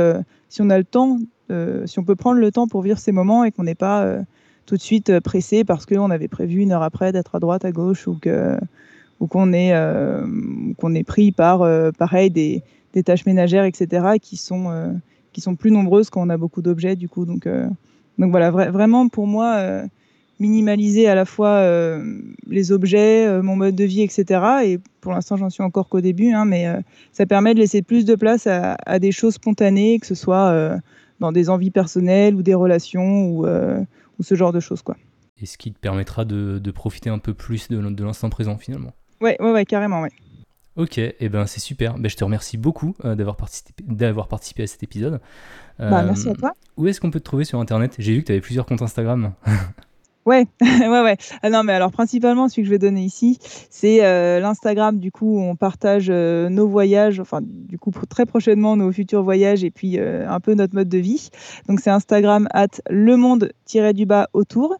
si 0.52 0.62
on 0.62 0.70
a 0.70 0.78
le 0.78 0.84
temps, 0.84 1.18
euh, 1.50 1.88
si 1.88 1.98
on 1.98 2.04
peut 2.04 2.18
prendre 2.18 2.40
le 2.40 2.52
temps 2.52 2.68
pour 2.68 2.82
vivre 2.82 3.00
ces 3.00 3.14
moments 3.14 3.46
et 3.46 3.52
qu'on 3.52 3.64
n'est 3.64 3.74
pas 3.74 4.04
euh, 4.04 4.22
tout 4.66 4.76
de 4.76 4.82
suite 4.82 5.10
euh, 5.10 5.22
pressé 5.22 5.64
parce 5.64 5.86
qu'on 5.86 6.12
avait 6.12 6.28
prévu 6.28 6.60
une 6.60 6.74
heure 6.74 6.84
après 6.84 7.14
d'être 7.14 7.36
à 7.36 7.40
droite, 7.40 7.64
à 7.64 7.72
gauche 7.72 8.06
ou 8.06 8.18
qu'on 9.28 9.54
est 9.54 11.04
pris 11.08 11.32
par 11.32 11.60
pareil 11.98 12.30
des, 12.30 12.64
tâches 13.06 13.26
ménagères, 13.26 13.64
etc. 13.64 14.20
qui 14.22 14.36
sont 14.36 15.56
plus 15.58 15.72
nombreuses 15.72 16.10
quand 16.10 16.22
on 16.22 16.30
a 16.30 16.38
beaucoup 16.38 16.62
d'objets 16.62 16.98
du 16.98 17.08
coup. 17.08 17.24
Donc 17.26 17.48
voilà, 18.18 18.52
vraiment 18.52 19.08
pour 19.08 19.28
moi 19.28 19.86
minimaliser 20.42 21.08
à 21.08 21.16
la 21.16 21.26
fois 21.26 21.64
les 22.48 22.72
objets, 22.72 23.42
mon 23.42 23.56
mode 23.56 23.76
de 23.76 23.84
vie, 23.84 24.02
etc. 24.02 24.42
Et 24.66 24.80
pour 25.00 25.14
l'instant, 25.14 25.38
j'en 25.38 25.50
suis 25.50 25.64
encore 25.64 25.88
qu'au 25.88 26.02
début, 26.02 26.32
hein, 26.32 26.46
mais 26.46 26.68
ça 27.14 27.26
permet 27.26 27.54
de 27.54 27.60
laisser 27.60 27.82
plus 27.82 28.06
de 28.06 28.16
place 28.16 28.48
à, 28.48 29.00
des 29.00 29.12
choses 29.12 29.36
spontanées, 29.36 30.00
que 30.00 30.08
ce 30.08 30.16
soit 30.16 30.80
dans 31.20 31.32
des 31.32 31.50
envies 31.50 31.72
personnelles 31.72 32.36
ou 32.36 32.42
des 32.42 32.56
relations 32.56 33.28
ou, 33.28 33.46
ou 33.46 34.24
ce 34.24 34.36
genre 34.36 34.52
de 34.52 34.60
choses. 34.60 34.82
Quoi. 34.82 34.98
Et 35.42 35.46
ce 35.46 35.58
qui 35.58 35.72
te 35.72 35.80
permettra 35.80 36.26
de, 36.26 36.60
de 36.60 36.72
profiter 36.72 37.10
un 37.10 37.20
peu 37.20 37.34
plus 37.34 37.70
de, 37.70 37.80
de 37.80 38.04
l'instant 38.04 38.30
présent 38.30 38.58
finalement. 38.58 38.94
Ouais, 39.22 39.38
ouais, 39.40 39.52
ouais, 39.52 39.66
carrément, 39.66 40.02
ouais. 40.02 40.12
Ok, 40.78 40.98
et 41.00 41.16
eh 41.20 41.30
ben 41.30 41.48
c'est 41.48 41.60
super. 41.60 41.98
Ben, 41.98 42.10
je 42.10 42.16
te 42.16 42.24
remercie 42.24 42.58
beaucoup 42.58 42.96
d'avoir 43.04 43.36
participé, 43.36 43.84
participé 44.30 44.64
à 44.64 44.68
cet 44.68 44.84
épisode. 44.84 45.20
Bah, 45.80 46.04
merci 46.04 46.30
à 46.30 46.34
toi. 46.34 46.54
Où 46.78 46.88
est-ce 46.88 47.02
qu'on 47.02 47.12
peut 47.12 47.20
te 47.20 47.26
trouver 47.26 47.44
sur 47.44 47.60
Internet? 47.60 47.96
J'ai 48.00 48.14
vu 48.14 48.22
que 48.22 48.28
tu 48.28 48.32
avais 48.32 48.42
plusieurs 48.42 48.66
comptes 48.66 48.82
Instagram. 48.82 49.34
Ouais, 50.26 50.46
ouais, 50.62 51.02
ouais. 51.02 51.18
Ah 51.42 51.50
non, 51.50 51.64
mais 51.64 51.74
alors 51.74 51.92
principalement, 51.92 52.48
celui 52.48 52.62
que 52.64 52.68
je 52.68 52.72
vais 52.72 52.80
donner 52.80 53.04
ici, 53.04 53.40
c'est 53.70 54.06
euh, 54.06 54.40
l'Instagram, 54.40 55.00
du 55.00 55.12
coup, 55.12 55.38
où 55.38 55.42
on 55.42 55.56
partage 55.56 56.08
euh, 56.10 56.50
nos 56.50 56.68
voyages, 56.68 57.20
enfin, 57.20 57.40
du 57.42 57.80
coup, 57.80 57.92
très 58.08 58.26
prochainement, 58.26 58.76
nos 58.76 58.92
futurs 58.92 59.24
voyages 59.24 59.64
et 59.64 59.72
puis 59.72 59.98
euh, 59.98 60.30
un 60.30 60.40
peu 60.40 60.54
notre 60.54 60.76
mode 60.76 60.90
de 60.90 61.00
vie. 61.00 61.30
Donc, 61.68 61.80
c'est 61.80 61.90
Instagram 61.90 62.48
at 62.54 62.68
le 62.90 63.18
monde-du-bas 63.18 64.30
autour. 64.34 64.76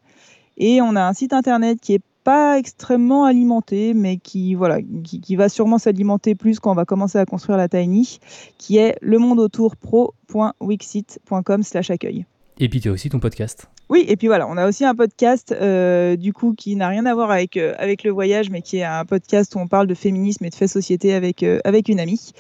Et 0.58 0.80
on 0.82 0.96
a 0.96 1.02
un 1.02 1.14
site 1.14 1.34
internet 1.34 1.80
qui 1.82 1.94
est 1.96 2.04
pas 2.24 2.60
extrêmement 2.60 3.26
alimenté, 3.26 3.96
mais 3.96 4.18
qui, 4.18 4.54
voilà, 4.54 4.78
qui, 4.82 5.36
va 5.36 5.50
sûrement 5.50 5.80
s'alimenter 5.80 6.36
plus 6.36 6.60
quand 6.60 6.72
on 6.72 6.76
va 6.76 6.86
commencer 6.86 7.18
à 7.18 7.26
construire 7.26 7.58
la 7.58 7.68
Tiny, 7.68 8.20
qui 8.60 8.78
est 8.78 8.96
le 9.02 9.18
monde 9.18 9.40
autour 9.40 9.76
pro.wixit.com 9.76 11.64
slash 11.64 11.90
accueil. 11.90 12.28
Et 12.60 12.70
puis 12.70 12.80
tu 12.80 12.90
as 12.90 12.92
aussi 12.92 13.10
ton 13.10 13.20
podcast. 13.20 13.72
Oui, 13.92 14.06
et 14.08 14.16
puis 14.16 14.28
voilà, 14.28 14.48
on 14.48 14.56
a 14.56 14.70
aussi 14.70 14.86
un 14.86 14.96
podcast 14.96 15.52
euh, 15.52 16.16
du 16.16 16.32
coup 16.32 16.54
qui 16.54 16.78
n'a 16.78 16.88
rien 16.88 17.06
à 17.06 17.14
voir 17.14 17.30
avec, 17.30 17.58
euh, 17.58 17.74
avec 17.78 18.06
le 18.06 18.12
voyage, 18.12 18.50
mais 18.50 18.62
qui 18.62 18.78
est 18.78 18.86
un 18.86 19.04
podcast 19.04 19.54
où 19.54 19.60
on 19.60 19.68
parle 19.68 19.86
de 19.86 19.96
féminisme 19.96 20.46
et 20.46 20.50
de 20.50 20.56
fait 20.56 20.70
société 20.70 21.14
avec, 21.14 21.44
euh, 21.44 21.60
avec 21.66 21.90
une 21.90 22.00
amie 22.00 22.32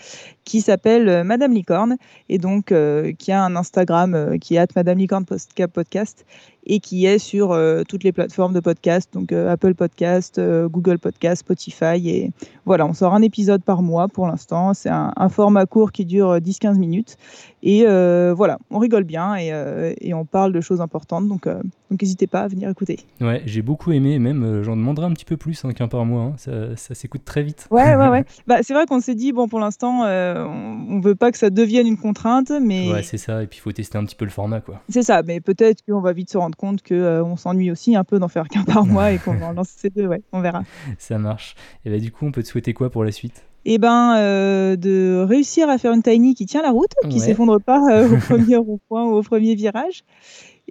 qui 0.45 0.61
s'appelle 0.61 1.23
Madame 1.25 1.53
Licorne 1.53 1.97
et 2.29 2.37
donc 2.37 2.73
qui 3.19 3.31
a 3.31 3.43
un 3.43 3.55
Instagram 3.55 4.39
qui 4.39 4.55
est 4.55 4.75
Madame 4.75 4.97
Licorne 4.97 5.23
Podcast 5.23 6.25
et 6.65 6.79
qui 6.79 7.05
est 7.05 7.19
sur 7.19 7.57
toutes 7.87 8.03
les 8.03 8.11
plateformes 8.11 8.53
de 8.53 8.59
podcast, 8.59 9.13
donc 9.13 9.31
Apple 9.31 9.75
Podcast, 9.75 10.41
Google 10.65 10.97
Podcast, 10.97 11.41
Spotify. 11.41 12.09
Et 12.09 12.31
voilà, 12.65 12.87
on 12.87 12.93
sort 12.93 13.13
un 13.13 13.21
épisode 13.21 13.63
par 13.63 13.83
mois 13.83 14.07
pour 14.07 14.27
l'instant. 14.27 14.73
C'est 14.73 14.89
un, 14.89 15.29
format 15.29 15.67
court 15.67 15.91
qui 15.91 16.05
dure 16.05 16.37
10-15 16.37 16.79
minutes. 16.79 17.17
Et 17.61 17.85
voilà, 17.85 18.57
on 18.71 18.79
rigole 18.79 19.03
bien 19.03 19.35
et, 19.35 20.13
on 20.13 20.25
parle 20.25 20.53
de 20.53 20.59
choses 20.59 20.81
importantes. 20.81 21.27
Donc, 21.45 22.01
n'hésitez 22.01 22.25
pas 22.25 22.41
à 22.41 22.47
venir 22.47 22.69
écouter. 22.69 22.99
Ouais, 23.19 23.41
j'ai 23.45 23.61
beaucoup 23.61 23.91
aimé, 23.91 24.17
même 24.17 24.43
euh, 24.43 24.63
j'en 24.63 24.77
demanderai 24.77 25.07
un 25.07 25.11
petit 25.11 25.25
peu 25.25 25.35
plus 25.35 25.65
hein, 25.65 25.73
qu'un 25.73 25.89
par 25.89 26.05
mois. 26.05 26.23
Hein. 26.23 26.33
Ça, 26.37 26.77
ça 26.77 26.95
s'écoute 26.95 27.25
très 27.25 27.43
vite. 27.43 27.67
Ouais, 27.69 27.95
ouais, 27.95 28.07
ouais. 28.07 28.23
bah, 28.47 28.59
c'est 28.61 28.73
vrai 28.73 28.85
qu'on 28.85 29.01
s'est 29.01 29.13
dit, 29.13 29.33
bon, 29.33 29.49
pour 29.49 29.59
l'instant, 29.59 30.05
euh, 30.05 30.45
on, 30.45 30.97
ne 30.97 31.03
veut 31.03 31.15
pas 31.15 31.33
que 31.33 31.37
ça 31.37 31.49
devienne 31.49 31.87
une 31.87 31.97
contrainte, 31.97 32.49
mais. 32.61 32.89
Ouais, 32.89 33.03
c'est 33.03 33.17
ça. 33.17 33.43
Et 33.43 33.47
puis, 33.47 33.59
il 33.59 33.61
faut 33.61 33.73
tester 33.73 33.97
un 33.97 34.05
petit 34.05 34.15
peu 34.15 34.23
le 34.23 34.31
format, 34.31 34.61
quoi. 34.61 34.81
C'est 34.87 35.03
ça, 35.03 35.21
mais 35.21 35.41
peut-être 35.41 35.83
qu'on 35.85 35.99
va 35.99 36.13
vite 36.13 36.29
se 36.29 36.37
rendre 36.37 36.57
compte 36.57 36.81
qu'on 36.81 36.95
on 36.95 37.35
s'ennuie 37.35 37.71
aussi 37.71 37.95
un 37.97 38.05
peu 38.05 38.19
d'en 38.19 38.29
faire 38.29 38.47
qu'un 38.47 38.63
par 38.63 38.85
mois 38.85 39.11
et 39.11 39.17
qu'on 39.17 39.33
va 39.33 39.47
en 39.49 39.53
lancer 39.53 39.73
ces 39.75 39.89
deux, 39.89 40.07
ouais, 40.07 40.21
on 40.31 40.39
verra. 40.39 40.63
Ça 40.97 41.17
marche. 41.17 41.55
Et 41.83 41.89
bah, 41.89 41.99
du 41.99 42.11
coup, 42.11 42.25
on 42.25 42.31
peut 42.31 42.41
te 42.43 42.47
souhaiter 42.47 42.73
quoi 42.73 42.89
pour 42.89 43.03
la 43.03 43.11
suite? 43.11 43.43
Et 43.63 43.75
eh 43.75 43.77
ben, 43.77 44.15
de 44.75 45.23
réussir 45.23 45.69
à 45.69 45.77
faire 45.77 45.93
une 45.93 46.01
tiny 46.01 46.33
qui 46.33 46.47
tient 46.47 46.63
la 46.63 46.71
route, 46.71 46.93
qui 47.11 47.19
s'effondre 47.19 47.61
pas 47.61 48.07
au 48.07 48.17
premier 48.27 48.55
rond-point 48.55 49.03
ou 49.03 49.17
au 49.17 49.21
premier 49.21 49.53
virage, 49.53 50.03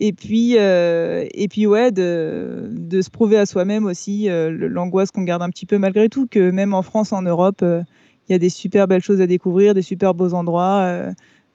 et 0.03 0.15
puis, 0.15 0.55
euh, 0.57 1.27
et 1.35 1.47
puis 1.47 1.67
ouais, 1.67 1.93
de, 1.93 2.71
de, 2.73 3.03
se 3.03 3.11
prouver 3.11 3.37
à 3.37 3.45
soi-même 3.45 3.85
aussi 3.85 4.31
euh, 4.31 4.51
l'angoisse 4.51 5.11
qu'on 5.11 5.23
garde 5.23 5.43
un 5.43 5.51
petit 5.51 5.67
peu 5.67 5.77
malgré 5.77 6.09
tout, 6.09 6.27
que 6.27 6.51
même 6.51 6.73
en 6.73 6.81
France, 6.81 7.13
en 7.13 7.21
Europe, 7.21 7.61
euh, 7.63 7.83
il 8.29 8.33
y 8.33 8.35
a 8.35 8.39
des 8.39 8.49
super 8.49 8.89
belles 8.89 9.03
choses 9.03 9.21
à 9.21 9.27
découvrir, 9.27 9.75
des 9.75 9.83
super 9.83 10.15
beaux 10.15 10.33
endroits, 10.33 10.89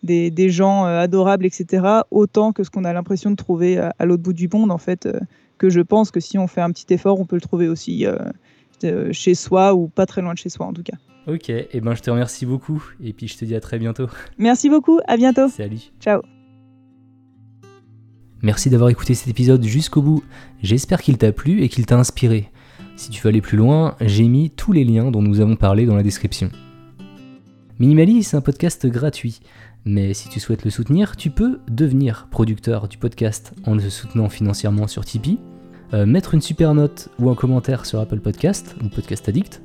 des, 0.03 0.29
des, 0.29 0.49
gens 0.49 0.83
adorables, 0.83 1.45
etc. 1.45 2.01
Autant 2.11 2.51
que 2.51 2.65
ce 2.65 2.69
qu'on 2.69 2.83
a 2.83 2.91
l'impression 2.91 3.31
de 3.31 3.37
trouver 3.37 3.77
à, 3.77 4.05
l'autre 4.05 4.21
bout 4.21 4.33
du 4.33 4.49
monde, 4.51 4.71
en 4.71 4.77
fait, 4.77 5.07
que 5.57 5.69
je 5.69 5.79
pense 5.79 6.11
que 6.11 6.19
si 6.19 6.37
on 6.37 6.47
fait 6.47 6.59
un 6.59 6.69
petit 6.71 6.93
effort, 6.93 7.17
on 7.17 7.25
peut 7.25 7.37
le 7.37 7.41
trouver 7.41 7.69
aussi 7.69 8.05
chez 9.11 9.35
soi 9.35 9.73
ou 9.73 9.87
pas 9.87 10.05
très 10.05 10.21
loin 10.21 10.33
de 10.33 10.37
chez 10.37 10.49
soi 10.49 10.65
en 10.65 10.73
tout 10.73 10.83
cas. 10.83 10.97
Ok, 11.27 11.49
et 11.49 11.69
eh 11.71 11.79
ben 11.79 11.95
je 11.95 12.01
te 12.01 12.11
remercie 12.11 12.45
beaucoup 12.45 12.83
et 13.01 13.13
puis 13.13 13.29
je 13.29 13.37
te 13.37 13.45
dis 13.45 13.55
à 13.55 13.61
très 13.61 13.79
bientôt. 13.79 14.07
Merci 14.37 14.69
beaucoup, 14.69 14.99
à 15.07 15.15
bientôt. 15.15 15.47
Salut. 15.47 15.93
Ciao. 16.01 16.21
Merci 18.45 18.69
d'avoir 18.69 18.91
écouté 18.91 19.15
cet 19.15 19.27
épisode 19.27 19.63
jusqu'au 19.63 20.03
bout. 20.03 20.23
J'espère 20.61 21.01
qu'il 21.01 21.17
t'a 21.17 21.31
plu 21.31 21.63
et 21.63 21.67
qu'il 21.67 21.87
t'a 21.87 21.97
inspiré. 21.97 22.51
Si 22.95 23.09
tu 23.09 23.19
veux 23.19 23.29
aller 23.29 23.41
plus 23.41 23.57
loin, 23.57 23.95
j'ai 24.01 24.27
mis 24.27 24.51
tous 24.51 24.71
les 24.71 24.83
liens 24.83 25.09
dont 25.09 25.23
nous 25.23 25.39
avons 25.39 25.55
parlé 25.55 25.87
dans 25.87 25.95
la 25.95 26.03
description. 26.03 26.51
Minimali, 27.79 28.21
c'est 28.21 28.37
un 28.37 28.41
podcast 28.41 28.85
gratuit, 28.85 29.39
mais 29.83 30.13
si 30.13 30.29
tu 30.29 30.39
souhaites 30.39 30.63
le 30.63 30.69
soutenir, 30.69 31.17
tu 31.17 31.31
peux 31.31 31.57
devenir 31.71 32.27
producteur 32.29 32.87
du 32.87 32.99
podcast 32.99 33.51
en 33.63 33.73
le 33.73 33.89
soutenant 33.89 34.29
financièrement 34.29 34.85
sur 34.85 35.05
Tipeee, 35.05 35.39
euh, 35.95 36.05
mettre 36.05 36.35
une 36.35 36.41
super 36.41 36.75
note 36.75 37.09
ou 37.17 37.31
un 37.31 37.35
commentaire 37.35 37.87
sur 37.87 37.99
Apple 37.99 38.19
Podcast 38.19 38.75
ou 38.83 38.89
Podcast 38.89 39.27
Addict, 39.27 39.63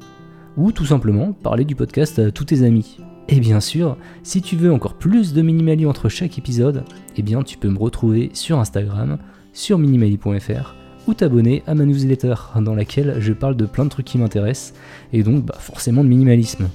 ou 0.56 0.72
tout 0.72 0.86
simplement 0.86 1.34
parler 1.34 1.66
du 1.66 1.76
podcast 1.76 2.18
à 2.18 2.30
tous 2.30 2.46
tes 2.46 2.62
amis. 2.62 2.96
Et 3.28 3.40
bien 3.40 3.60
sûr, 3.60 3.96
si 4.22 4.42
tu 4.42 4.56
veux 4.56 4.72
encore 4.72 4.94
plus 4.94 5.32
de 5.32 5.42
Minimali 5.42 5.86
entre 5.86 6.08
chaque 6.08 6.38
épisode, 6.38 6.84
eh 7.16 7.22
bien 7.22 7.42
tu 7.42 7.58
peux 7.58 7.68
me 7.68 7.78
retrouver 7.78 8.30
sur 8.32 8.58
Instagram, 8.58 9.18
sur 9.52 9.78
minimali.fr 9.78 10.74
ou 11.06 11.14
t'abonner 11.14 11.62
à 11.66 11.74
ma 11.74 11.84
newsletter 11.84 12.34
dans 12.56 12.74
laquelle 12.74 13.16
je 13.20 13.32
parle 13.32 13.56
de 13.56 13.66
plein 13.66 13.84
de 13.84 13.90
trucs 13.90 14.06
qui 14.06 14.18
m'intéressent 14.18 14.74
et 15.12 15.22
donc 15.22 15.44
bah, 15.44 15.56
forcément 15.58 16.04
de 16.04 16.08
minimalisme. 16.08 16.68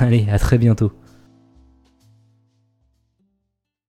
Allez, 0.00 0.26
à 0.30 0.38
très 0.38 0.58
bientôt. 0.58 0.92